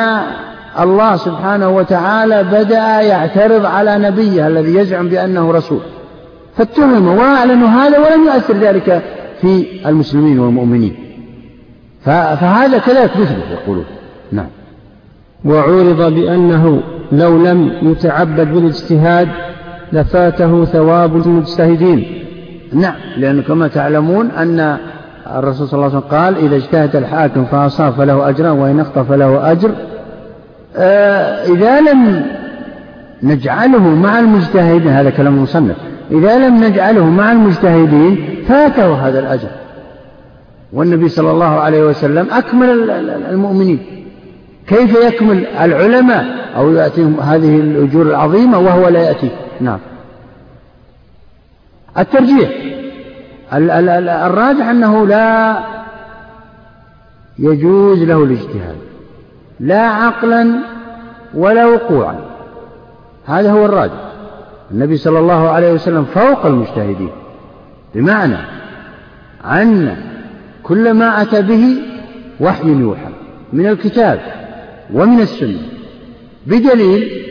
الله 0.80 1.16
سبحانه 1.16 1.70
وتعالى 1.70 2.44
بدأ 2.44 3.02
يعترض 3.02 3.66
على 3.66 3.98
نبيه 3.98 4.48
الذي 4.48 4.76
يزعم 4.76 5.08
بأنه 5.08 5.52
رسول. 5.52 5.80
فاتهموا 6.58 7.16
وأعلنوا 7.16 7.68
هذا 7.68 7.98
ولم 8.00 8.26
يؤثر 8.26 8.54
ذلك 8.54 9.02
في 9.42 9.66
المسلمين 9.86 10.40
والمؤمنين. 10.40 10.96
فهذا 12.06 12.78
كذلك 12.78 13.18
مثله 13.18 13.44
يقولون. 13.52 13.86
نعم. 14.32 14.48
وعرض 15.46 16.14
بأنه 16.14 16.82
لو 17.12 17.38
لم 17.38 17.72
يتعبد 17.82 18.54
بالاجتهاد 18.54 19.28
لفاته 19.94 20.66
ثواب 20.66 21.16
المجتهدين. 21.16 22.26
نعم 22.74 22.96
لأنه 23.18 23.42
كما 23.42 23.68
تعلمون 23.68 24.32
أن 24.32 24.78
الرسول 25.28 25.68
صلى 25.68 25.78
الله 25.78 25.96
عليه 25.96 25.98
وسلم 25.98 26.20
قال 26.20 26.38
إذا 26.38 26.56
اجتهد 26.56 26.96
الحاكم 26.96 27.46
فأصاب 27.46 27.94
فله 27.94 28.30
أجران 28.30 28.60
وإن 28.60 28.80
أخطأ 28.80 29.04
فله 29.04 29.52
أجر. 29.52 29.72
إذا 31.46 31.82
لم 31.82 32.26
نجعله 33.24 33.96
مع 33.96 34.20
المجتهدين 34.20 34.88
هذا 34.88 35.10
كلام 35.10 35.36
المصنف 35.36 35.76
إذا 36.12 36.48
لم 36.48 36.64
نجعله 36.64 37.06
مع 37.06 37.32
المجتهدين 37.32 38.44
فاته 38.48 39.08
هذا 39.08 39.20
الأجر. 39.20 39.50
والنبي 40.74 41.10
صلى 41.10 41.32
الله 41.32 41.60
عليه 41.60 41.84
وسلم 41.84 42.28
أكمل 42.32 42.90
المؤمنين. 43.30 43.80
كيف 44.68 44.96
يكمل 44.96 45.46
العلماء؟ 45.46 46.26
أو 46.58 46.74
يأتيهم 46.74 47.20
هذه 47.20 47.60
الأجور 47.60 48.02
العظيمة 48.02 48.60
وهو 48.60 48.88
لا 48.88 49.00
يأتي. 49.00 49.30
نعم. 49.62 49.80
الترجيح. 51.98 52.50
الراجح 53.54 54.68
أنه 54.68 55.08
لا 55.08 55.60
يجوز 57.40 58.04
له 58.04 58.24
الاجتهاد. 58.24 58.76
لا 59.60 59.82
عقلا 59.82 60.52
ولا 61.34 61.66
وقوعا. 61.66 62.16
هذا 63.26 63.52
هو 63.52 63.66
الراجح. 63.66 63.94
النبي 64.72 64.98
صلى 64.98 65.20
الله 65.20 65.50
عليه 65.50 65.74
وسلم 65.74 66.06
فوق 66.06 66.46
المجتهدين. 66.46 67.12
بمعنى 67.96 68.38
أن 69.46 69.98
كل 70.64 70.94
ما 70.94 71.22
أتى 71.22 71.42
به 71.42 71.78
وحي 72.40 72.68
يوحى 72.68 73.10
من 73.54 73.68
الكتاب 73.68 74.20
ومن 74.94 75.20
السنة 75.20 75.62
بدليل 76.48 77.26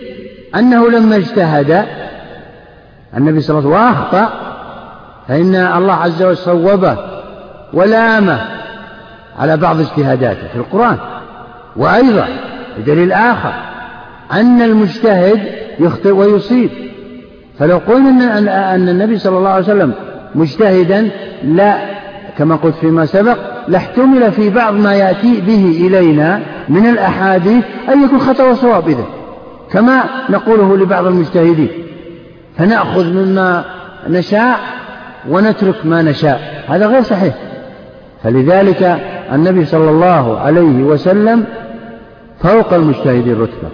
أنه 0.55 0.91
لما 0.91 1.17
اجتهد 1.17 1.85
النبي 3.17 3.41
صلى 3.41 3.59
الله 3.59 3.79
عليه 3.79 3.89
وسلم 3.89 3.99
وأخطأ 3.99 4.33
فإن 5.29 5.55
الله 5.55 5.93
عز 5.93 6.23
وجل 6.23 6.37
صوبه 6.37 6.97
ولامه 7.73 8.41
على 9.39 9.57
بعض 9.57 9.81
اجتهاداته 9.81 10.49
في 10.49 10.57
القرآن. 10.57 10.99
وأيضا 11.79 12.27
بدليل 12.79 13.13
آخر 13.13 13.53
أن 14.33 14.63
المجتهد 14.63 15.41
يخطئ 15.81 16.11
ويصيب. 16.11 16.71
فلو 17.59 17.79
قلنا 17.79 18.39
أن 18.75 18.89
النبي 18.89 19.19
صلى 19.19 19.39
الله 19.39 19.49
عليه 19.49 19.65
وسلم 19.65 19.93
مجتهدا 20.35 21.11
لا 21.45 21.79
كما 22.39 22.57
قلت 22.57 22.75
فيما 22.75 23.07
سبق 23.07 23.37
لاحتمل 23.69 24.33
في 24.33 24.51
بعض 24.51 24.75
ما 24.75 24.95
يأتي 24.95 25.41
به 25.41 25.87
إلينا 25.87 26.41
من 26.69 26.87
الأحاديث 26.87 27.65
أن 27.89 28.05
يكون 28.05 28.19
خطأ 28.19 28.45
وصواب 28.45 28.89
إذا 28.89 29.05
كما 29.73 30.05
نقوله 30.31 30.77
لبعض 30.77 31.07
المجتهدين. 31.07 31.69
فنأخذ 32.59 33.05
مما 33.13 33.65
نشاء 34.09 34.59
ونترك 35.29 35.75
ما 35.85 36.03
نشاء. 36.03 36.65
هذا 36.69 36.87
غير 36.87 37.03
صحيح. 37.03 37.35
فلذلك 38.25 38.99
النبي 39.33 39.65
صلى 39.65 39.91
الله 39.91 40.39
عليه 40.39 40.83
وسلم 40.83 41.45
فوق 42.43 42.75
المجتهدين 42.75 43.41
رتبة 43.41 43.69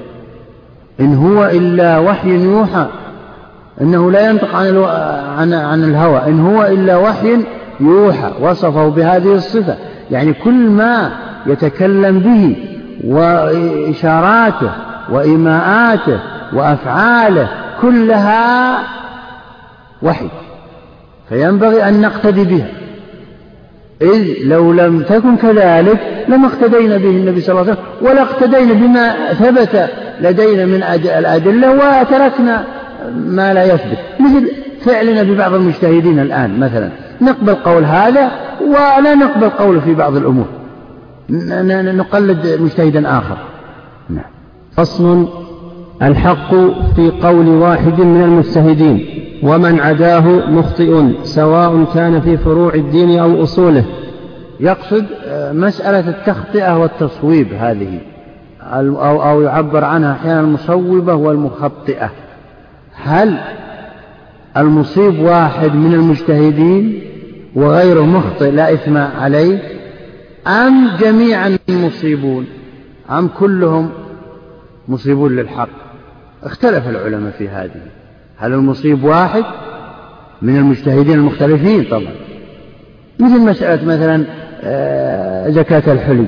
إن 1.01 1.15
هو 1.15 1.45
إلا 1.45 1.99
وحي 1.99 2.45
يوحى 2.45 2.87
إنه 3.81 4.11
لا 4.11 4.31
ينطق 4.31 4.57
عن, 4.57 4.67
ألو... 4.67 4.85
عن... 5.39 5.55
عن 5.55 5.85
الهوى. 5.85 6.23
إن 6.27 6.41
هو 6.41 6.65
إلا 6.65 6.97
وحي 6.97 7.39
يوحى 7.81 8.33
وصفه 8.41 8.89
بهذه 8.89 9.35
الصفة. 9.35 9.77
يعني 10.11 10.33
كل 10.33 10.69
ما 10.69 11.11
يتكلم 11.47 12.19
به 12.19 12.57
وإشاراته 13.05 14.71
وإيماءاته 15.11 16.19
وأفعاله 16.53 17.49
كلها 17.83 18.79
وحي. 20.03 20.29
فينبغي 21.29 21.89
أن 21.89 22.01
نقتدي 22.01 22.45
بها. 22.45 22.69
إذ 24.05 24.29
لو 24.45 24.73
لم 24.73 25.03
تكن 25.03 25.37
كذلك 25.37 26.25
لما 26.29 26.47
اقتدينا 26.47 26.97
به 26.97 27.11
النبي 27.11 27.41
صلى 27.41 27.61
الله 27.61 27.63
عليه 27.63 27.73
وسلم 27.73 28.11
ولا 28.11 28.23
اقتدينا 28.23 28.73
بما 28.73 29.33
ثبت 29.33 29.91
لدينا 30.21 30.65
من 30.67 30.83
الأدلة 31.19 31.73
وتركنا 31.73 32.65
ما 33.17 33.55
لا 33.55 33.65
يثبت. 33.65 33.99
مثل 34.21 34.51
فعلنا 34.81 35.23
ببعض 35.23 35.55
المجتهدين 35.55 36.19
الآن 36.19 36.61
مثلا. 36.61 36.91
نقبل 37.21 37.55
قول 37.55 37.85
هذا 37.85 38.31
ولا 38.61 39.15
نقبل 39.15 39.49
قوله 39.49 39.81
في 39.81 39.95
بعض 39.95 40.17
الأمور. 40.17 40.47
نقلد 41.93 42.59
مجتهدا 42.61 43.19
آخر. 43.19 43.39
نعم. 44.11 44.25
فصل 44.77 45.29
الحق 46.03 46.55
في 46.97 47.13
قول 47.23 47.49
واحد 47.49 48.01
من 48.01 48.23
المجتهدين. 48.23 49.24
ومن 49.45 49.81
عداه 49.81 50.51
مخطئ 50.51 51.05
سواء 51.23 51.85
كان 51.95 52.21
في 52.21 52.37
فروع 52.37 52.75
الدين 52.75 53.19
أو 53.19 53.43
أصوله. 53.43 53.85
يقصد 54.61 55.07
آه، 55.25 55.53
مسألة 55.53 56.09
التخطئة 56.09 56.79
والتصويب 56.79 57.53
هذه 57.53 58.01
أو, 58.61 59.23
أو 59.23 59.43
يعبر 59.43 59.85
عنها 59.85 60.13
أحيانا 60.13 60.41
المصوبة 60.41 61.15
والمخطئة. 61.15 62.11
هل 62.95 63.39
المصيب 64.57 65.19
واحد 65.19 65.75
من 65.75 65.95
المجتهدين 65.95 67.01
وغيره 67.55 68.03
مخطئ 68.03 68.51
لا 68.51 68.73
إثم 68.73 68.97
عليه؟ 68.97 69.59
أم 70.47 70.97
جميعا 71.01 71.59
مصيبون 71.69 72.47
أم 73.11 73.29
كلهم 73.29 73.91
مصيبون 74.89 75.37
للحق؟ 75.37 75.69
اختلف 76.45 76.89
العلماء 76.89 77.33
في 77.39 77.49
هذه. 77.49 78.04
هل 78.45 78.53
المصيب 78.53 79.05
واحد 79.05 79.45
من 80.43 80.57
المجتهدين 80.57 81.15
المختلفين؟ 81.15 81.85
طبعا. 81.85 82.13
مثل 83.21 83.41
مسألة 83.41 83.85
مثلا 83.85 84.25
آه، 84.65 85.51
زكاة 85.51 85.93
الحلي. 85.93 86.27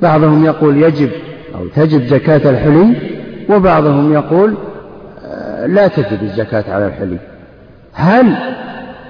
بعضهم 0.00 0.44
يقول 0.44 0.82
يجب 0.82 1.10
أو 1.54 1.66
تجب 1.66 2.06
زكاة 2.06 2.50
الحلي 2.50 2.94
وبعضهم 3.50 4.12
يقول 4.12 4.54
آه، 5.24 5.66
لا 5.66 5.88
تجب 5.88 6.22
الزكاة 6.22 6.64
على 6.74 6.86
الحلي. 6.86 7.18
هل 7.92 8.36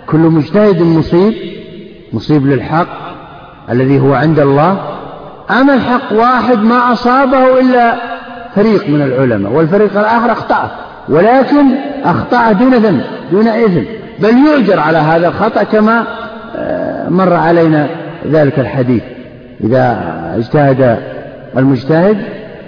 كل 0.07 0.19
مجتهد 0.19 0.83
مصيب؟ 0.83 1.35
مصيب 2.13 2.47
للحق 2.47 2.89
الذي 3.71 4.01
هو 4.01 4.15
عند 4.15 4.39
الله؟ 4.39 4.79
أم 5.51 5.71
الحق 5.71 6.13
واحد 6.13 6.59
ما 6.59 6.93
أصابه 6.93 7.61
إلا 7.61 7.95
فريق 8.55 8.89
من 8.89 9.03
العلماء 9.03 9.53
والفريق 9.53 9.99
الآخر 9.99 10.33
أخطأه 10.33 10.71
ولكن 11.09 11.67
أخطأ 12.05 12.53
دون 12.53 12.75
ذنب 12.75 13.05
دون 13.33 13.49
إثم 13.49 13.83
بل 14.19 14.31
يؤجر 14.31 14.81
على 14.81 14.99
هذا 14.99 15.29
الخطأ 15.29 15.63
كما 15.63 16.05
آه، 16.57 17.09
مر 17.09 17.33
علينا 17.33 17.89
ذلك 18.27 18.59
الحديث. 18.59 19.03
إذا 19.65 19.99
اجتهد 20.37 20.99
المجتهد 21.57 22.17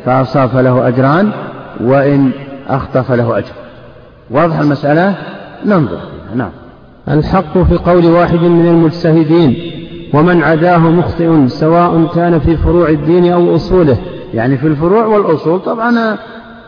فأصاب 0.04 0.48
فله 0.48 0.88
أجران 0.88 1.30
وإن 1.80 2.30
أخطأ 2.68 3.02
فله 3.02 3.38
أجر. 3.38 3.52
واضح 4.30 4.58
المسألة؟ 4.58 5.14
ننظر 5.64 5.98
فيها. 5.98 6.36
نعم. 6.36 6.50
الحق 7.08 7.58
في 7.58 7.76
قول 7.76 8.06
واحد 8.06 8.38
من 8.38 8.68
المجتهدين 8.68 9.56
ومن 10.14 10.42
عداه 10.42 10.78
مخطئ 10.78 11.48
سواء 11.48 12.06
كان 12.14 12.38
في 12.38 12.56
فروع 12.56 12.88
الدين 12.88 13.32
أو 13.32 13.54
أصوله. 13.54 13.96
يعني 14.34 14.58
في 14.58 14.66
الفروع 14.66 15.06
والأصول 15.06 15.60
طبعا 15.60 16.16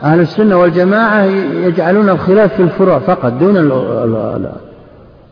أهل 0.02 0.20
السنة 0.20 0.56
والجماعة 0.56 1.24
يجعلون 1.64 2.08
الخلاف 2.08 2.54
في 2.54 2.62
الفروع 2.62 2.98
فقط 2.98 3.32
دون 3.32 3.56
ال 3.56 4.50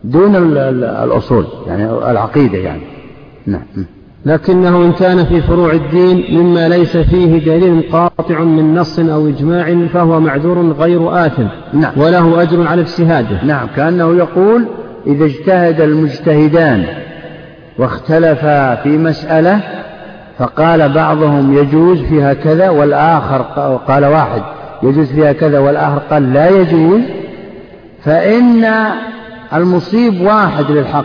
دون 0.04 0.36
ال 0.36 0.58
الأصول 0.84 1.46
يعني 1.66 2.10
العقيدة 2.10 2.58
يعني. 2.58 2.82
نعم. 3.46 3.62
لكنه 4.26 4.84
إن 4.84 4.92
كان 4.92 5.24
في 5.24 5.40
فروع 5.40 5.72
الدين 5.72 6.40
مما 6.40 6.68
ليس 6.68 6.96
فيه 6.96 7.38
دليل 7.38 7.82
قاطع 7.92 8.40
من 8.40 8.74
نص 8.74 8.98
أو 8.98 9.28
إجماع 9.28 9.86
فهو 9.92 10.20
معذور 10.20 10.72
غير 10.72 11.26
آثم 11.26 11.46
نعم. 11.72 11.92
وله 11.96 12.42
أجر 12.42 12.66
على 12.66 12.82
اجتهاده. 12.82 13.44
نعم. 13.44 13.66
كأنه 13.76 14.16
يقول 14.16 14.66
إذا 15.06 15.24
اجتهد 15.24 15.80
المجتهدان 15.80 16.84
واختلفا 17.78 18.74
في 18.74 18.98
مسألة 18.98 19.60
فقال 20.38 20.92
بعضهم 20.92 21.58
يجوز 21.58 22.02
فيها 22.02 22.34
كذا 22.34 22.70
والآخر 22.70 23.42
قال 23.88 24.04
واحد. 24.04 24.42
يجوز 24.82 25.12
فيها 25.12 25.32
كذا 25.32 25.58
والآخر 25.58 25.98
قال 25.98 26.32
لا 26.32 26.48
يجوز 26.48 27.00
فإن 28.04 28.64
المصيب 29.54 30.20
واحد 30.20 30.70
للحق 30.70 31.04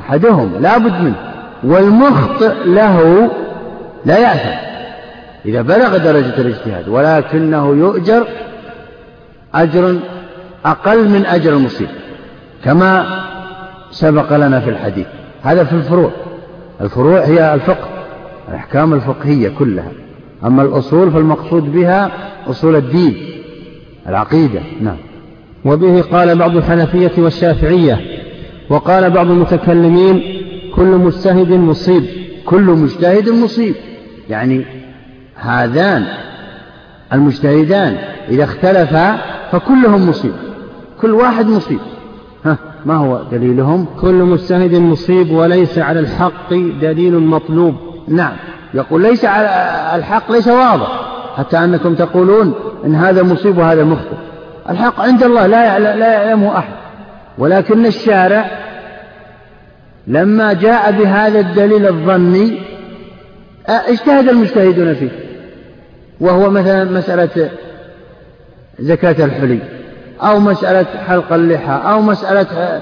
أحدهم 0.00 0.52
لا 0.60 0.78
بد 0.78 1.00
منه 1.00 1.14
والمخطئ 1.64 2.54
له 2.64 3.30
لا 4.04 4.18
يأثم 4.18 4.68
إذا 5.44 5.62
بلغ 5.62 5.96
درجة 5.96 6.40
الاجتهاد 6.40 6.88
ولكنه 6.88 7.68
يؤجر 7.68 8.26
أجر 9.54 9.98
أقل 10.64 11.08
من 11.08 11.26
أجر 11.26 11.52
المصيب 11.52 11.88
كما 12.64 13.06
سبق 13.90 14.36
لنا 14.36 14.60
في 14.60 14.70
الحديث. 14.70 15.06
هذا 15.42 15.64
في 15.64 15.72
الفروع 15.72 16.10
الفروع 16.80 17.20
هي 17.20 17.54
الفقه 17.54 17.88
الأحكام 18.48 18.94
الفقهية 18.94 19.48
كلها. 19.58 19.90
أما 20.44 20.62
الأصول 20.62 21.10
فالمقصود 21.10 21.72
بها 21.72 22.10
أصول 22.46 22.76
الدين 22.76 23.16
العقيدة 24.08 24.60
نعم. 24.80 24.96
وبه 25.64 26.02
قال 26.02 26.38
بعض 26.38 26.56
الحنفية 26.56 27.12
والشافعية 27.18 28.00
وقال 28.70 29.10
بعض 29.10 29.30
المتكلمين 29.30 30.22
كل 30.74 30.86
مجتهد 30.86 31.52
مصيب. 31.52 32.04
كل 32.44 32.62
مجتهد 32.62 33.28
مصيب. 33.28 33.74
يعني 34.28 34.64
هذان 35.34 36.04
المجتهدان 37.12 37.96
إذا 38.28 38.44
اختلفا 38.44 39.18
فكلهم 39.52 40.08
مصيب. 40.08 40.32
كل 41.00 41.10
واحد 41.10 41.46
مصيب. 41.46 41.78
ها 42.44 42.58
ما 42.86 42.96
هو 42.96 43.22
دليلهم؟ 43.32 43.86
كل 44.00 44.14
مجتهد 44.14 44.74
مصيب 44.74 45.30
وليس 45.30 45.78
على 45.78 46.00
الحق 46.00 46.50
دليل 46.80 47.18
مطلوب. 47.18 47.74
نعم. 48.08 48.36
يقول 48.74 49.02
ليس 49.02 49.24
على 49.24 49.48
الحق 49.94 50.32
ليس 50.32 50.48
واضح 50.48 51.08
حتى 51.36 51.58
أنكم 51.58 51.94
تقولون 51.94 52.54
إن 52.84 52.94
هذا 52.94 53.22
مصيب 53.22 53.58
وهذا 53.58 53.84
مخطئ. 53.84 54.16
الحق 54.70 55.00
عند 55.00 55.22
الله 55.22 55.46
لا 55.46 55.78
لا 55.78 56.12
يعلمه 56.12 56.58
أحد. 56.58 56.72
ولكن 57.38 57.86
الشارع 57.86 58.50
لما 60.06 60.52
جاء 60.52 60.92
بهذا 60.92 61.40
الدليل 61.40 61.86
الظني 61.86 62.62
اجتهد 63.68 64.28
المجتهدون 64.28 64.94
فيه. 64.94 65.10
وهو 66.20 66.50
مثلا 66.50 66.84
مسألة 66.84 67.50
زكاة 68.78 69.24
الحلي 69.24 69.58
أو 70.22 70.38
مسألة 70.38 70.86
حلق 71.08 71.32
اللحى 71.32 71.80
أو 71.84 72.00
مسألة 72.00 72.80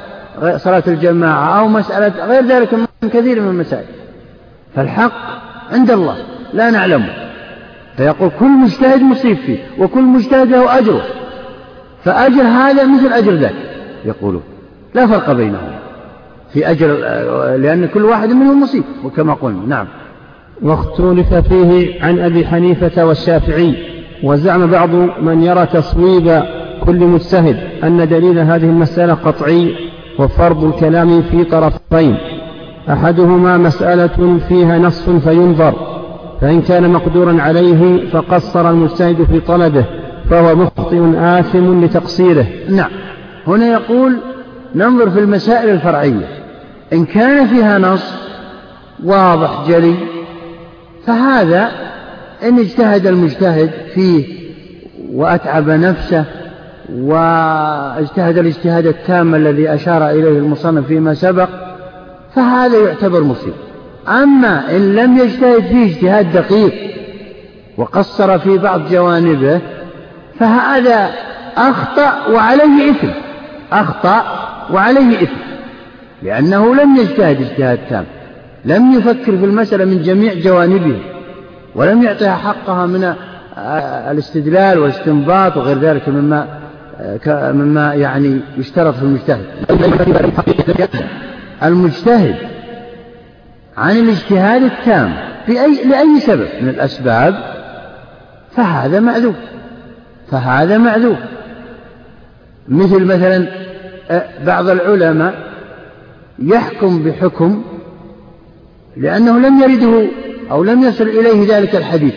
صلاة 0.57 0.83
الجماعة 0.87 1.61
أو 1.61 1.69
مسألة 1.69 2.27
غير 2.27 2.45
ذلك 2.45 2.75
من 2.75 3.09
كثير 3.11 3.41
من 3.41 3.49
المسائل. 3.49 3.87
فالحق 4.77 5.46
عند 5.73 5.91
الله 5.91 6.17
لا 6.55 6.71
نعلمه. 6.71 7.13
فيقول 7.97 8.31
كل 8.41 8.49
مجتهد 8.49 9.03
مصيب 9.03 9.37
فيه 9.37 9.59
وكل 9.79 10.03
مجتهد 10.03 10.49
له 10.49 10.79
أجره. 10.79 11.03
فأجر 12.05 12.43
هذا 12.43 12.87
مثل 12.87 13.13
أجر 13.13 13.33
ذاك 13.33 13.55
يقولون. 14.05 14.43
لا 14.95 15.07
فرق 15.07 15.33
بينهم. 15.33 15.77
في 16.53 16.71
أجر 16.71 16.87
لأن 17.57 17.87
كل 17.87 18.05
واحد 18.05 18.29
منهم 18.29 18.63
مصيب 18.63 18.85
وكما 19.05 19.35
قلنا 19.35 19.67
نعم. 19.67 19.87
واختلف 20.63 21.35
فيه 21.35 22.03
عن 22.03 22.19
أبي 22.19 22.47
حنيفة 22.47 23.07
والشافعي 23.07 23.75
وزعم 24.23 24.67
بعض 24.67 24.91
من 25.23 25.43
يرى 25.43 25.67
تصويب 25.67 26.43
كل 26.85 26.97
مجتهد 26.97 27.59
أن 27.85 28.09
دليل 28.09 28.39
هذه 28.39 28.65
المسألة 28.65 29.15
قطعي 29.15 29.75
وفرض 30.19 30.65
الكلام 30.65 31.23
في 31.23 31.45
طرفين. 31.45 32.17
أحدهما 32.91 33.57
مسألة 33.57 34.39
فيها 34.49 34.79
نص 34.79 35.11
فينظر 35.11 35.75
فإن 36.41 36.63
كان 36.63 36.91
مقدورا 36.91 37.43
عليه 37.43 38.11
فقصر 38.11 38.71
المجتهد 38.71 39.25
في 39.25 39.41
طلبه 39.41 39.85
فهو 40.31 40.55
مخطئ 40.55 41.01
آثم 41.17 41.85
لتقصيره. 41.85 42.47
نعم. 42.69 42.91
هنا 43.47 43.67
يقول 43.67 44.17
ننظر 44.75 45.11
في 45.11 45.21
المسائل 45.21 45.71
الفرعية. 45.71 46.29
إن 46.93 47.05
كان 47.05 47.47
فيها 47.47 47.79
نص 47.79 48.13
واضح 49.05 49.69
جلي 49.69 49.95
فهذا 51.07 51.71
إن 52.43 52.59
اجتهد 52.59 53.07
المجتهد 53.07 53.71
فيه 53.95 54.25
وأتعب 55.13 55.71
نفسه 55.71 56.25
واجتهد 56.95 58.39
الاجتهاد 58.39 58.87
التام 58.87 59.35
الذي 59.35 59.75
أشار 59.75 60.11
إليه 60.11 60.39
المصنف 60.39 60.87
فيما 60.87 61.15
سبق 61.15 61.49
فهذا 62.37 62.79
يعتبر 62.79 63.23
مصيب. 63.23 63.53
أما 64.09 64.77
إن 64.77 64.95
لم 64.95 65.19
يجتهد 65.19 65.63
فيه 65.63 65.87
اجتهاد 65.87 66.33
دقيق 66.33 66.73
وقصر 67.77 68.39
في 68.39 68.59
بعض 68.59 68.81
جوانبه 68.91 69.61
فهذا 70.39 71.11
أخطأ 71.57 72.27
وعليه 72.33 72.91
إثم. 72.91 73.09
أخطأ 73.73 74.23
وعليه 74.73 75.23
إثم. 75.23 75.37
لأنه 76.23 76.75
لم 76.75 76.97
يجتهد 76.97 77.43
اجتهاد 77.43 77.79
تام. 77.91 78.05
لم 78.65 78.93
يفكر 78.93 79.39
في 79.39 79.45
المسألة 79.45 79.85
من 79.85 80.03
جميع 80.03 80.35
جوانبها 80.35 81.01
ولم 81.75 82.03
يعطيها 82.03 82.35
حقها 82.37 82.87
من 82.87 83.15
الاستدلال 84.11 84.79
والاستنباط 84.79 85.57
وغير 85.57 85.79
ذلك 85.79 86.09
مما 86.09 86.47
مما 87.53 87.95
يعني 87.95 88.41
يشترط 88.59 88.95
في 88.95 89.03
المجتهد. 89.03 89.45
المجتهد 91.63 92.37
عن 93.77 93.97
الاجتهاد 93.97 94.63
التام 94.63 95.15
بأي 95.49 95.85
لأي 95.85 96.21
سبب؟ 96.21 96.49
من 96.61 96.69
الأسباب 96.69 97.35
فهذا 98.51 99.01
معذور. 99.01 99.35
فهذا 100.31 100.79
معذور. 100.79 101.17
مثل 102.69 103.05
مثلا 103.05 103.49
بعض 104.47 104.69
العلماء 104.69 105.35
يحكم 106.39 107.03
بحكم 107.03 107.65
لأنه 108.97 109.39
لم 109.39 109.61
يرده 109.63 110.07
أو 110.51 110.65
لم 110.65 110.83
يصل 110.83 111.09
إليه 111.09 111.57
ذلك 111.57 111.77
الحديث. 111.77 112.15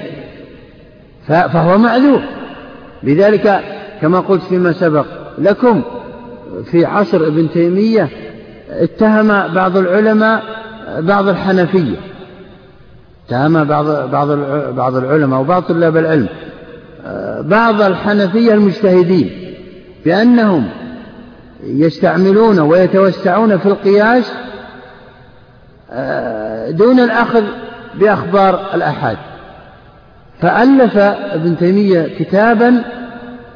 فهو 1.27 1.77
معذور. 1.77 2.21
لذلك 3.03 3.61
كما 4.01 4.19
قلت 4.19 4.43
فيما 4.43 4.71
سبق 4.71 5.05
لكم 5.37 5.81
في 6.71 6.85
عصر 6.85 7.27
ابن 7.27 7.49
تيمية 7.53 8.09
اتهم 8.69 9.53
بعض 9.53 9.77
العلماء 9.77 10.43
بعض 10.99 11.27
الحنفية. 11.27 11.97
اتهم 13.27 13.63
بعض 13.63 13.85
بعض 14.11 14.31
بعض 14.75 14.95
العلماء 14.95 15.39
وبعض 15.39 15.63
طلاب 15.63 15.97
العلم. 15.97 16.27
بعض 17.41 17.81
الحنفية 17.81 18.53
المجتهدين 18.53 19.29
بأنهم 20.05 20.69
يستعملون 21.63 22.59
ويتوسعون 22.59 23.57
في 23.57 23.65
القياس 23.65 24.31
دون 26.69 26.99
الأخذ 26.99 27.43
بأخبار 27.95 28.69
الأحاد. 28.73 29.17
فألف 30.41 30.97
ابن 30.97 31.57
تيمية 31.57 32.17
كتابا 32.19 32.83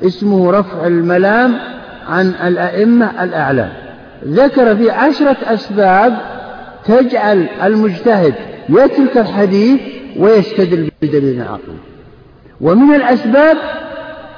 اسمه 0.03 0.51
رفع 0.51 0.87
الملام 0.87 1.53
عن 2.09 2.27
الأئمة 2.27 3.23
الأعلام. 3.23 3.82
ذكر 4.27 4.75
في 4.75 4.91
عشرة 4.91 5.37
أسباب 5.45 6.17
تجعل 6.85 7.47
المجتهد 7.63 8.33
يترك 8.69 9.17
الحديث 9.17 9.81
ويستدل 10.17 10.91
بدليل 11.01 11.41
عقلي 11.41 11.77
ومن 12.61 12.95
الأسباب 12.95 13.57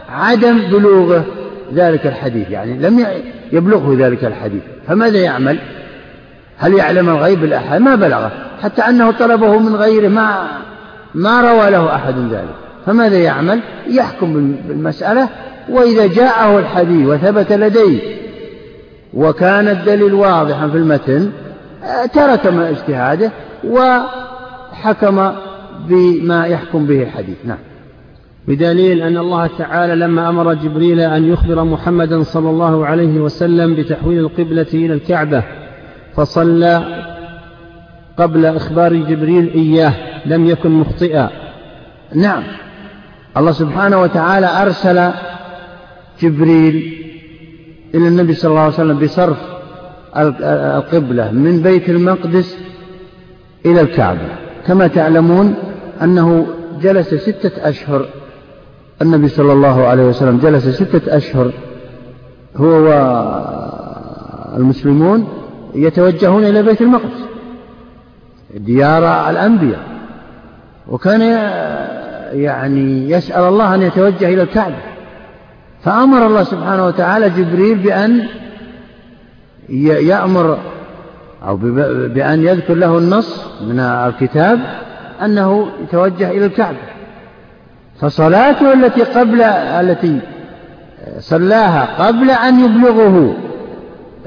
عدم 0.09 0.57
بلوغه 0.57 1.25
ذلك 1.73 2.07
الحديث 2.07 2.49
يعني 2.49 2.73
لم 2.73 3.05
يبلغه 3.51 3.95
ذلك 3.99 4.25
الحديث. 4.25 4.61
فماذا 4.87 5.17
يعمل؟ 5.17 5.59
هل 6.57 6.73
يعلم 6.73 7.09
الغيب 7.09 7.43
الأحد 7.43 7.81
ما 7.81 7.95
بلغه. 7.95 8.31
حتى 8.63 8.81
أنه 8.81 9.11
طلبه 9.11 9.59
من 9.59 9.75
غيره 9.75 10.07
ما 10.07 10.47
ما 11.13 11.41
روى 11.41 11.69
له 11.69 11.95
أحد 11.95 12.13
ذلك. 12.31 12.55
فماذا 12.85 13.17
يعمل؟ 13.17 13.59
يحكم 13.87 14.55
بالمسألة 14.67 15.29
وإذا 15.69 16.07
جاءه 16.07 16.59
الحديث 16.59 17.07
وثبت 17.07 17.51
لديه 17.51 18.24
وكان 19.15 19.67
الدليل 19.67 20.13
واضحا 20.13 20.67
في 20.67 20.77
المتن 20.77 21.31
ترك 22.13 22.47
ما 22.47 22.69
اجتهاده 22.69 23.31
وحكم 23.63 25.31
بما 25.87 26.45
يحكم 26.47 26.85
به 26.85 27.03
الحديث. 27.03 27.37
نعم. 27.45 27.57
بدليل 28.47 29.01
أن 29.01 29.17
الله 29.17 29.49
تعالى 29.57 29.95
لما 29.95 30.29
أمر 30.29 30.53
جبريل 30.53 30.99
أن 30.99 31.25
يخبر 31.25 31.63
محمدا 31.63 32.23
صلى 32.23 32.49
الله 32.49 32.85
عليه 32.85 33.19
وسلم 33.19 33.75
بتحويل 33.75 34.19
القبلة 34.19 34.67
إلى 34.73 34.93
الكعبة 34.93 35.43
فصلى 36.15 37.03
قبل 38.17 38.45
إخبار 38.45 38.93
جبريل 38.93 39.51
إياه 39.55 39.93
لم 40.25 40.45
يكن 40.45 40.71
مخطئا. 40.71 41.29
نعم. 42.15 42.43
الله 43.37 43.51
سبحانه 43.51 44.01
وتعالى 44.01 44.61
أرسل 44.61 45.11
جبريل 46.21 47.04
إلى 47.95 48.07
النبي 48.07 48.33
صلى 48.33 48.49
الله 48.49 48.61
عليه 48.61 48.73
وسلم 48.73 48.99
بصرف 48.99 49.37
القبلة 50.17 51.31
من 51.31 51.61
بيت 51.61 51.89
المقدس 51.89 52.57
إلى 53.65 53.81
الكعبة. 53.81 54.29
كما 54.67 54.87
تعلمون 54.87 55.55
أنه 56.01 56.47
جلس 56.81 57.13
ستة 57.13 57.69
أشهر. 57.69 58.05
النبي 59.01 59.27
صلى 59.27 59.53
الله 59.53 59.87
عليه 59.87 60.03
وسلم 60.03 60.37
جلس 60.37 60.67
ستة 60.67 61.17
أشهر. 61.17 61.51
هو 62.57 62.71
والمسلمون 64.53 65.27
يتوجهون 65.75 66.45
إلى 66.45 66.63
بيت 66.63 66.81
المقدس. 66.81 67.25
ديار 68.55 69.29
الأنبياء. 69.29 69.83
وكان 70.87 71.21
يعني 72.33 73.09
يسأل 73.09 73.43
الله 73.43 73.75
أن 73.75 73.81
يتوجه 73.81 74.33
إلى 74.33 74.41
الكعبة. 74.41 74.94
فأمر 75.85 76.27
الله 76.27 76.43
سبحانه 76.43 76.85
وتعالى 76.85 77.29
جبريل 77.29 77.75
بأن 77.75 78.27
يأمر 79.69 80.57
أو 81.47 81.57
بأن 82.07 82.43
يذكر 82.47 82.73
له 82.73 82.97
النص 82.97 83.41
من 83.61 83.79
الكتاب 83.79 84.59
أنه 85.21 85.67
يتوجه 85.83 86.31
إلى 86.31 86.45
الكعبة. 86.45 86.77
فصلاته 88.01 88.73
التي 88.73 89.03
قبل 89.03 89.41
التي 89.41 90.19
صلاها 91.19 92.05
قبل 92.05 92.29
أن 92.29 92.65
يبلغه 92.65 93.35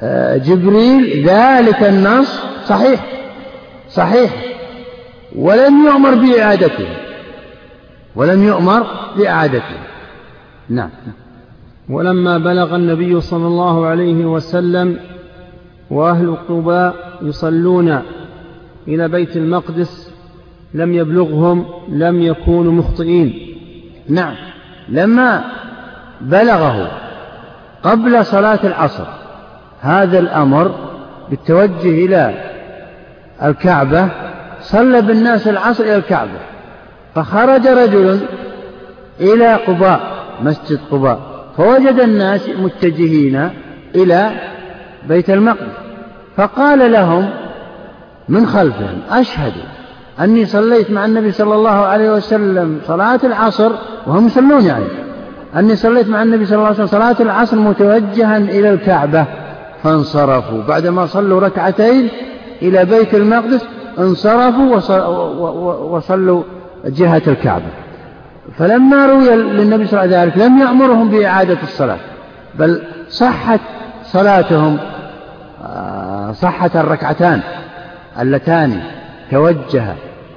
آه، 0.00 0.36
جبريل 0.36 1.28
ذلك 1.28 1.82
النص 1.82 2.40
صحيح 2.66 3.00
صحيح. 3.90 4.30
ولم 5.36 5.86
يؤمر 5.86 6.14
بإعادته 6.14 6.88
ولم 8.16 8.44
يؤمر 8.44 8.86
بإعادته. 9.16 9.78
نعم. 10.68 10.90
ولما 11.90 12.38
بلغ 12.38 12.76
النبي 12.76 13.20
صلى 13.20 13.46
الله 13.46 13.86
عليه 13.86 14.24
وسلم 14.24 14.98
وأهل 15.90 16.36
قباء 16.48 16.94
يصلون 17.22 18.02
إلى 18.88 19.08
بيت 19.08 19.36
المقدس 19.36 20.10
لم 20.74 20.94
يبلغهم 20.94 21.64
لم 21.88 22.22
يكونوا 22.22 22.72
مخطئين. 22.72 23.56
نعم. 24.08 24.34
لما 24.88 25.44
بلغه 26.20 26.90
قبل 27.82 28.24
صلاة 28.24 28.58
العصر 28.64 29.04
هذا 29.80 30.18
الأمر 30.18 30.74
بالتوجه 31.30 32.04
إلى 32.04 32.34
الكعبة 33.42 34.08
صلى 34.60 35.02
بالناس 35.02 35.48
العصر 35.48 35.84
إلى 35.84 35.96
الكعبة 35.96 36.38
فخرج 37.14 37.66
رجل 37.66 38.20
إلى 39.20 39.54
قباء 39.54 40.00
مسجد 40.42 40.78
قباء. 40.90 41.37
فوجد 41.58 42.00
الناس 42.00 42.48
متجهين 42.48 43.50
إلى 43.94 44.30
بيت 45.08 45.30
المقدس. 45.30 45.76
فقال 46.36 46.92
لهم 46.92 47.30
من 48.28 48.46
خلفهم 48.46 48.98
أشهد 49.10 49.52
أني 50.20 50.46
صليت 50.46 50.90
مع 50.90 51.04
النبي 51.04 51.32
صلى 51.32 51.54
الله 51.54 51.70
عليه 51.70 52.12
وسلم 52.12 52.80
صلاة 52.86 53.20
العصر 53.24 53.72
وهم 54.06 54.26
يصلون 54.26 54.64
يعني. 54.64 54.84
أني 55.56 55.76
صليت 55.76 56.08
مع 56.08 56.22
النبي 56.22 56.46
صلى 56.46 56.54
الله 56.54 56.66
عليه 56.66 56.74
وسلم 56.74 56.86
صلاة 56.86 57.16
العصر 57.20 57.56
متوجها 57.56 58.36
إلى 58.36 58.70
الكعبة. 58.70 59.24
فانصرفوا. 59.82 60.62
بعدما 60.68 61.06
صلوا 61.06 61.40
ركعتين 61.40 62.08
إلى 62.62 62.84
بيت 62.84 63.14
المقدس 63.14 63.64
انصرفوا 63.98 64.76
وصلوا 65.96 66.42
جهة 66.84 67.22
الكعبة. 67.26 67.87
فلما 68.56 69.06
روي 69.06 69.36
للنبي 69.36 69.86
صلى 69.86 70.04
الله 70.04 70.16
عليه 70.16 70.32
وسلم 70.32 70.44
لم 70.46 70.58
يأمرهم 70.58 71.08
بإعادة 71.08 71.58
الصلاة 71.62 71.98
بل 72.54 72.82
صحت 73.08 73.60
صلاتهم 74.04 74.78
آه، 75.64 76.32
صحت 76.32 76.76
الركعتان 76.76 77.40
اللتان 78.20 78.80
توجه 79.30 79.94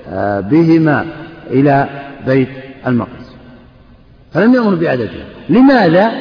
آه، 0.09 0.39
بهما 0.39 1.05
إلى 1.49 1.87
بيت 2.25 2.49
المقدس 2.87 3.35
فلم 4.33 4.53
يأمروا 4.53 4.75
بإعادتها 4.77 5.25
لماذا؟ 5.49 6.11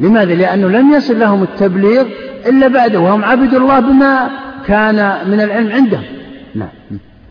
لماذا؟ 0.00 0.34
لأنه 0.34 0.68
لم 0.68 0.92
يصل 0.92 1.20
لهم 1.20 1.42
التبليغ 1.42 2.04
إلا 2.46 2.68
بعده 2.68 3.00
وهم 3.00 3.24
عبدوا 3.24 3.58
الله 3.58 3.80
بما 3.80 4.30
كان 4.66 5.30
من 5.30 5.40
العلم 5.40 5.72
عندهم 5.72 6.04
نعم 6.54 6.68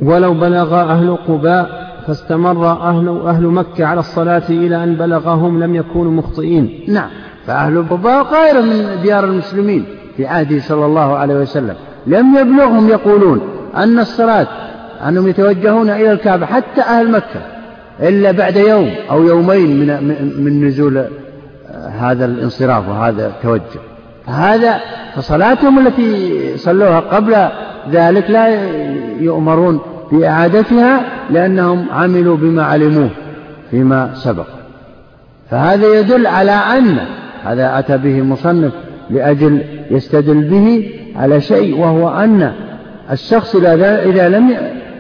ولو 0.01 0.33
بلغ 0.33 0.81
أهل 0.81 1.17
قباء 1.27 1.92
فاستمر 2.07 2.67
أهل, 2.67 3.21
أهل 3.25 3.43
مكة 3.43 3.85
على 3.85 3.99
الصلاة 3.99 4.43
إلى 4.49 4.83
أن 4.83 4.95
بلغهم 4.95 5.63
لم 5.63 5.75
يكونوا 5.75 6.11
مخطئين. 6.11 6.79
نعم. 6.87 7.09
فأهل 7.47 7.85
قباء 7.89 8.23
غير 8.23 8.61
من 8.61 9.01
ديار 9.01 9.23
المسلمين 9.23 9.85
في 10.17 10.25
عهده 10.25 10.59
صلى 10.59 10.85
الله 10.85 11.15
عليه 11.17 11.35
وسلم. 11.35 11.75
لم 12.07 12.37
يبلغهم 12.37 12.89
يقولون 12.89 13.41
أن 13.75 13.99
الصلاة 13.99 14.47
أنهم 15.07 15.27
يتوجهون 15.27 15.89
إلى 15.89 16.11
الكعبة 16.11 16.45
حتى 16.45 16.81
أهل 16.81 17.11
مكة 17.11 17.41
إلا 17.99 18.31
بعد 18.31 18.55
يوم 18.55 18.89
أو 19.11 19.23
يومين 19.23 19.77
من 19.77 20.33
من 20.43 20.67
نزول 20.67 20.97
آه، 20.97 21.07
هذا 21.87 22.25
الانصراف 22.25 22.89
وهذا 22.89 23.27
التوجه. 23.27 23.79
فهذا 24.25 24.79
فصلاتهم 25.15 25.87
التي 25.87 26.57
صلوها 26.57 26.99
قبل 26.99 27.35
ذلك 27.91 28.29
لا 28.29 28.47
يؤمرون 29.19 29.79
بإعادتها 30.11 31.01
لأنهم 31.29 31.85
عملوا 31.91 32.37
بما 32.37 32.63
علموه 32.63 33.09
فيما 33.71 34.13
سبق. 34.13 34.47
فهذا 35.51 35.99
يدل 35.99 36.27
على 36.27 36.51
أن 36.51 36.97
هذا 37.43 37.79
أتى 37.79 37.97
به 37.97 38.19
المصنف 38.19 38.73
لأجل 39.09 39.61
يستدل 39.91 40.43
به 40.43 40.91
على 41.15 41.41
شيء 41.41 41.79
وهو 41.79 42.09
أن 42.09 42.51
الشخص 43.11 43.55
إذا 43.55 44.29
لم 44.29 44.57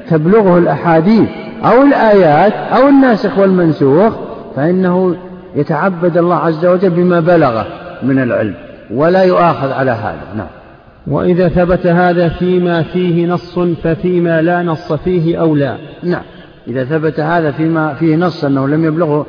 تبلغه 0.09 0.57
الأحاديث 0.57 1.29
أو 1.65 1.81
الآيات 1.81 2.53
أو 2.53 2.87
الناسخ 2.87 3.37
والمنسوخ 3.37 4.13
فإنه 4.55 5.15
يتعبد 5.55 6.17
الله 6.17 6.35
عز 6.35 6.65
وجل 6.65 6.89
بما 6.89 7.19
بلغه 7.19 7.65
من 8.03 8.19
العلم 8.19 8.55
ولا 8.93 9.23
يؤاخذ 9.23 9.71
على 9.71 9.91
هذا. 9.91 10.21
نعم. 10.37 10.62
وإذا 11.07 11.49
ثبت 11.49 11.87
هذا 11.87 12.29
فيما 12.29 12.83
فيه 12.83 13.27
نص 13.27 13.59
ففيما 13.59 14.41
لا 14.41 14.63
نص 14.63 14.93
فيه 14.93 15.41
أولى 15.41 15.77
نعم. 16.03 16.21
إذا 16.67 16.85
ثبت 16.85 17.19
هذا 17.19 17.51
فيما 17.51 17.93
فيه 17.93 18.15
نص 18.15 18.43
أنه 18.43 18.67
لم 18.67 18.85
يبلغه 18.85 19.25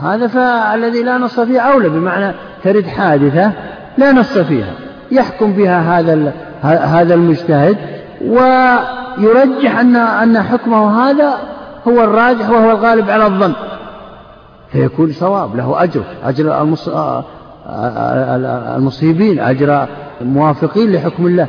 هذا 0.00 0.26
فالذي 0.26 1.02
لا 1.02 1.18
نص 1.18 1.40
فيه 1.40 1.60
أولى 1.60 1.88
بمعنى 1.88 2.34
ترد 2.64 2.86
حادثة 2.86 3.52
لا 3.98 4.12
نص 4.12 4.38
فيها 4.38 4.72
يحكم 5.10 5.52
بها 5.52 5.98
هذا 5.98 6.32
هذا 6.62 7.14
المجتهد 7.14 7.76
ويرجح 8.20 9.78
أن 9.78 9.96
أن 9.96 10.42
حكمه 10.42 11.00
هذا 11.00 11.34
هو 11.88 12.04
الراجح 12.04 12.50
وهو 12.50 12.70
الغالب 12.70 13.10
على 13.10 13.26
الظن. 13.26 13.52
فيكون 14.72 15.12
صواب 15.12 15.56
له 15.56 15.82
أجر 15.82 16.02
أجر 16.24 16.62
المصيبين 18.76 19.40
أجر 19.40 19.86
الموافقين 20.20 20.92
لحكم 20.92 21.26
الله. 21.26 21.46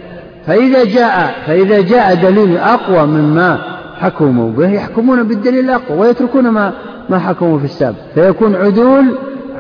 فإذا 0.48 0.84
جاء 0.84 1.36
فإذا 1.48 1.82
جاء 1.82 2.16
دليل 2.16 2.58
أقوى 2.58 3.08
مما 3.08 3.60
حكموا 4.00 4.52
به 4.52 4.70
يحكمون 4.70 5.24
بالدليل 5.24 5.66
الأقوى 5.66 5.98
ويتركون 5.98 6.50
ما 6.50 6.74
ما 7.10 7.20
حكموا 7.20 7.60
في 7.60 7.66
السابق. 7.66 7.98
فيكون 8.16 8.56
عدول 8.56 9.06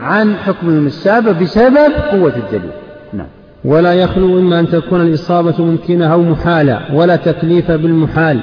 عن 0.01 0.35
حكمهم 0.35 0.85
السابق 0.85 1.31
بسبب 1.31 1.91
قوة 2.11 2.33
الدليل. 2.35 2.71
نعم. 3.13 3.27
ولا 3.65 3.93
يخلو 3.93 4.39
إما 4.39 4.59
أن 4.59 4.67
تكون 4.69 5.01
الإصابة 5.01 5.53
ممكنة 5.59 6.13
أو 6.13 6.21
محالة 6.21 6.81
ولا 6.93 7.15
تكليف 7.15 7.71
بالمحال. 7.71 8.39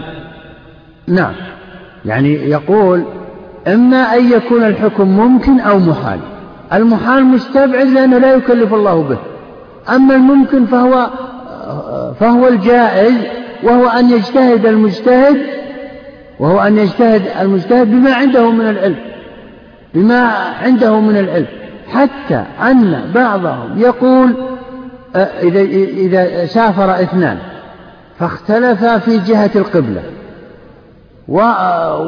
نعم. 1.06 1.32
يعني 2.04 2.34
يقول 2.34 3.02
إما 3.66 3.96
أن 3.96 4.32
يكون 4.32 4.62
الحكم 4.62 5.08
ممكن 5.08 5.60
أو 5.60 5.78
محال. 5.78 6.18
المحال 6.72 7.24
مستبعد 7.24 7.86
لأنه 7.86 8.18
لا 8.18 8.34
يكلف 8.34 8.74
الله 8.74 9.02
به. 9.02 9.18
أما 9.88 10.14
الممكن 10.14 10.66
فهو 10.66 11.10
فهو 12.20 12.48
الجائز 12.48 13.16
وهو 13.62 13.88
أن 13.88 14.10
يجتهد 14.10 14.66
المجتهد 14.66 15.42
وهو 16.40 16.60
أن 16.60 16.78
يجتهد 16.78 17.22
المجتهد 17.40 17.90
بما 17.90 18.14
عنده 18.14 18.50
من 18.50 18.68
العلم 18.68 18.96
بما 19.94 20.32
عنده 20.62 21.00
من 21.00 21.16
العلم. 21.16 21.46
حتى 21.92 22.44
أن 22.62 23.10
بعضهم 23.14 23.78
يقول 23.78 24.34
إذا 25.16 25.60
إذا 25.60 26.46
سافر 26.46 26.94
اثنان 26.94 27.38
فاختلفا 28.18 28.98
في 28.98 29.18
جهة 29.18 29.50
القبلة 29.56 30.02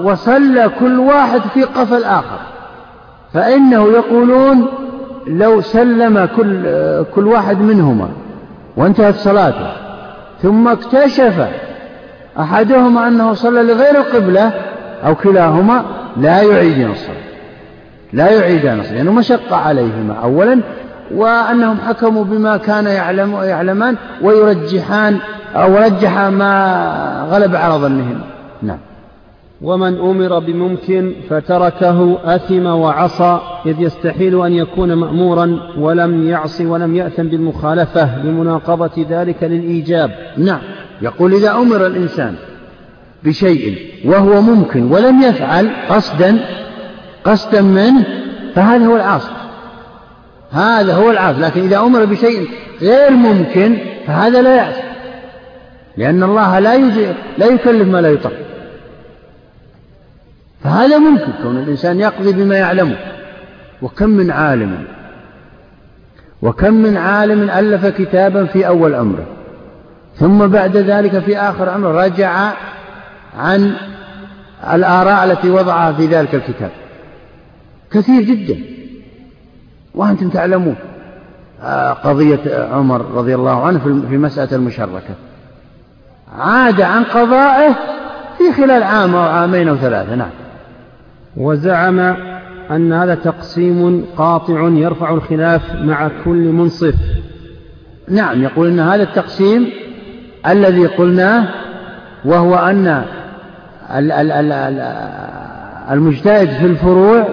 وصلى 0.04 0.70
كل 0.80 0.98
واحد 0.98 1.40
في 1.40 1.62
قفا 1.62 1.96
الآخر 1.96 2.38
فإنه 3.34 3.88
يقولون 3.88 4.66
لو 5.28 5.60
سلم 5.60 6.28
كل 6.36 6.62
كل 7.14 7.26
واحد 7.26 7.60
منهما 7.60 8.08
وانتهت 8.76 9.14
صلاته 9.14 9.72
ثم 10.42 10.68
اكتشف 10.68 11.46
أحدهما 12.38 13.08
أنه 13.08 13.34
صلى 13.34 13.62
لغير 13.62 13.96
القبلة 13.96 14.52
أو 15.06 15.14
كلاهما 15.14 15.84
لا 16.16 16.42
يعيدان 16.42 16.90
الصلاة 16.90 17.16
لا 18.12 18.30
يعيدان 18.30 18.80
الصلاة 18.80 18.94
لأنه 18.94 19.12
مشقة 19.12 19.56
عليهما 19.56 20.14
أولا 20.22 20.60
وأنهم 21.14 21.76
حكموا 21.88 22.24
بما 22.24 22.56
كان 22.56 22.86
يعلم 22.86 23.34
يعلمان 23.34 23.96
ويرجحان 24.22 25.18
أو 25.56 25.76
رجح 25.76 26.18
ما 26.18 27.26
غلب 27.30 27.56
على 27.56 27.74
ظنهم. 27.74 28.20
نعم. 28.62 28.78
ومن 29.62 29.98
أمر 29.98 30.38
بممكن 30.38 31.12
فتركه 31.30 32.18
أثم 32.24 32.66
وعصى 32.66 33.40
إذ 33.66 33.80
يستحيل 33.80 34.42
أن 34.42 34.52
يكون 34.52 34.92
مأمورا 34.92 35.60
ولم 35.78 36.28
يعص 36.28 36.60
ولم 36.60 36.96
يأثم 36.96 37.22
بالمخالفة 37.22 38.22
لمناقضة 38.24 39.06
ذلك 39.10 39.42
للإيجاب. 39.42 40.10
نعم. 40.36 40.60
يقول 41.02 41.34
إذا 41.34 41.50
أمر 41.50 41.86
الإنسان 41.86 42.34
بشيء 43.24 43.78
وهو 44.04 44.40
ممكن 44.40 44.92
ولم 44.92 45.22
يفعل 45.22 45.70
قصدا 45.88 46.38
قصدا 47.24 47.60
منه 47.60 48.06
فهذا 48.54 48.86
هو 48.86 48.96
العاصي. 48.96 49.32
هذا 50.50 50.94
هو 50.94 51.10
العاصي. 51.10 51.40
لكن 51.40 51.60
إذا 51.60 51.78
أمر 51.78 52.04
بشيء 52.04 52.48
غير 52.82 53.10
ممكن 53.10 53.78
فهذا 54.06 54.42
لا 54.42 54.56
يعصي 54.56 54.82
لأن 55.96 56.22
الله 56.22 56.58
لا 56.58 56.76
لا 57.38 57.46
يكلف 57.46 57.88
ما 57.88 58.00
لا 58.00 58.08
يطق 58.08 58.47
فهذا 60.64 60.98
ممكن 60.98 61.32
كون 61.42 61.56
الإنسان 61.56 62.00
يقضي 62.00 62.32
بما 62.32 62.56
يعلمه. 62.56 62.96
وكم 63.82 64.10
من 64.10 64.30
عالم 64.30 64.84
وكم 66.42 66.74
من 66.74 66.96
عالم 66.96 67.50
ألف 67.50 67.86
كتابا 67.86 68.44
في 68.44 68.66
أول 68.66 68.94
أمره. 68.94 69.26
ثم 70.16 70.46
بعد 70.46 70.76
ذلك 70.76 71.18
في 71.18 71.38
آخر 71.38 71.74
أمره 71.74 72.04
رجع 72.04 72.52
عن 73.38 73.72
الآراء 74.72 75.24
التي 75.24 75.50
وضعها 75.50 75.92
في 75.92 76.06
ذلك 76.06 76.34
الكتاب. 76.34 76.70
كثير 77.92 78.22
جدا. 78.22 78.56
وأنتم 79.94 80.28
تعلمون 80.28 80.76
آه، 81.62 81.92
قضية 81.92 82.68
عمر 82.72 83.00
رضي 83.00 83.34
الله 83.34 83.66
عنه 83.66 83.78
في 84.10 84.16
مسألة 84.16 84.56
المشركة. 84.56 85.14
عاد 86.38 86.80
عن 86.80 87.04
قضائه 87.04 87.74
في 88.38 88.52
خلال 88.52 88.82
عام 88.82 89.14
أو 89.14 89.22
عامين 89.22 89.68
أو 89.68 89.76
ثلاثة 89.76 90.14
نعم. 90.14 90.30
وزعم 91.38 91.98
أن 92.70 92.92
هذا 92.92 93.14
تقسيم 93.14 94.04
قاطع 94.16 94.68
يرفع 94.68 95.14
الخلاف 95.14 95.74
مع 95.74 96.10
كل 96.24 96.52
منصف. 96.52 96.94
نعم 98.08 98.42
يقول 98.42 98.68
أن 98.68 98.80
هذا 98.80 99.02
التقسيم 99.02 99.66
الذي 100.46 100.86
قلناه 100.86 101.48
وهو 102.24 102.54
أن 102.54 103.04
المجتهد 105.90 106.48
في 106.48 106.66
الفروع 106.66 107.28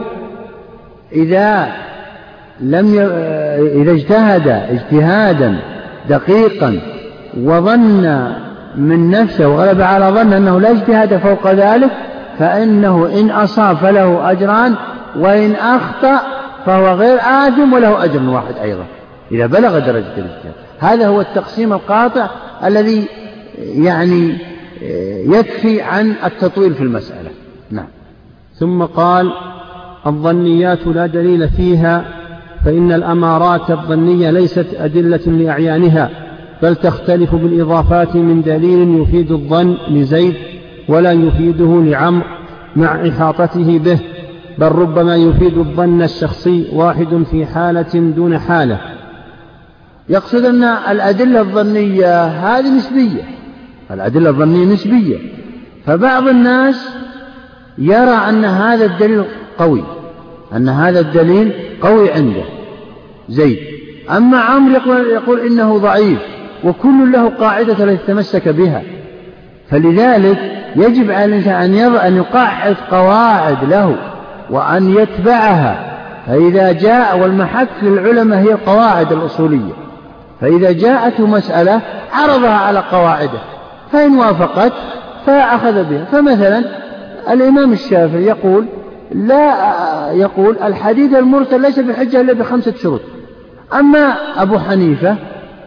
إذا 1.11 1.67
لم 2.59 2.95
ي... 2.95 3.01
إذا 3.81 3.91
اجتهد 3.91 4.47
اجتهادا 4.47 5.55
دقيقا 6.09 6.79
وظن 7.37 8.33
من 8.75 9.09
نفسه 9.09 9.47
وغلب 9.47 9.81
على 9.81 10.05
ظن 10.05 10.33
أنه 10.33 10.59
لا 10.59 10.71
اجتهاد 10.71 11.17
فوق 11.17 11.51
ذلك 11.51 11.91
فإنه 12.39 13.19
إن 13.19 13.29
أصاب 13.29 13.77
فله 13.77 14.31
أجران 14.31 14.75
وإن 15.19 15.51
أخطأ 15.51 16.21
فهو 16.65 16.93
غير 16.93 17.17
آثم 17.19 17.73
وله 17.73 18.03
أجر 18.03 18.23
واحد 18.29 18.55
أيضا 18.61 18.85
إذا 19.31 19.45
بلغ 19.45 19.79
درجة 19.79 20.17
الاجتهاد 20.17 20.53
هذا 20.79 21.07
هو 21.07 21.21
التقسيم 21.21 21.73
القاطع 21.73 22.29
الذي 22.65 23.07
يعني 23.59 24.37
يكفي 25.25 25.81
عن 25.81 26.15
التطويل 26.25 26.73
في 26.73 26.81
المسألة. 26.81 27.29
نعم. 27.71 27.87
ثم 28.59 28.83
قال 28.83 29.31
الظنيات 30.07 30.87
لا 30.87 31.05
دليل 31.05 31.49
فيها 31.49 32.05
فإن 32.65 32.91
الأمارات 32.91 33.71
الظنية 33.71 34.31
ليست 34.31 34.67
أدلة 34.77 35.17
لأعيانها 35.27 36.09
بل 36.61 36.75
تختلف 36.75 37.35
بالإضافات 37.35 38.15
من 38.15 38.41
دليل 38.41 39.01
يفيد 39.01 39.31
الظن 39.31 39.77
لزيد 39.89 40.35
ولا 40.87 41.11
يفيده 41.11 41.81
لعمر 41.83 42.23
مع 42.75 43.07
إحاطته 43.09 43.79
به 43.79 43.99
بل 44.57 44.71
ربما 44.71 45.15
يفيد 45.15 45.57
الظن 45.57 46.01
الشخصي 46.01 46.67
واحد 46.73 47.23
في 47.31 47.45
حالة 47.45 48.13
دون 48.15 48.39
حالة. 48.39 48.79
يقصد 50.09 50.45
أن 50.45 50.63
الأدلة 50.63 51.39
الظنية 51.39 52.25
هذه 52.25 52.77
نسبية 52.77 53.23
الأدلة 53.91 54.29
الظنية 54.29 54.65
نسبية. 54.65 55.17
فبعض 55.85 56.27
الناس 56.27 56.89
يرى 57.77 58.15
أن 58.29 58.45
هذا 58.45 58.85
الدليل 58.85 59.23
قوي 59.57 59.83
أن 60.55 60.69
هذا 60.69 60.99
الدليل 60.99 61.51
قوي 61.81 62.11
عنده. 62.11 62.43
زيد 63.29 63.57
أما 64.09 64.37
عمرو 64.37 64.73
يقول, 64.73 65.05
يقول 65.05 65.39
إنه 65.39 65.77
ضعيف 65.77 66.19
وكل 66.63 67.11
له 67.11 67.29
قاعدة 67.29 67.83
التي 67.83 68.07
تمسك 68.07 68.49
بها. 68.49 68.94
فلذلك 69.71 70.37
يجب 70.75 71.11
على 71.11 71.25
الإنسان 71.25 71.53
أن 71.53 71.73
يضع 71.73 72.07
أن 72.07 72.15
يقعد 72.17 72.75
قواعد 72.91 73.63
له 73.69 73.95
وأن 74.49 74.95
يتبعها. 74.97 75.95
فإذا 76.27 76.71
جاء 76.71 77.19
والمحك 77.19 77.67
للعلماء 77.81 78.39
هي 78.39 78.51
القواعد 78.51 79.11
الأصولية. 79.11 79.73
فإذا 80.41 80.71
جاءته 80.71 81.27
مسألة 81.27 81.81
عرضها 82.13 82.57
على 82.57 82.79
قواعده 82.91 83.39
فإن 83.91 84.15
وافقت 84.15 84.73
فأخذ 85.25 85.83
بها. 85.83 86.05
فمثلا 86.11 86.63
الإمام 87.31 87.73
الشافعي 87.73 88.25
يقول 88.25 88.65
لا 89.11 89.55
يقول 90.11 90.57
الحديث 90.63 91.13
المرسل 91.13 91.61
ليس 91.61 91.79
بحجة 91.79 92.21
إلا 92.21 92.33
بخمسة 92.33 92.73
شروط. 92.75 93.01
أما 93.73 94.15
أبو 94.37 94.59
حنيفة 94.59 95.15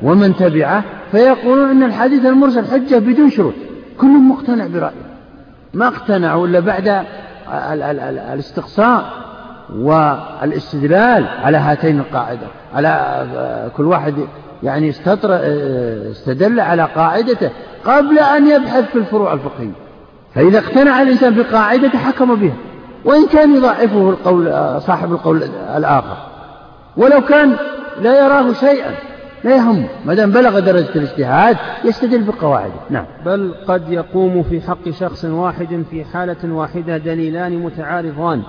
ومن 0.02 0.36
تبعه 0.36 0.82
فيقولون 1.12 1.70
أن 1.70 1.82
الحديث 1.82 2.26
المرسل 2.26 2.64
حجة 2.64 2.98
بدون 2.98 3.30
شروط. 3.30 3.54
كلهم 3.98 4.30
مقتنع 4.30 4.66
برأيه. 4.66 5.18
ما 5.74 5.88
اقتنعوا 5.88 6.46
إلا 6.46 6.60
بعد 6.60 7.04
الاستقصاء 8.32 9.04
والاستدلال 9.74 11.28
على 11.42 11.58
هاتين 11.58 11.98
القاعدة. 11.98 12.46
على 12.74 13.24
كل 13.76 13.86
واحد 13.86 14.14
يعني 14.62 14.90
استطر 14.90 15.38
استدل 16.10 16.60
على 16.60 16.88
قاعدته 16.96 17.50
قبل 17.84 18.18
أن 18.18 18.46
يبحث 18.46 18.84
في 18.84 18.98
الفروع 18.98 19.32
الفقهية. 19.32 19.72
فإذا 20.34 20.58
اقتنع 20.58 21.02
الإنسان 21.02 21.34
بقاعدة 21.34 21.88
حكم 21.88 22.34
بها. 22.34 22.56
وإن 23.04 23.26
كان 23.26 23.56
يضعفه 23.56 24.10
القول 24.10 24.52
صاحب 24.80 25.12
القول 25.12 25.42
الآخر. 25.76 26.16
ولو 26.96 27.20
كان 27.20 27.56
لا 28.02 28.24
يراه 28.24 28.52
شيئا. 28.52 28.90
لا 29.44 29.56
يهم. 29.56 29.86
ما 30.04 30.14
دام 30.14 30.30
بلغ 30.30 30.58
درجة 30.58 30.88
الاجتهاد 30.96 31.56
يستدل 31.84 32.22
بقواعده. 32.22 32.80
نعم. 32.90 33.04
بل 33.26 33.54
قد 33.68 33.92
يقوم 33.92 34.42
في 34.42 34.60
حق 34.60 34.90
شخص 34.90 35.24
واحد 35.24 35.84
في 35.90 36.04
حالة 36.04 36.52
واحدة 36.52 36.96
دليلان 36.96 37.58
متعارضان. 37.58 38.42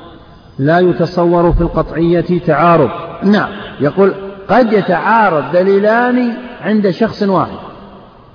لا 0.60 0.80
يتصور 0.80 1.54
في 1.54 1.62
القطعية 1.62 2.40
تعارض. 2.46 2.90
نعم. 3.24 3.50
يقول 3.82 4.14
قد 4.48 4.74
يتعارض 4.74 5.52
دليلان 5.52 6.34
عند 6.62 6.90
شخص 6.90 7.24
واحد. 7.24 7.58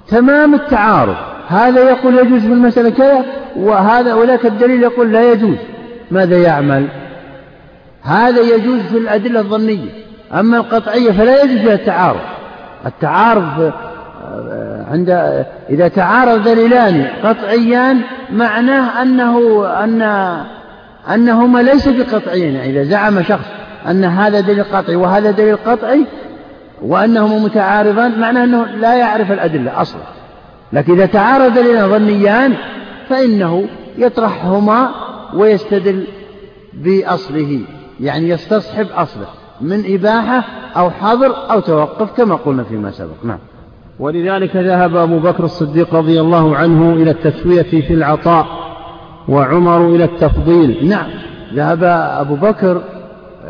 تمام 0.09 0.55
التعارض. 0.55 1.17
هذا 1.49 1.91
يقول 1.91 2.19
يجوز 2.19 2.41
في 2.41 2.53
المسألة 2.53 2.91
كذا 2.91 3.25
وهذا 3.57 4.15
ولاك 4.15 4.47
الدليل 4.47 4.83
يقول 4.83 5.13
لا 5.13 5.33
يجوز. 5.33 5.57
ماذا 6.11 6.39
يعمل؟ 6.39 6.87
هذا 8.03 8.41
يجوز 8.41 8.81
في 8.81 8.99
الأدلة 8.99 9.41
الظنية. 9.41 9.91
أما 10.33 10.57
القطعية 10.57 11.11
فلا 11.11 11.43
يجوز 11.43 11.59
فيها 11.59 11.75
التعارض. 11.75 12.21
التعارض 12.87 13.73
آه، 14.25 14.87
عند 14.91 15.11
إذا 15.71 15.89
تعارض 15.89 16.43
دليلان 16.43 17.07
قطعيان 17.25 18.01
معناه 18.33 19.03
أنه 19.03 19.67
أن 19.85 20.03
أنهما 21.15 21.59
ليس 21.59 21.89
بقطعيين. 21.89 22.57
إذا 22.57 22.83
زعم 22.83 23.23
شخص 23.23 23.47
أن 23.91 24.05
هذا 24.05 24.41
دليل 24.41 24.65
قطعي 24.65 24.97
وهذا 24.97 25.31
دليل 25.31 25.57
قطعي 25.57 26.07
وأنهما 26.83 27.39
متعارضان 27.39 28.21
معناه 28.21 28.45
أنه 28.45 28.65
لا 28.65 28.95
يعرف 28.95 29.33
الأدلة 29.33 29.81
أصلا. 29.83 30.03
لكن 30.73 30.93
إذا 30.93 31.07
تعارض 31.07 31.55
دليلان 31.55 31.89
ظنيان 31.89 32.55
فإنه 33.09 33.65
يطرحهما 33.99 34.91
ويستدل 35.35 36.05
بأصله 36.73 37.61
يعني 38.01 38.29
يستصحب 38.29 38.87
أصله. 38.97 39.27
من 39.61 39.95
إباحة 39.95 40.45
أو 40.77 40.91
حظر 40.91 41.51
أو 41.51 41.61
توقف 41.61 42.17
كما 42.17 42.35
قلنا 42.35 42.65
فيما 42.65 42.91
سبق. 42.91 43.25
نعم. 43.25 43.39
ولذلك 43.99 44.57
ذهب 44.57 44.97
أبو 44.97 45.19
بكر 45.19 45.45
الصديق 45.45 45.95
رضي 45.95 46.21
الله 46.21 46.57
عنه 46.57 46.93
إلى 46.93 47.11
التسوية 47.11 47.63
في 47.87 47.95
العطاء 47.95 48.47
وعمر 49.29 49.89
إلى 49.89 50.05
التفضيل. 50.05 50.89
نعم. 50.89 51.11
ذهب 51.55 51.85
أبو 52.21 52.35
بكر 52.35 52.83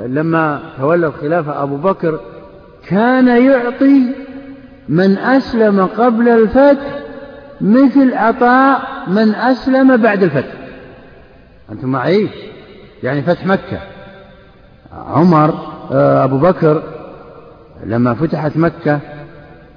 لما 0.06 0.60
تولى 0.78 1.06
الخلافة 1.06 1.62
أبو 1.62 1.76
بكر 1.76 2.20
كان 2.88 3.28
يعطي 3.28 4.14
من 4.88 5.18
أسلم 5.18 5.86
قبل 5.86 6.28
الفتح 6.28 7.00
مثل 7.60 8.14
عطاء 8.14 8.82
من 9.06 9.34
أسلم 9.34 9.96
بعد 9.96 10.22
الفتح. 10.22 10.54
أنتم 11.72 11.88
معي؟ 11.88 12.28
يعني 13.02 13.22
فتح 13.22 13.46
مكة. 13.46 13.93
عمر 15.08 15.54
آه، 15.92 16.24
أبو 16.24 16.38
بكر 16.38 16.82
لما 17.86 18.14
فتحت 18.14 18.56
مكة 18.56 19.00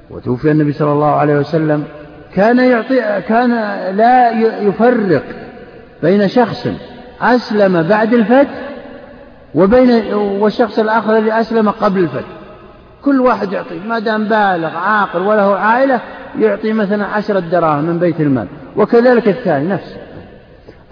وتوفي 0.10 0.52
النبي 0.52 0.74
صلى 0.74 0.92
الله 0.92 1.12
عليه 1.12 1.36
وسلم 1.40 1.84
كان 2.36 2.60
يعطي 2.60 3.22
كان 3.22 3.50
لا 3.96 4.32
يفرق 4.62 5.24
بين 6.04 6.28
شخص 6.28 6.68
أسلم 7.22 7.84
بعد 7.84 8.14
الفتح 8.14 8.68
وبين 9.56 10.14
والشخص 10.14 10.80
الآخر 10.80 11.18
الذي 11.18 11.32
أسلم 11.32 11.70
قبل 11.70 12.00
الفتح. 12.00 12.28
كل 13.06 13.22
واحد 13.22 13.52
يعطي 13.52 13.80
ما 13.88 14.00
دام 14.00 14.24
بالغ 14.24 14.78
عاقل 14.78 15.22
وله 15.22 15.56
عائلة 15.56 16.00
يعطي 16.40 16.74
مثلا 16.74 17.06
عشرة 17.06 17.40
دراهم 17.40 17.84
من 17.84 18.00
بيت 18.00 18.22
المال. 18.22 18.48
وكذلك 18.76 19.28
الثاني 19.28 19.68
نفسه. 19.68 19.98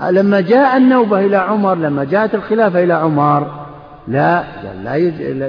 لما 0.10 0.42
جاء 0.42 0.78
النوبة 0.78 1.20
إلى 1.20 1.38
عمر 1.38 1.76
لما 1.76 2.04
جاءت 2.04 2.36
الخلافة 2.36 2.84
إلى 2.84 2.94
عمر 2.94 3.65
لا 4.08 4.44
لا, 4.84 4.98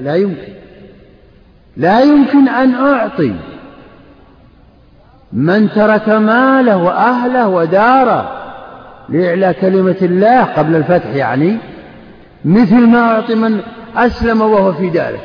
لا 0.01 0.17
يمكن. 0.17 0.53
لا 1.77 2.01
يمكن 2.01 2.49
أن 2.49 2.75
أعطي 2.75 3.35
من 5.33 5.71
ترك 5.71 6.09
ماله 6.09 6.77
وأهله 6.77 7.49
وداره 7.49 8.33
لإعلاء 9.09 9.53
كلمة 9.53 9.97
الله 10.03 10.45
قبل 10.45 10.77
الفتح 10.77 11.07
يعني 11.07 11.59
مثل 12.45 12.87
ما 12.87 12.99
أعطي 12.99 13.35
من 13.35 13.61
أسلم 13.97 14.41
وهو 14.41 14.73
في 14.73 14.91
داره. 14.91 15.21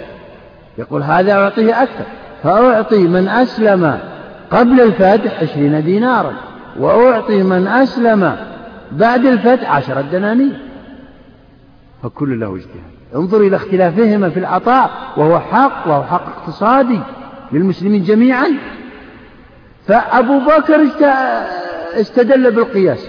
يقول 0.78 1.04
هذا 1.04 1.34
أعطيه 1.34 1.84
أكثر. 1.84 2.06
فأعطي 2.44 3.08
من 3.08 3.28
أسلم 3.28 4.00
قبل 4.52 4.82
الفتح 4.82 5.42
عشرين 5.42 5.84
دينارا 5.84 6.34
وأعطي 6.80 7.44
من 7.44 7.68
أسلم 7.68 8.36
بعد 8.92 9.26
الفتح 9.26 9.76
عشرة 9.76 10.02
دنانير. 10.02 10.60
فكل 12.04 12.40
له 12.40 12.56
اجتهاد. 12.56 12.91
انظر 13.16 13.42
إلى 13.42 13.56
اختلافهما 13.56 14.30
في 14.30 14.40
العطاء 14.40 14.90
وهو 15.18 15.40
حق 15.40 15.88
وهو 15.88 16.04
حق 16.04 16.26
اقتصادي 16.38 17.00
للمسلمين 17.52 18.04
جميعا. 18.04 18.48
فأبو 19.88 20.40
بكر 20.40 20.88
استدل 21.94 22.52
بالقياس. 22.52 23.08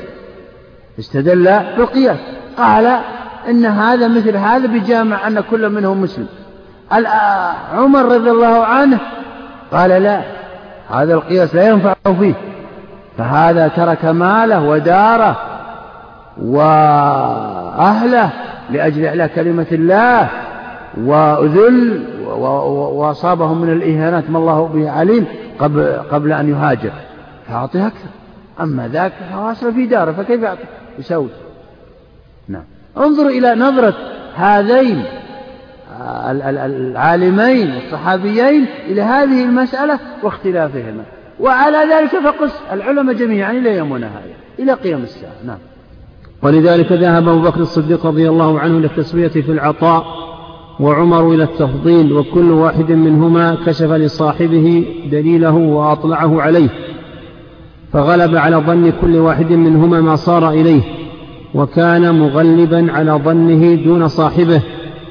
استدل 0.99 1.61
بالقياس. 1.77 2.19
قال 2.59 2.99
إن 3.49 3.65
هذا 3.65 4.09
مثل 4.09 4.37
هذا 4.37 4.67
بجامع 4.67 5.27
أن 5.27 5.41
كل 5.41 5.69
منهم 5.69 6.03
مسلم. 6.03 6.27
عمر 7.75 8.05
رضي 8.05 8.31
الله 8.31 8.65
عنه 8.65 8.99
قال 9.73 9.91
لا 9.91 10.23
هذا 10.91 11.15
القياس 11.15 11.55
لا 11.55 11.69
ينفع 11.69 11.95
فيه. 12.21 12.35
فهذا 13.19 13.69
ترك 13.69 14.05
ماله 14.05 14.63
وداره 14.69 15.37
وأهله 16.43 18.31
لأجل 18.71 19.05
إعلاء 19.05 19.27
كلمة 19.27 19.67
الله 19.73 20.29
وأذل 21.05 22.05
وأصابهم 22.95 23.61
من 23.61 23.73
الإهانات 23.73 24.31
ما 24.31 24.39
الله 24.39 24.67
به 24.67 24.91
عليم 24.91 25.27
قبل, 25.59 26.03
قبل 26.11 26.33
أن 26.33 26.49
يهاجر. 26.49 26.93
فأعطيه 27.49 27.87
أكثر. 27.87 28.09
أما 28.61 28.89
ذاك 28.89 29.13
فهو 29.31 29.51
أصل 29.51 29.75
في 29.75 29.87
داره 29.87 30.13
فكيف 30.13 30.43
يعطي؟ 30.43 30.65
يسوي. 30.99 31.29
نعم. 32.49 32.65
انظروا 32.97 33.31
إلى 33.31 33.55
نظرة 33.55 33.95
هذين 34.35 35.05
العالمين 36.31 37.77
الصحابيين 37.77 38.67
إلى 38.87 39.03
هذه 39.03 39.45
المسألة 39.45 39.99
واختلافهما. 40.23 41.03
وعلى 41.41 41.79
ذلك 41.79 42.11
فقس 42.11 42.53
العلماء 42.73 43.15
جميعا 43.15 43.53
إلى 43.53 43.77
يومنا 43.77 44.07
هذا 44.07 44.35
إلى 44.59 44.73
قيام 44.73 45.03
الساعة. 45.03 45.33
نعم. 45.47 45.59
ولذلك 46.43 46.93
ذهب 46.93 47.29
أبو 47.29 47.41
بكر 47.41 47.61
الصديق 47.61 48.07
رضي 48.07 48.29
الله 48.29 48.61
عنه 48.61 48.79
إلى 48.79 48.87
التسوية 48.87 49.29
في 49.29 49.53
العطاء 49.53 50.05
وعمر 50.81 51.35
إلى 51.35 51.43
التفضيل 51.43 52.13
وكل 52.13 52.51
واحد 52.51 52.93
منهما 52.93 53.57
كشف 53.67 53.93
لصاحبه 53.93 54.87
دليله 55.11 55.55
وأطلعه 55.55 56.43
عليه 56.43 56.69
فغلب 57.93 58.37
على 58.37 58.57
ظن 58.57 58.93
كل 59.01 59.17
واحد 59.17 59.53
منهما 59.53 60.01
ما 60.01 60.17
صار 60.17 60.51
إليه 60.51 60.83
وكان 61.55 62.19
مغلبا 62.19 62.93
على 62.93 63.13
ظنه 63.13 63.75
دون 63.75 64.09
صاحبه 64.09 64.63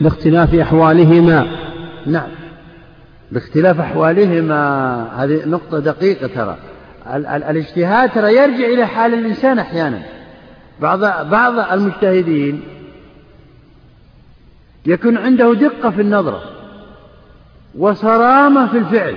لاختلاف 0.01 0.55
أحوالهما. 0.55 1.47
نعم. 2.05 2.27
باختلاف 3.31 3.79
أحوالهما 3.79 5.07
هذه 5.17 5.41
نقطة 5.45 5.79
دقيقة 5.79 6.27
ترى. 6.27 6.57
الاجتهاد 7.35 8.09
ترى 8.09 8.35
يرجع 8.35 8.65
إلى 8.73 8.85
حال 8.85 9.13
الإنسان 9.13 9.59
أحيانا. 9.59 9.99
بعض 10.81 10.99
بعض 11.29 11.71
المجتهدين 11.71 12.61
يكون 14.85 15.17
عنده 15.17 15.53
دقة 15.53 15.89
في 15.89 16.01
النظرة 16.01 16.43
وصرامة 17.77 18.67
في 18.67 18.77
الفعل 18.77 19.15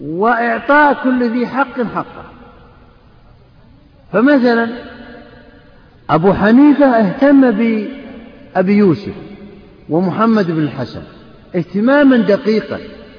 وإعطاء 0.00 1.02
كل 1.04 1.30
ذي 1.30 1.46
حق 1.46 1.82
حقه. 1.82 2.24
فمثلا 4.12 4.68
أبو 6.10 6.32
حنيفة 6.32 6.86
اهتم 6.86 7.50
بأبي 7.50 8.76
يوسف 8.76 9.14
ومحمد 9.88 10.50
بن 10.50 10.62
الحسن 10.62 11.02
اهتماما 11.56 12.16
دقيقا 12.16 12.78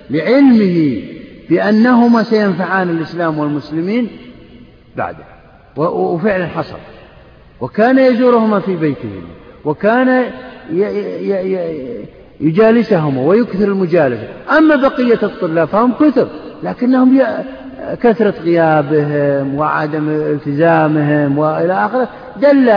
لعلمه 0.10 1.04
بأنهما 1.50 2.24
سينفعان 2.24 2.90
الإسلام 2.90 3.38
والمسلمين 3.38 4.10
بعده. 4.98 5.33
وفعلا 5.78 6.48
حصل. 6.48 6.78
وكان 7.62 8.00
يزورهما 8.00 8.60
في 8.60 8.76
بيتهما 8.76 9.22
وكان 9.66 10.24
يجالسهما 12.42 13.22
ويكثر 13.22 13.66
المجالسة. 13.66 14.28
أما 14.58 14.76
بقية 14.76 15.20
الطلاب 15.24 15.68
فهم 15.68 15.94
كثر 15.94 16.28
لكنهم 16.64 17.22
كثرة 18.02 18.34
غيابهم 18.44 19.56
وعدم 19.56 20.10
التزامهم 20.10 21.38
وإلى 21.38 21.86
آخره. 21.86 22.08
دل 22.42 22.70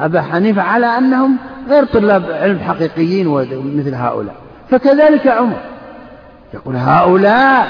أبا 0.00 0.20
حنيفة 0.20 0.62
على 0.62 0.86
أنهم 0.86 1.36
غير 1.68 1.84
طلاب 1.84 2.22
علم 2.30 2.58
حقيقيين 2.58 3.28
مثل 3.76 3.94
هؤلاء. 3.94 4.34
فكذلك 4.70 5.26
عمر. 5.26 5.56
يقول 6.54 6.76
هؤلاء 6.76 7.68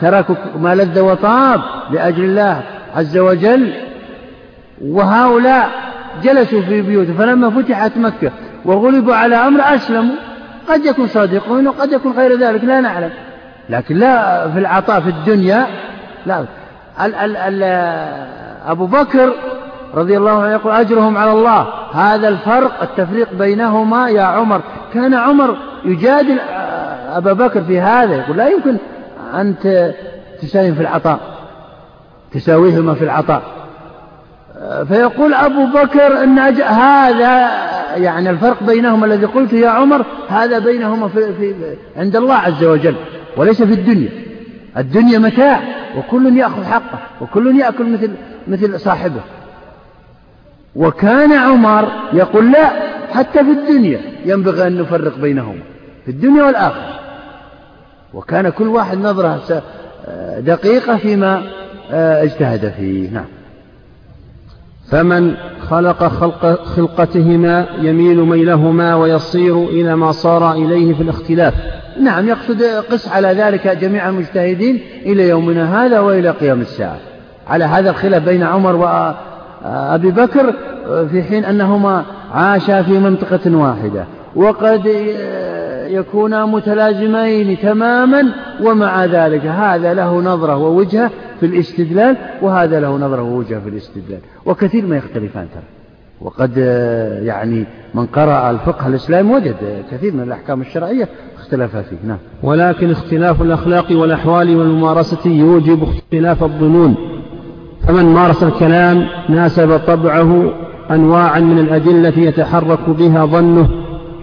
تركوا 0.00 0.34
ما 0.60 0.74
لذ 0.74 1.00
وطاب 1.00 1.60
لأجل 1.90 2.24
الله. 2.24 2.62
عز 2.96 3.18
وجل 3.18 3.72
وهؤلاء 4.84 5.70
جلسوا 6.22 6.62
في 6.62 6.82
بيوتهم 6.82 7.14
فلما 7.14 7.50
فتحت 7.50 7.96
مكة 7.96 8.30
وغلبوا 8.64 9.14
على 9.14 9.36
أمر 9.36 9.60
أسلموا. 9.60 10.16
قد 10.68 10.84
يكون 10.84 11.06
صادقون 11.06 11.68
وقد 11.68 11.92
يكون 11.92 12.12
غير 12.12 12.38
ذلك 12.38 12.64
لا 12.64 12.80
نعلم. 12.80 13.10
لكن 13.70 13.96
لا 13.96 14.48
في 14.50 14.58
العطاء 14.58 15.00
في 15.00 15.08
الدنيا 15.08 15.66
لا. 16.26 16.44
ال 17.00 17.14
ال 17.14 17.36
ال 17.36 17.62
أبو 18.66 18.86
بكر 18.86 19.32
رضي 19.94 20.16
الله 20.16 20.42
عنه 20.42 20.52
يقول 20.52 20.72
أجرهم 20.72 21.16
على 21.16 21.32
الله. 21.32 21.66
هذا 21.92 22.28
الفرق 22.28 22.82
التفريق 22.82 23.34
بينهما 23.34 24.10
يا 24.10 24.22
عمر. 24.22 24.60
كان 24.94 25.14
عمر 25.14 25.56
يجادل 25.84 26.38
أبا 27.16 27.32
بكر 27.32 27.62
في 27.62 27.80
هذا 27.80 28.14
يقول 28.14 28.36
لا 28.36 28.48
يمكن 28.48 28.76
أن 29.34 29.54
تساهم 30.42 30.74
في 30.74 30.80
العطاء. 30.80 31.37
تساويهما 32.32 32.94
في 32.94 33.04
العطاء. 33.04 33.42
فيقول 34.88 35.34
أبو 35.34 35.66
بكر 35.66 36.22
أن 36.22 36.38
هذا 36.62 37.50
يعني 37.96 38.30
الفرق 38.30 38.62
بينهما 38.62 39.06
الذي 39.06 39.26
قلته 39.26 39.56
يا 39.56 39.68
عمر 39.68 40.04
هذا 40.28 40.58
بينهما 40.58 41.08
في, 41.08 41.34
في 41.34 41.54
عند 41.96 42.16
الله 42.16 42.34
عز 42.34 42.64
وجل 42.64 42.94
وليس 43.36 43.62
في 43.62 43.74
الدنيا. 43.74 44.08
الدنيا 44.76 45.18
متاع 45.18 45.60
وكل 45.96 46.36
يأخذ 46.36 46.64
حقه 46.64 46.98
وكل 47.20 47.60
يأكل 47.60 47.92
مثل 47.92 48.10
مثل 48.48 48.80
صاحبه. 48.80 49.20
وكان 50.76 51.32
عمر 51.32 51.88
يقول 52.12 52.52
لا 52.52 52.70
حتى 53.12 53.44
في 53.44 53.50
الدنيا 53.50 54.00
ينبغي 54.24 54.66
أن 54.66 54.80
نفرق 54.80 55.18
بينهما 55.18 55.62
في 56.04 56.10
الدنيا 56.10 56.44
والآخرة. 56.44 56.98
وكان 58.14 58.48
كل 58.48 58.68
واحد 58.68 58.98
نظرة 58.98 59.62
دقيقة 60.38 60.96
فيما 60.96 61.42
اجتهد 61.90 62.72
فيه. 62.76 63.10
نعم. 63.10 63.24
فمن 64.90 65.34
خلق 65.60 66.08
خلق 66.08 66.64
خلقتهما 66.64 67.66
يميل 67.80 68.20
ميلهما 68.20 68.94
ويصير 68.94 69.64
إلى 69.64 69.96
ما 69.96 70.12
صار 70.12 70.52
إليه 70.52 70.94
في 70.94 71.02
الاختلاف. 71.02 71.54
نعم 72.02 72.28
يقصد 72.28 72.62
قس 72.62 73.08
على 73.08 73.28
ذلك 73.28 73.68
جميع 73.68 74.08
المجتهدين 74.08 74.80
إلى 75.06 75.28
يومنا 75.28 75.84
هذا 75.84 76.00
وإلى 76.00 76.30
قيام 76.30 76.60
الساعة. 76.60 76.98
على 77.48 77.64
هذا 77.64 77.90
الخلاف 77.90 78.24
بين 78.24 78.42
عمر 78.42 78.76
وأبي 78.76 80.10
بكر 80.10 80.54
في 81.10 81.22
حين 81.22 81.44
أنهما 81.44 82.04
عاشا 82.32 82.82
في 82.82 82.98
منطقة 82.98 83.56
واحدة. 83.56 84.04
وقد 84.36 84.88
يكونا 85.88 86.46
متلازمين 86.46 87.58
تماما 87.58 88.32
ومع 88.62 89.04
ذلك. 89.04 89.46
هذا 89.46 89.94
له 89.94 90.20
نظرة 90.20 90.56
ووجهة 90.56 91.10
في 91.40 91.46
الاستدلال 91.46 92.16
وهذا 92.42 92.80
له 92.80 92.96
نظرة 92.96 93.22
ووجهة 93.22 93.60
في 93.60 93.68
الاستدلال. 93.68 94.20
وكثير 94.46 94.86
ما 94.86 94.96
يختلفان 94.96 95.46
ترى. 95.54 95.62
وقد 96.20 96.56
يعني 97.22 97.64
من 97.94 98.06
قرأ 98.06 98.50
الفقه 98.50 98.86
الإسلامي 98.86 99.34
وجد 99.34 99.56
كثير 99.90 100.14
من 100.14 100.22
الأحكام 100.22 100.60
الشرعية 100.60 101.08
اختلف 101.38 101.76
فيه. 101.76 101.96
نعم. 102.04 102.18
ولكن 102.42 102.90
اختلاف 102.90 103.42
الأخلاق 103.42 103.92
والأحوال 103.92 104.56
والممارسة 104.56 105.30
يوجب 105.30 105.82
اختلاف 105.82 106.44
الظنون. 106.44 106.94
فمن 107.88 108.04
مارس 108.04 108.42
الكلام 108.42 109.06
ناسب 109.28 109.80
طبعه 109.86 110.52
أنواعا 110.90 111.40
من 111.40 111.58
الأدلة 111.58 112.18
يتحرك 112.18 112.90
بها 112.90 113.26
ظنه 113.26 113.68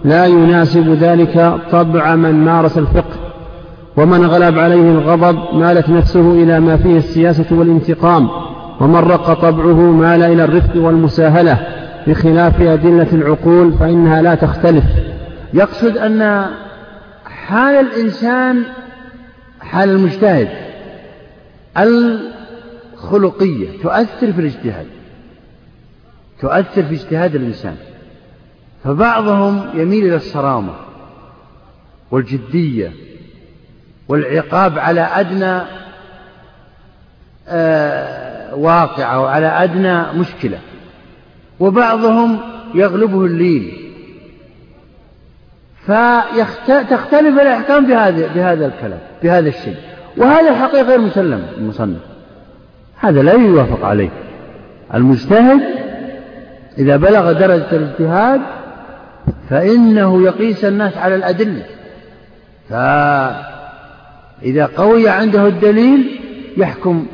لا 0.06 0.26
يناسب 0.26 0.88
ذلك 0.88 1.54
طبع 1.70 2.16
من 2.16 2.34
مارس 2.34 2.78
الفقه 2.78 3.26
ومن 3.96 4.26
غلب 4.26 4.58
عليه 4.58 4.90
الغضب 4.90 5.54
مالت 5.54 5.88
نفسه 5.88 6.32
إلى 6.32 6.60
ما 6.60 6.76
فيه 6.76 6.96
السياسة 6.96 7.46
والانتقام 7.50 8.28
ومن 8.80 8.96
رق 8.96 9.32
طبعه 9.32 9.80
مال 9.90 10.22
إلى 10.22 10.44
الرفق 10.44 10.76
والمساهلة 10.76 11.66
بخلاف 12.06 12.60
أدلة 12.60 13.08
العقول 13.12 13.72
فإنها 13.72 14.22
لا 14.22 14.34
تختلف. 14.34 14.84
يقصد 15.54 15.96
أن 15.96 16.46
حال 17.24 17.74
الإنسان 17.74 18.62
حال 19.60 19.90
المجتهد 19.90 20.48
الخلقية 21.78 23.68
تؤثر 23.82 24.32
في 24.32 24.40
الاجتهاد 24.40 24.86
تؤثر 26.40 26.82
في 26.82 26.94
اجتهاد 26.94 27.34
الإنسان. 27.34 27.74
فبعضهم 28.86 29.68
يميل 29.74 30.06
إلى 30.06 30.16
الصرامة 30.16 30.72
والجدية 32.10 32.92
والعقاب 34.08 34.78
على 34.78 35.00
أدنى 35.00 35.60
آه، 37.48 38.54
واقعة 38.54 39.20
وعلى 39.20 39.46
أدنى 39.46 40.20
مشكلة. 40.20 40.58
وبعضهم 41.60 42.38
يغلبه 42.74 43.24
اللين. 43.24 43.72
فتختلف 45.86 47.40
الأحكام 47.40 47.86
بهذا 47.86 48.34
بهذا 48.34 48.66
الكلام 48.66 48.98
بهذا 49.22 49.48
الشيء. 49.48 49.76
وهذا 50.16 50.50
الحقيقة 50.50 50.82
غير 50.82 50.98
مسلم 51.00 51.46
المصنف. 51.58 52.00
هذا 53.00 53.22
لا 53.22 53.32
يوافق 53.32 53.84
عليه. 53.84 54.10
المجتهد 54.94 55.60
إذا 56.78 56.96
بلغ 56.96 57.32
درجة 57.32 57.72
الاجتهاد 57.72 58.40
فإنه 59.50 60.22
يقيس 60.22 60.64
الناس 60.64 60.96
على 60.96 61.14
الأدلة. 61.14 61.62
فإذا 62.70 64.66
قوي 64.76 65.08
عنده 65.08 65.46
الدليل 65.46 66.20
يحكم 66.56 67.06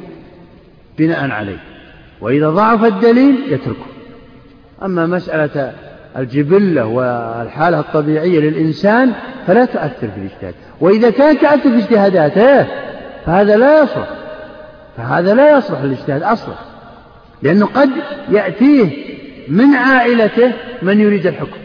بناء 0.98 1.30
عليه 1.30 1.58
وإذا 2.20 2.50
ضعف 2.50 2.84
الدليل 2.84 3.36
يتركه. 3.48 3.86
أما 4.82 5.06
مسألة 5.06 5.72
الجبلة 6.16 6.86
والحالة 6.86 7.80
الطبيعية 7.80 8.40
للإنسان 8.40 9.12
فلا 9.46 9.64
تؤثر 9.64 10.08
في 10.08 10.16
الاجتهاد. 10.16 10.54
وإذا 10.80 11.10
كان 11.10 11.38
تؤثر 11.38 11.70
في 11.70 11.78
اجتهاداته 11.78 12.66
فهذا 13.26 13.56
لا 13.56 13.82
يصلح. 13.82 14.08
فهذا 14.96 15.34
لا 15.34 15.58
يصلح 15.58 15.80
للاجتهاد 15.82 16.22
أصلا 16.22 16.54
لأنه 17.42 17.66
قد 17.66 17.90
يأتيه 18.30 18.90
من 19.48 19.74
عائلته 19.74 20.52
من 20.82 21.00
يريد 21.00 21.26
الحكم. 21.26 21.61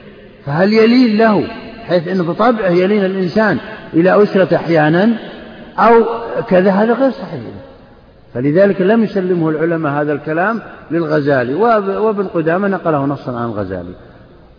فهل 0.47 0.73
يلين 0.73 1.17
له 1.17 1.47
حيث 1.87 2.07
أنه 2.07 2.23
بطبعه 2.23 2.69
يلين 2.69 3.05
الإنسان 3.05 3.57
إلى 3.93 4.23
أسرة 4.23 4.55
أحيانا 4.55 5.09
أو 5.77 6.05
كذا 6.49 6.71
هذا 6.71 6.93
غير 6.93 7.11
صحيح. 7.11 7.41
فلذلك 8.33 8.81
لم 8.81 9.03
يسلمه 9.03 9.49
العلماء 9.49 10.01
هذا 10.01 10.13
الكلام 10.13 10.61
للغزالي 10.91 11.53
وابن 11.53 12.27
قدامة 12.27 12.67
نقله 12.67 13.05
نصا 13.05 13.39
عن 13.39 13.45
الغزالي. 13.45 13.93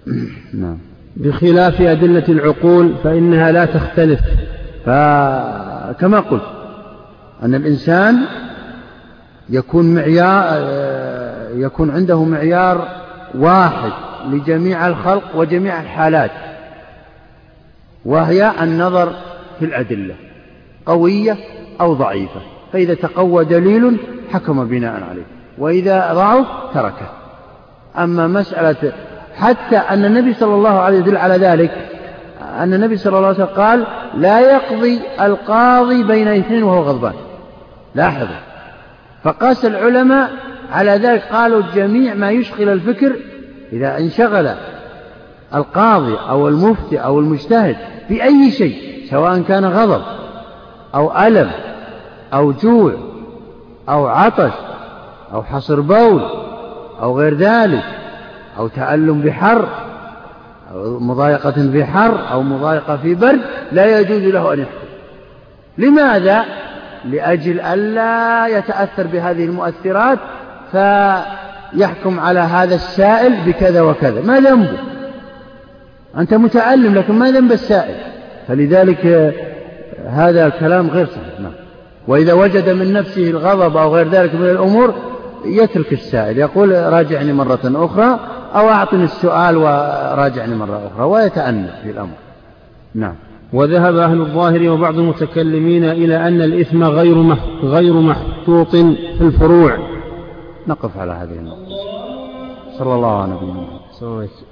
نعم. 0.63 0.79
بخلاف 1.17 1.81
أدلة 1.81 2.25
العقول 2.29 2.95
فإنها 3.05 3.53
لا 3.53 3.65
تختلف. 3.65 4.21
فكما 4.87 6.21
قلت 6.21 6.43
أن 7.43 7.55
الإنسان 7.55 8.19
يكون 9.51 9.95
معيار 9.95 10.69
يكون 11.55 11.91
عنده 11.91 12.25
معيار 12.25 12.89
واحد. 13.35 14.08
لجميع 14.35 14.87
الخلق 14.87 15.37
وجميع 15.37 15.81
الحالات 15.81 16.31
وهي 18.05 18.53
النظر 18.63 19.13
في 19.59 19.65
الأدلة 19.65 20.15
قوية 20.87 21.37
أو 21.81 21.95
ضعيفة 21.95 22.41
فإذا 22.73 22.95
تقوى 22.95 23.45
دليل 23.45 23.97
حكم 24.33 24.65
بناء 24.65 25.03
عليه 25.11 25.23
وإذا 25.59 26.13
ضعف 26.13 26.47
تركه. 26.75 27.11
أما 27.99 28.27
مسألة 28.27 28.93
حتى 29.37 29.77
أن 29.77 30.05
النبي 30.05 30.35
صلى 30.35 30.55
الله 30.55 30.81
عليه 30.81 31.01
وسلم 31.01 31.17
على 31.17 31.35
ذلك 31.35 31.71
أن 32.59 32.75
النبي 32.75 32.97
صلى 32.97 33.17
الله 33.17 33.27
عليه 33.27 33.37
وسلم 33.37 33.57
قال 33.57 33.87
لا 34.15 34.41
يقضي 34.41 35.01
القاضي 35.21 36.03
بين 36.03 36.29
اثنين 36.29 36.63
وهو 36.63 36.83
غضبان. 36.83 37.15
لاحظوا. 37.95 38.37
فقاس 39.25 39.65
العلماء 39.65 40.31
على 40.73 40.91
ذلك 40.91 41.23
قالوا 41.23 41.63
جميع 41.75 42.15
ما 42.15 42.31
يشغل 42.31 42.69
الفكر 42.69 43.17
إذا 43.73 43.99
انشغل 43.99 44.55
القاضي 45.55 46.17
أو 46.29 46.49
المفتي 46.49 46.99
أو 46.99 47.19
المجتهد 47.19 47.77
بأي 48.11 48.51
شيء 48.51 49.07
سواء 49.11 49.43
كان 49.43 49.65
غضب 49.65 50.03
أو 50.95 51.27
ألم 51.27 51.51
أو 52.35 52.53
جوع 52.53 52.93
أو 53.89 54.07
عطش 54.07 54.53
أو 55.33 55.43
حصر 55.43 55.81
بول 55.81 56.23
أو 57.01 57.19
غير 57.19 57.35
ذلك 57.35 57.85
أو 58.59 58.69
تألم 58.69 59.21
بحر 59.21 59.69
أو 60.73 60.99
مضايقة 60.99 61.51
في 61.51 61.85
حر 61.85 62.33
أو 62.33 62.43
مضايقة 62.43 62.97
في 62.97 63.15
برد 63.15 63.41
لا 63.73 64.01
يجوز 64.01 64.23
له 64.23 64.53
أن 64.53 64.59
يحكم 64.59 64.89
لماذا؟ 65.79 66.45
لأجل 67.05 67.61
ألا 67.61 68.47
يتأثر 68.47 69.07
بهذه 69.07 69.45
المؤثرات 69.45 70.19
فيحكم 71.73 72.21
على 72.21 72.41
هذا 72.41 72.75
السائل 72.75 73.37
بكذا 73.47 73.81
وكذا. 73.81 74.23
ما 74.23 74.41
ذنبه؟ 74.41 74.79
أنت 76.19 76.35
متعلم 76.35 76.95
لكن 76.95 77.15
ما 77.15 77.31
ذنب 77.31 77.53
السائل. 77.53 77.97
فلذلك 78.49 79.35
هذا 80.07 80.47
الكلام 80.47 80.91
غير 80.91 81.07
صحيح. 81.07 81.41
نعم. 81.41 81.53
وإذا 82.09 82.33
وجد 82.33 82.69
من 82.69 82.93
نفسه 82.93 83.31
الغضب 83.31 83.77
أو 83.77 83.95
غير 83.95 84.09
ذلك 84.09 84.35
من 84.35 84.51
الأمور 84.51 84.95
يترك 85.45 85.93
السائل. 85.93 86.39
يقول 86.39 86.93
راجعني 86.93 87.33
مرة 87.33 87.61
أخرى 87.65 88.21
أو 88.55 88.69
أعطني 88.69 89.05
السؤال 89.05 89.57
وراجعني 89.57 90.55
مرة 90.55 90.91
أخرى 90.93 91.05
ويتأنى 91.05 91.69
في 91.83 91.91
الأمر. 91.91 92.15
نعم. 92.95 93.15
وذهب 93.53 93.97
أهل 93.97 94.21
الظاهر 94.21 94.71
وبعض 94.71 94.99
المتكلمين 94.99 95.85
إلى 95.85 96.29
أن 96.29 96.43
الإثم 96.43 96.85
غير 96.85 97.37
غير 97.63 97.93
محطوط 97.93 98.71
في 98.77 99.21
الفروع. 99.21 99.88
نقف 100.69 100.99
على 100.99 101.13
هذه 101.13 101.39
النقطة. 101.39 101.67
صلى 102.79 102.95
الله 102.95 103.23
على 103.23 103.33
نبينا 103.33 103.65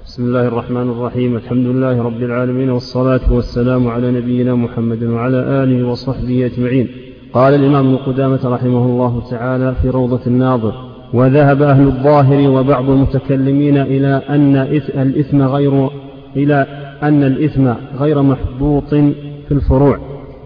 بسم 0.07 0.25
الله 0.25 0.49
الرحمن 0.49 0.91
الرحيم. 0.91 1.37
الحمد 1.37 1.67
لله 1.67 2.03
رب 2.03 2.23
العالمين 2.23 2.71
والصلاة 2.71 3.21
والسلام 3.31 3.89
على 3.89 4.11
نبينا 4.11 4.55
محمد 4.55 5.03
وعلى 5.03 5.37
آله 5.37 5.89
وصحبه 5.89 6.47
أجمعين. 6.47 6.89
قال 7.33 7.55
الإمام 7.55 7.87
ابن 7.87 7.97
قدامة 7.97 8.41
رحمه 8.45 8.87
الله 8.87 9.23
تعالى 9.31 9.75
في 9.83 9.91
روضة 9.91 10.21
الناظر 10.27 10.75
وذهب 11.15 11.63
أهل 11.63 11.87
الظاهر 11.87 12.51
وبعض 12.51 12.91
المتكلمين 12.91 13.77
إلى 13.77 14.23
أن 14.29 14.57
الإثم 15.03 15.43
غير 15.43 15.91
إلى 16.37 16.67
أن 17.03 17.23
الإثم 17.23 17.73
غير 17.99 18.23
محبوط 18.23 18.89
في 19.49 19.51
الفروع. 19.51 19.99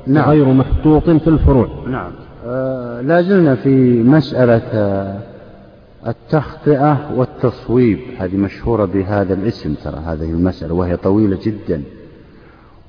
نعم. 0.06 0.30
غير 0.30 0.44
محطوط 0.44 1.10
في 1.10 1.28
الفروع. 1.28 1.68
نعم. 1.86 2.10
آه 2.46 3.00
لا 3.00 3.22
زلنا 3.22 3.54
في 3.54 4.02
مسألة 4.02 4.62
آه 4.72 5.29
التخطئة 6.06 7.10
والتصويب. 7.16 7.98
هذه 8.18 8.36
مشهورة 8.36 8.84
بهذا 8.84 9.34
الاسم 9.34 9.74
ترى 9.74 10.02
هذه 10.06 10.30
المسألة 10.30 10.74
وهي 10.74 10.96
طويلة 10.96 11.38
جدا. 11.42 11.82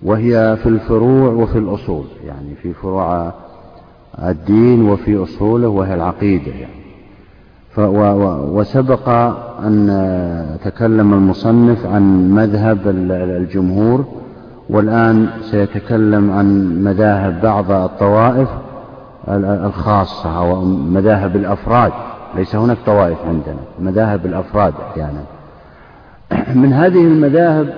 وهي 0.04 0.58
في 0.64 0.70
الفروع 0.70 1.34
وفي 1.34 1.58
الأصول 1.58 2.06
يعني 2.26 2.56
في 2.56 2.74
فروع 2.74 3.34
الدين 4.20 4.90
وفي 4.90 5.24
أصوله 5.24 5.68
وهي 5.68 5.94
العقيدة 5.94 6.52
يعني. 6.52 6.82
وسبق 8.58 9.10
أن 9.60 10.58
تكلم 10.64 11.14
المصنف 11.14 11.86
عن 11.86 12.32
مذهب 12.32 12.88
الجمهور 13.12 14.06
والآن 14.70 15.30
سيتكلم 15.42 16.32
عن 16.32 16.76
مذاهب 16.84 17.42
بعض 17.42 17.72
الطوائف 17.72 18.50
الخاصة 19.28 20.38
أو 20.38 20.66
مذاهب 20.66 21.36
الأفراد. 21.36 21.92
ليس 22.36 22.56
هناك 22.56 22.78
طوائف 22.86 23.18
عندنا 23.28 23.60
مذاهب 23.80 24.26
الأفراد 24.26 24.74
أحيانا. 24.92 25.24
من 26.62 26.74
هذه 26.74 27.02
المذاهب 27.02 27.74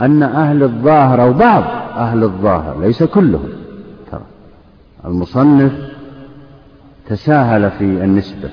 أن 0.00 0.22
أهل 0.22 0.62
الظاهر 0.62 1.22
أو 1.22 1.32
بعض 1.32 1.62
أهل 1.96 2.22
الظاهر 2.22 2.80
ليس 2.80 3.02
كلهم 3.02 3.48
ترى. 4.10 4.20
المصنف 5.04 5.72
تساهل 7.08 7.70
في 7.70 7.84
النسبة. 7.84 8.50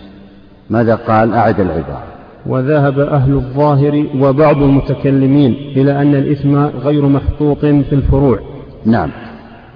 ماذا 0.69 0.95
قال؟ 0.95 1.33
أعد 1.33 1.59
العبارة. 1.59 2.07
وذهب 2.45 2.99
أهل 2.99 3.33
الظاهر 3.33 4.07
وبعض 4.19 4.57
المتكلمين 4.57 5.53
إلى 5.53 6.01
أن 6.01 6.15
الإثم 6.15 6.55
غير 6.57 7.07
محطوط 7.07 7.59
في 7.59 7.95
الفروع. 7.95 8.39
نعم. 8.85 9.09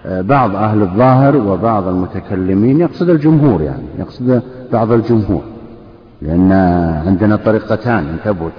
بعض 0.06 0.56
أهل 0.56 0.82
الظاهر 0.82 1.38
وبعض 1.38 1.88
المتكلمين 1.88 2.80
يقصد 2.80 3.10
الجمهور 3.10 3.62
يعني 3.62 3.84
يقصد 4.00 4.42
بعض 4.74 4.92
الجمهور. 4.92 5.42
لأن 6.22 6.52
عندنا 7.08 7.36
طريقتان 7.36 8.08
انتبهوا 8.08 8.50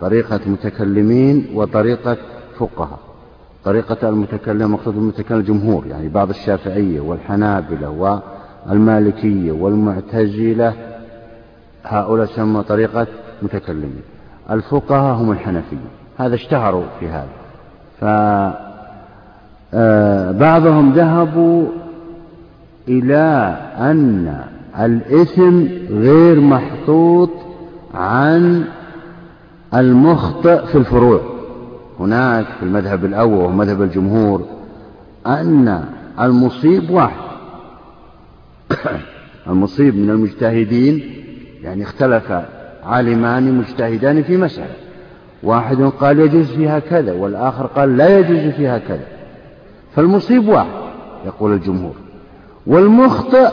طريقة 0.00 0.40
متكلمين 0.46 1.46
وطريقة 1.54 2.16
فقهاء. 2.58 2.98
طريقة 3.64 4.08
المتكلم 4.08 4.72
مقصود 4.72 4.96
المتكلم 4.96 5.38
الجمهور 5.38 5.86
يعني 5.86 6.08
بعض 6.08 6.28
الشافعية 6.28 7.00
والحنابلة 7.00 8.20
والمالكية 8.68 9.52
والمعتزلة. 9.52 10.72
هؤلاء 11.84 12.26
سموا 12.26 12.62
طريقة 12.62 13.06
متكلمين. 13.42 14.02
الفقهاء 14.50 15.14
هم 15.14 15.32
الحنفية. 15.32 15.76
هذا 16.18 16.34
اشتهروا 16.34 16.84
في 17.00 17.08
هذا. 17.08 17.28
فبعضهم 18.00 18.65
آه، 19.74 20.32
ذهبوا 20.92 21.66
إلى 22.88 23.56
أن 23.78 24.40
الإثم 24.80 25.64
غير 25.90 26.40
محطوط 26.40 27.30
عن 27.94 28.64
المخطئ 29.74 30.66
في 30.66 30.78
الفروع. 30.78 31.20
هناك 32.00 32.46
في 32.46 32.62
المذهب 32.62 33.04
الأول 33.04 33.38
وهو 33.38 33.50
مذهب 33.50 33.82
الجمهور 33.82 34.42
أن 35.26 35.84
المصيب 36.20 36.90
واحد. 36.90 37.26
المصيب 39.50 39.96
من 39.96 40.10
المجتهدين 40.10 41.04
يعني 41.62 41.82
اختلف 41.82 42.32
عالمان 42.84 43.58
مجتهدان 43.58 44.22
في 44.22 44.36
مسألة. 44.36 44.74
واحد 45.42 45.82
قال 45.82 46.18
يجوز 46.20 46.46
فيها 46.46 46.78
كذا 46.78 47.12
والآخر 47.12 47.66
قال 47.66 47.96
لا 47.96 48.18
يجوز 48.18 48.54
فيها 48.54 48.78
كذا. 48.78 49.15
فالمصيب 49.96 50.48
واحد 50.48 50.66
يقول 51.26 51.52
الجمهور 51.52 51.94
والمخطئ 52.66 53.48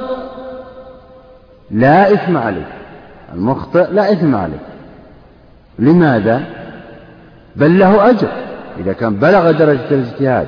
لا 1.71 2.13
إثم 2.13 2.37
عليه 2.37 2.67
المخطئ 3.33 3.91
لا 3.91 4.11
إثم 4.11 4.35
عليه. 4.35 4.59
لماذا؟ 5.79 6.41
بل 7.55 7.79
له 7.79 8.09
أجر 8.09 8.27
إذا 8.79 8.93
كان 8.93 9.15
بلغ 9.15 9.51
درجة 9.51 9.91
الاجتهاد 9.91 10.47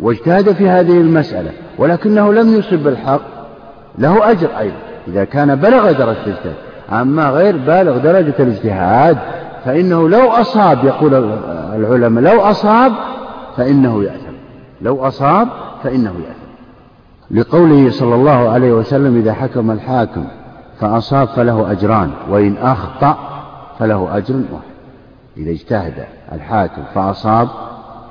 واجتهد 0.00 0.52
في 0.52 0.68
هذه 0.68 1.00
المسألة 1.00 1.50
ولكنه 1.78 2.32
لم 2.32 2.54
يصب 2.54 2.88
الحق 2.88 3.20
له 3.98 4.30
أجر 4.30 4.48
أيضا 4.58 4.76
إذا 5.08 5.24
كان 5.24 5.54
بلغ 5.54 5.92
درجة 5.92 6.24
الاجتهاد. 6.26 6.54
أما 6.92 7.30
غير 7.30 7.56
بالغ 7.56 7.98
درجة 7.98 8.34
الاجتهاد 8.38 9.18
فإنه 9.64 10.08
لو 10.08 10.30
أصاب 10.30 10.84
يقول 10.84 11.14
العلماء 11.74 12.34
لو 12.34 12.40
أصاب 12.40 12.92
فإنه 13.56 14.04
يأثم 14.04 14.25
لو 14.80 15.06
أصاب 15.06 15.48
فإنه 15.82 16.10
يأثم. 16.10 16.46
لقوله 17.30 17.90
صلى 17.90 18.14
الله 18.14 18.48
عليه 18.50 18.72
وسلم 18.72 19.16
إذا 19.16 19.32
حكم 19.32 19.70
الحاكم 19.70 20.24
فأصاب 20.80 21.28
فله 21.28 21.72
أجران 21.72 22.10
وإن 22.30 22.56
أخطأ 22.56 23.18
فله 23.78 24.16
أجر 24.16 24.34
واحد. 24.34 24.76
إذا 25.36 25.50
اجتهد 25.50 26.06
الحاكم 26.32 26.82
فأصاب 26.94 27.48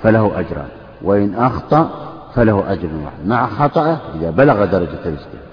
فله 0.03 0.39
أجران 0.39 0.67
وإن 1.01 1.35
أخطأ 1.35 1.89
فله 2.35 2.71
أجر 2.71 2.89
واحد. 3.03 3.27
مع 3.27 3.47
خطأه 3.47 3.97
إذا 4.15 4.29
بلغ 4.29 4.65
درجة 4.65 4.99
الاجتهاد. 5.05 5.45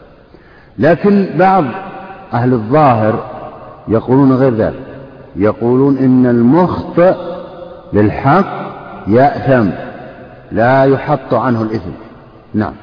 لكن 0.79 1.27
بعض 1.39 1.65
أهل 2.33 2.53
الظاهر 2.53 3.25
يقولون 3.89 4.33
غير 4.33 4.55
ذلك. 4.55 4.87
يقولون 5.37 5.99
إن 5.99 6.27
المخطئ 6.27 7.15
للحق 7.93 8.47
يأثم. 9.07 9.71
لا 10.53 10.85
يحط 10.85 11.35
عنه 11.35 11.63
الإثم. 11.63 11.91
نعم. 12.55 12.75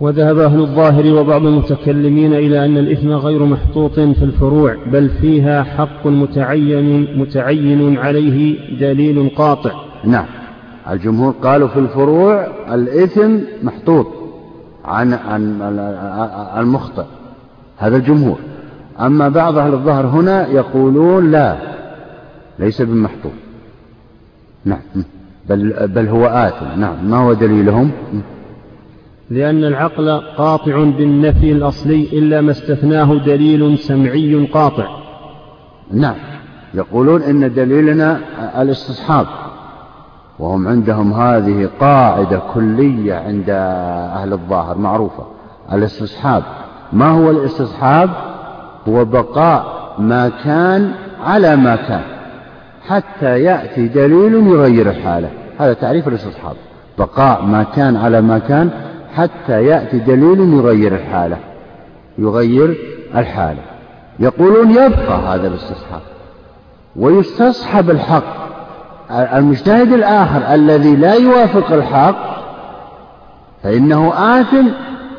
وذهب 0.00 0.38
أهل 0.38 0.60
الظاهر 0.60 1.14
وبعض 1.14 1.46
المتكلمين 1.46 2.34
إلى 2.34 2.64
أن 2.64 2.78
الإثم 2.78 3.10
غير 3.10 3.44
محطوط 3.44 3.94
في 3.94 4.24
الفروع 4.24 4.76
بل 4.92 5.08
فيها 5.08 5.62
حق 5.62 6.06
متعين 6.06 7.18
متعين 7.18 7.98
عليه 7.98 8.56
دليل 8.80 9.30
قاطع. 9.36 9.72
نعم. 10.04 10.26
الجمهور 10.90 11.34
قالوا 11.42 11.68
في 11.68 11.78
الفروع 11.78 12.46
الإثم 12.74 13.38
محطوط 13.62 14.06
عن 14.84 15.12
عن 15.12 15.60
المخطئ. 16.56 17.04
هذا 17.76 17.96
الجمهور. 17.96 18.38
أما 19.00 19.28
بعض 19.28 19.58
أهل 19.58 19.72
الظهر 19.72 20.06
هنا 20.06 20.48
يقولون 20.48 21.30
لا 21.30 21.56
ليس 22.58 22.82
بمحطوط. 22.82 23.32
نعم. 24.64 24.80
بل, 25.48 25.88
بل 25.88 26.08
هو 26.08 26.26
آثم 26.26 26.80
نعم. 26.80 27.10
ما 27.10 27.16
هو 27.16 27.32
دليلهم؟ 27.32 27.90
لأن 29.30 29.64
العقل 29.64 30.10
قاطع 30.36 30.84
بالنفي 30.84 31.52
الأصلي 31.52 32.08
إلا 32.12 32.40
ما 32.40 32.50
استثناه 32.50 33.14
دليل 33.14 33.78
سمعي 33.78 34.48
قاطع. 34.52 34.86
نعم. 35.92 36.14
يقولون 36.74 37.22
إن 37.22 37.54
دليلنا 37.54 38.20
الاستصحاب. 38.62 39.26
وهم 40.38 40.68
عندهم 40.68 41.12
هذه 41.12 41.70
قاعدة 41.80 42.42
كلية 42.54 43.14
عند 43.14 43.50
أهل 44.16 44.32
الظاهر 44.32 44.78
معروفة. 44.78 45.26
الاستصحاب. 45.72 46.42
ما 46.92 47.10
هو 47.10 47.30
الاستصحاب؟ 47.30 48.10
هو 48.88 49.04
بقاء 49.04 49.94
ما 49.98 50.28
كان 50.28 50.92
على 51.24 51.56
ما 51.56 51.76
كان. 51.76 52.13
حتى 52.88 53.42
يأتي 53.42 53.88
دليل 53.88 54.34
يغير 54.46 54.90
الحالة 54.90 55.30
هذا 55.58 55.72
تعريف 55.72 56.08
الاستصحاب. 56.08 56.56
بقاء 56.98 57.42
ما 57.42 57.62
كان 57.76 57.96
على 57.96 58.20
ما 58.20 58.38
كان 58.38 58.70
حتى 59.14 59.64
يأتي 59.64 59.98
دليل 59.98 60.40
يغير 60.40 60.94
الحالة 60.94 61.36
يغير 62.18 62.76
الحالة. 63.16 63.62
يقولون 64.20 64.70
يبقى 64.70 65.18
هذا 65.18 65.48
الاستصحاب. 65.48 66.00
ويستصحب 66.96 67.90
الحق. 67.90 68.44
المجتهد 69.10 69.92
الآخر 69.92 70.54
الذي 70.54 70.96
لا 70.96 71.14
يوافق 71.14 71.72
الحق 71.72 72.34
فإنه 73.62 74.12
آثم 74.40 74.66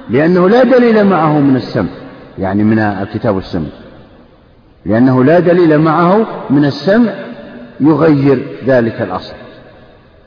لأنه 0.10 0.50
لا 0.50 0.64
دليل 0.64 1.04
معه 1.04 1.40
من 1.40 1.56
السمع 1.56 1.90
يعني 2.38 2.64
من 2.64 2.80
الكتاب 2.80 3.36
والسمع 3.36 3.68
لأنه 4.86 5.24
لا 5.24 5.40
دليل 5.40 5.78
معه 5.78 6.26
من 6.50 6.66
السمع 6.66 7.12
يغير 7.80 8.46
ذلك 8.66 9.02
الأصل. 9.02 9.34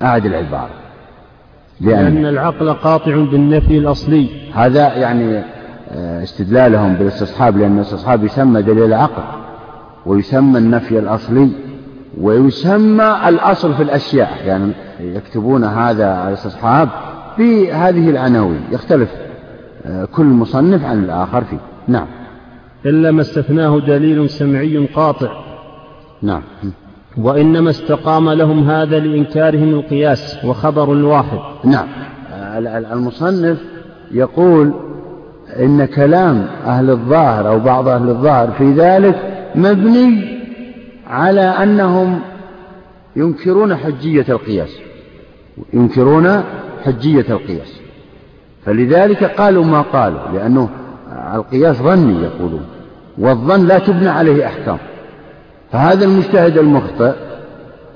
أعد 0.03 0.27
العبارة. 0.27 0.71
لأن, 1.81 2.15
لأن 2.15 2.27
العقل 2.27 2.73
قاطع 2.73 3.17
بالنفي 3.17 3.79
الأصلي. 3.79 4.29
هذا 4.55 4.95
يعني 4.97 5.43
آه، 5.91 6.23
استدلالهم 6.23 6.95
بالاستصحاب 6.95 7.59
لأن 7.59 7.77
الاستصحاب 7.77 8.25
يسمى 8.25 8.63
دليل 8.63 8.85
العقل 8.85 9.23
ويسمى 10.07 10.59
النفي 10.59 10.99
الأصلي 10.99 11.51
ويسمى 12.21 13.21
الأصل 13.29 13.75
في 13.75 13.83
الأشياء. 13.83 14.29
يعني 14.47 14.73
يكتبون 15.01 15.65
هذا 15.65 16.29
الاستصحاب 16.29 16.89
بهذه 17.39 18.11
العناوين. 18.11 18.61
يختلف 18.73 19.11
آه، 19.87 20.05
كل 20.05 20.25
مصنف 20.25 20.85
عن 20.85 21.05
الآخر 21.05 21.45
فيه. 21.45 21.61
نعم. 21.89 22.07
إلا 22.87 23.11
ما 23.11 23.21
استثناه 23.21 23.81
دليل 23.81 24.31
سمعي 24.31 24.87
قاطع. 24.95 25.29
نعم. 26.23 26.43
وإنما 27.19 27.71
استقام 27.71 28.31
لهم 28.31 28.71
هذا 28.71 28.99
لإنكارهم 28.99 29.69
القياس 29.69 30.45
وخبر 30.45 30.93
الواحد 30.93 31.39
نعم. 31.65 31.89
المصنف 32.93 33.59
يقول 34.11 34.73
إن 35.61 35.85
كلام 35.85 36.47
أهل 36.67 36.91
الظاهر 36.91 37.49
أو 37.49 37.59
بعض 37.59 37.89
أهل 37.89 38.09
الظاهر 38.09 38.51
في 38.51 38.73
ذلك 38.73 39.49
مبني 39.55 40.39
على 41.07 41.41
أنهم 41.41 42.21
ينكرون 43.17 43.77
حجية 43.77 44.25
القياس. 44.29 44.79
ينكرون 45.73 46.43
حجية 46.85 47.27
القياس. 47.31 47.81
فلذلك 48.65 49.25
قالوا 49.25 49.65
ما 49.65 49.81
قالوا 49.81 50.21
لأنه 50.35 50.69
القياس 51.35 51.77
ظني 51.77 52.23
يقولون 52.23 52.67
والظن 53.19 53.67
لا 53.67 53.79
تبنى 53.79 54.09
عليه 54.09 54.47
أحكام. 54.47 54.79
فهذا 55.73 56.05
المجتهد 56.05 56.59
المخطئ 56.59 57.13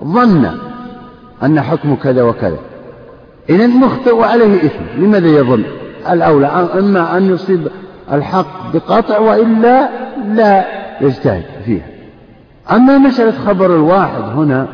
ظن 0.05 0.51
أن 1.43 1.61
حكم 1.61 1.95
كذا 1.95 2.23
وكذا. 2.23 2.59
إذا 3.49 3.67
مخطئ 3.67 4.15
وعليه 4.15 4.57
إثم. 4.57 4.85
لماذا 4.99 5.29
يظن؟ 5.29 5.65
الأولى 6.11 6.47
إما 6.47 7.17
أن 7.17 7.31
يصيب 7.31 7.69
الحق 8.13 8.73
بقطع 8.75 9.19
وإلا 9.19 9.89
لا 10.35 10.65
يجتهد 11.01 11.45
فيها. 11.65 11.87
أما 12.73 12.99
مسألة 12.99 13.33
خبر 13.47 13.67
الواحد 13.67 14.23
هنا 14.23 14.67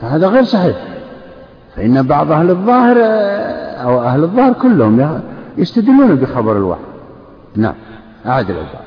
فهذا 0.00 0.28
غير 0.28 0.44
صحيح. 0.44 0.76
فإن 1.76 2.02
بعض 2.02 2.32
أهل 2.32 2.50
الظاهر 2.50 2.96
أو 3.82 4.00
أهل 4.02 4.22
الظاهر 4.22 4.52
كلهم 4.52 5.20
يستدلون 5.58 6.14
بخبر 6.14 6.56
الواحد. 6.56 6.80
نعم 7.56 7.74
أعد 8.26 8.50
العبارة 8.50 8.85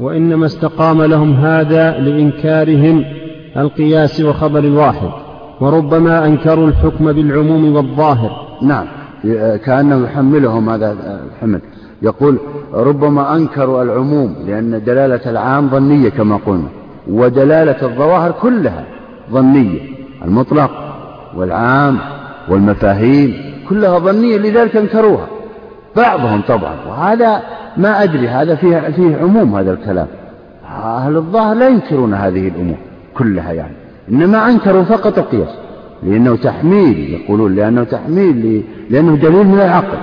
وإنما 0.00 0.46
استقام 0.46 1.02
لهم 1.02 1.32
هذا 1.32 1.98
لإنكارهم 1.98 3.04
القياس 3.56 4.20
وخبر 4.20 4.58
الواحد 4.58 5.08
وربما 5.60 6.26
أنكروا 6.26 6.68
الحكم 6.68 7.12
بالعموم 7.12 7.76
والظاهر. 7.76 8.48
نعم. 8.62 8.86
كأنه 9.64 10.04
يحملهم 10.04 10.70
هذا 10.70 10.96
الحمل 11.26 11.60
يقول 12.02 12.38
ربما 12.74 13.36
أنكروا 13.36 13.82
العموم 13.82 14.34
لأن 14.46 14.84
دلالة 14.84 15.30
العام 15.30 15.68
ظنية 15.68 16.08
كما 16.08 16.38
قلنا 16.46 16.68
ودلالة 17.10 17.82
الظواهر 17.82 18.32
كلها 18.32 18.84
ظنية. 19.32 19.80
المطلق 20.24 20.70
والعام 21.36 21.98
والمفاهيم 22.48 23.34
كلها 23.68 23.98
ظنية 23.98 24.36
لذلك 24.36 24.76
أنكروها. 24.76 25.26
بعضهم 25.96 26.42
طبعا. 26.48 26.74
وهذا 26.88 27.42
ما 27.78 28.02
أدري 28.02 28.28
هذا 28.28 28.54
فيه, 28.54 28.80
فيه 28.80 29.16
عموم 29.16 29.54
هذا 29.54 29.72
الكلام. 29.72 30.06
أهل 30.84 31.16
الظاهر 31.16 31.54
لا 31.54 31.68
ينكرون 31.68 32.14
هذه 32.14 32.48
الأمور 32.48 32.76
كلها 33.14 33.52
يعني 33.52 33.72
إنما 34.10 34.48
أنكروا 34.48 34.84
فقط 34.84 35.18
القياس 35.18 35.54
لأنه 36.02 36.36
تحميل 36.36 37.10
يقولون 37.10 37.54
لأنه 37.54 37.84
تحميل 37.84 38.64
لأنه 38.90 39.16
دليل 39.16 39.46
من 39.46 39.60
العقل 39.60 39.98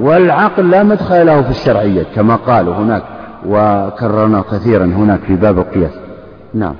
والعقل 0.00 0.70
لا 0.70 0.82
مدخل 0.82 1.26
له 1.26 1.42
في 1.42 1.50
الشرعية 1.50 2.02
كما 2.14 2.36
قالوا 2.36 2.74
هناك 2.74 3.02
وكررنا 3.46 4.44
كثيرا 4.52 4.84
هناك 4.84 5.20
في 5.20 5.34
باب 5.36 5.58
القياس. 5.58 5.92
نعم. 6.54 6.74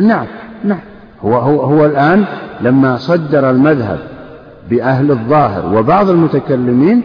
نعم 0.00 0.26
نعم. 0.64 0.80
هو, 1.22 1.34
هو, 1.34 1.60
هو 1.60 1.86
الآن 1.86 2.24
لما 2.60 2.96
صدر 2.96 3.50
المذهب 3.50 3.98
بأهل 4.70 5.10
الظاهر 5.10 5.78
وبعض 5.78 6.10
المتكلمين 6.10 7.02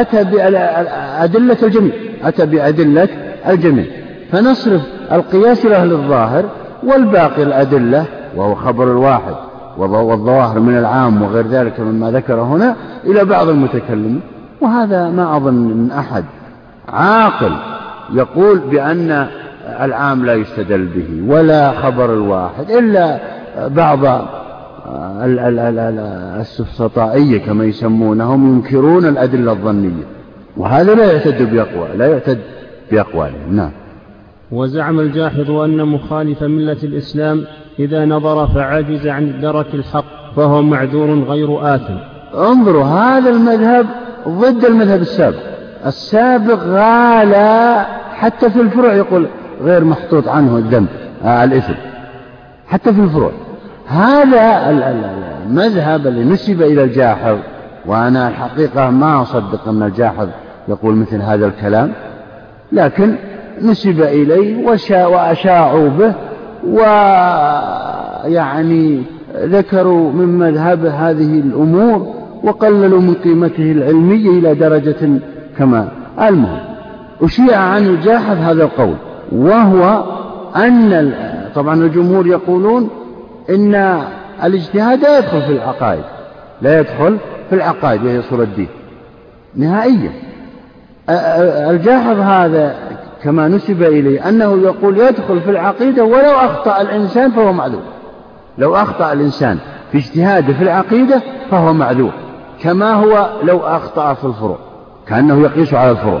أتى 0.00 0.24
بأدلة 0.24 1.56
الجميع. 1.62 1.92
أتى 2.24 2.46
بأدلة 2.46 3.08
الجميع. 3.48 3.86
فنصرف 4.32 4.82
القياس 5.12 5.66
لأهل 5.66 5.92
الظاهر 5.92 6.44
والباقي 6.86 7.42
الأدلة 7.42 8.04
وهو 8.36 8.54
خبر 8.54 8.84
الواحد 8.84 9.34
والظواهر 9.78 10.60
من 10.60 10.78
العام 10.78 11.22
وغير 11.22 11.46
ذلك 11.46 11.80
مما 11.80 12.10
ذكر 12.10 12.34
هنا 12.34 12.76
إلى 13.04 13.24
بعض 13.24 13.48
المتكلمين. 13.48 14.20
وهذا 14.60 15.08
ما 15.08 15.36
أظن 15.36 15.54
من 15.54 15.90
أحد 15.90 16.24
عاقل 16.88 17.52
يقول 18.12 18.58
بأن 18.58 19.26
العام 19.80 20.24
لا 20.26 20.34
يستدل 20.34 20.84
به 20.84 21.34
ولا 21.34 21.72
خبر 21.72 22.12
الواحد 22.12 22.70
إلا 22.70 23.18
بعض 23.68 23.98
السفسطائية 26.40 27.38
كما 27.38 27.64
يسمونهم 27.64 28.54
ينكرون 28.54 29.06
الأدلة 29.06 29.52
الظنية. 29.52 30.04
وهذا 30.56 30.94
لا 30.94 31.12
يعتد 31.12 31.54
بأقوال 31.54 31.98
لا 31.98 32.06
يعتد 32.06 32.38
بأقوالهم 32.90 33.56
نعم. 33.56 33.70
وزعم 34.50 35.00
الجاحظ 35.00 35.50
أن 35.50 35.88
مخالف 35.88 36.42
ملة 36.42 36.76
الإسلام 36.82 37.44
إذا 37.78 38.04
نظر 38.04 38.46
فعجز 38.46 39.06
عن 39.06 39.40
درك 39.40 39.74
الحق 39.74 40.34
فهو 40.36 40.62
معذور 40.62 41.10
غير 41.10 41.74
آثم. 41.74 41.96
انظروا 42.34 42.84
هذا 42.84 43.30
المذهب 43.30 43.86
ضد 44.28 44.64
المذهب 44.64 45.00
السابق. 45.00 45.38
السابق 45.86 46.58
غالى 46.62 47.86
حتى 48.14 48.50
في 48.50 48.60
الفروع 48.60 48.94
يقول 48.94 49.26
غير 49.62 49.84
محطوط 49.84 50.28
عنه 50.28 50.56
الذنب 50.56 50.88
آه 51.24 51.44
الإثم. 51.44 51.74
حتى 52.66 52.92
في 52.92 53.00
الفروع. 53.00 53.32
هذا 53.86 54.70
المذهب 54.70 56.06
اللي 56.06 56.24
نسب 56.24 56.62
إلى 56.62 56.84
الجاحظ. 56.84 57.36
وأنا 57.86 58.28
الحقيقة 58.28 58.90
ما 58.90 59.22
أصدق 59.22 59.68
أن 59.68 59.82
الجاحظ 59.82 60.28
يقول 60.68 60.94
مثل 60.94 61.22
هذا 61.22 61.46
الكلام. 61.46 61.92
لكن 62.72 63.14
نسب 63.62 64.00
إليه 64.00 64.66
وأشاعوا 65.06 65.88
به 65.88 66.14
ويعني 68.26 69.02
ذكروا 69.36 70.12
من 70.12 70.38
مذهبه 70.38 70.90
هذه 70.90 71.40
الأمور 71.40 72.14
وقللوا 72.42 73.00
من 73.00 73.14
قيمته 73.14 73.72
العلمية 73.72 74.30
إلى 74.30 74.54
درجة 74.54 75.10
كما 75.58 75.88
المهم. 76.20 76.58
أشيع 77.22 77.58
عن 77.58 77.86
الجاحظ 77.86 78.36
هذا 78.36 78.64
القول 78.64 78.94
وهو 79.32 80.04
أن 80.56 81.12
طبعا 81.54 81.74
الجمهور 81.74 82.26
يقولون 82.26 82.88
إن 83.54 84.02
الاجتهاد 84.44 85.02
لا 85.02 85.18
يدخل 85.18 85.42
في 85.42 85.52
العقائد. 85.52 86.04
لا 86.62 86.80
يدخل 86.80 87.18
في 87.50 87.54
العقائد 87.54 88.04
وهي 88.04 88.22
صورة 88.22 88.42
الدين. 88.42 88.68
نهائيا. 89.56 90.12
الجاحظ 91.70 92.18
هذا 92.18 92.74
كما 93.22 93.48
نسب 93.48 93.82
إليه 93.82 94.28
أنه 94.28 94.62
يقول 94.62 94.98
يدخل 94.98 95.40
في 95.40 95.50
العقيدة 95.50 96.04
ولو 96.04 96.30
أخطأ 96.30 96.80
الإنسان 96.80 97.30
فهو 97.30 97.52
معذور 97.52 97.82
لو 98.58 98.76
أخطأ 98.76 99.12
الإنسان 99.12 99.58
في 99.92 99.98
اجتهاده 99.98 100.52
في 100.52 100.62
العقيدة 100.62 101.22
فهو 101.50 101.72
معذور 101.72 102.12
كما 102.62 102.92
هو 102.92 103.30
لو 103.42 103.58
أخطأ 103.58 104.14
في 104.14 104.24
الفروع. 104.24 104.58
كأنه 105.08 105.40
يقيس 105.42 105.74
على 105.74 105.90
الفروع. 105.90 106.20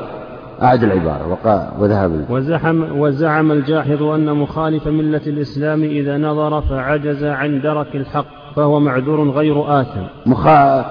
أعد 0.62 0.84
العبارة 0.84 1.72
وذهب 1.78 2.26
وزعم, 2.30 3.00
وزعم 3.00 3.52
الجاحظ 3.52 4.02
أن 4.02 4.36
مخالف 4.36 4.86
ملة 4.86 5.20
الإسلام 5.26 5.82
إذا 5.82 6.18
نظر 6.18 6.60
فعجز 6.60 7.24
عن 7.24 7.60
درك 7.60 7.96
الحق 7.96 8.26
فهو 8.56 8.80
معذور 8.80 9.30
غير 9.30 9.80
آثم. 9.80 10.00
مخا... 10.26 10.84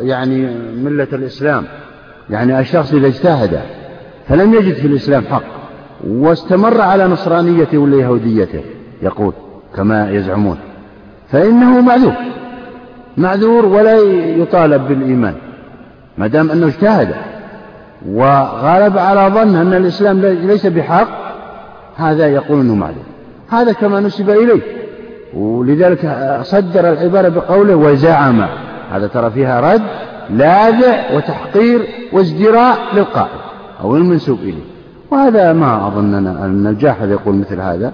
يعني 0.00 0.54
ملة 0.76 1.08
الإسلام 1.12 1.64
يعني 2.30 2.60
الشخص 2.60 2.94
إذا 2.94 3.06
اجتهد 3.06 3.60
فلم 4.28 4.54
يجد 4.54 4.74
في 4.74 4.86
الإسلام 4.86 5.24
حق 5.24 5.42
واستمر 6.06 6.80
على 6.80 7.06
نصرانيته 7.06 7.78
ولا 7.78 7.96
يهوديته 7.96 8.60
يقول 9.02 9.32
كما 9.76 10.10
يزعمون 10.10 10.56
فإنه 11.28 11.80
معذور 11.80 12.14
معذور 13.16 13.66
ولا 13.66 13.96
يطالب 14.36 14.88
بالإيمان 14.88 15.34
ما 16.18 16.26
دام 16.26 16.50
أنه 16.50 16.66
اجتهد. 16.66 17.14
وغالب 18.08 18.98
على 18.98 19.34
ظن 19.34 19.56
أن 19.56 19.74
الإسلام 19.74 20.20
ليس 20.20 20.66
بحق 20.66 21.08
هذا 21.96 22.26
يقول 22.26 22.60
أنه 22.60 22.74
معذور 22.74 23.04
هذا 23.50 23.72
كما 23.72 24.00
نسب 24.00 24.30
إليه. 24.30 24.60
ولذلك 25.34 26.18
صدر 26.42 26.92
العبارة 26.92 27.28
بقوله 27.28 27.74
وزعم. 27.76 28.46
هذا 28.92 29.06
ترى 29.06 29.30
فيها 29.30 29.74
رد 29.74 29.82
لاذع 30.30 31.16
وتحقير 31.16 31.86
وازدراء 32.12 32.78
للقائل 32.94 33.38
أو 33.80 33.96
المنسوب 33.96 34.38
إليه. 34.38 34.64
وهذا 35.10 35.52
ما 35.52 35.86
أظن 35.86 36.14
أن 36.14 36.66
الجاحظ 36.66 37.10
يقول 37.10 37.34
مثل 37.34 37.60
هذا. 37.60 37.92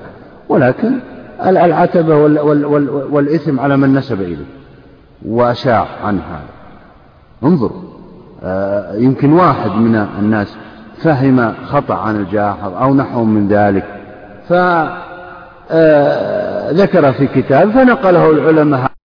ولكن 0.48 0.92
العتبة 1.46 2.16
والإثم 3.10 3.60
على 3.60 3.76
من 3.76 3.94
نسب 3.94 4.20
إليه. 4.20 4.46
وأشاع 5.26 5.86
عن 6.04 6.14
هذا 6.14 6.48
انظروا. 7.44 7.87
يمكن 8.94 9.32
واحد 9.32 9.70
من 9.70 10.06
الناس 10.18 10.56
فهم 11.02 11.54
خطأ 11.66 11.94
عن 11.94 12.16
الجاحظ 12.16 12.74
أو 12.74 12.94
نحو 12.94 13.24
من 13.24 13.48
ذلك 13.48 13.84
فذكر 14.48 14.98
آه، 17.08 17.10
في 17.10 17.26
كتاب 17.26 17.70
فنقله 17.70 18.30
العلماء 18.30 18.97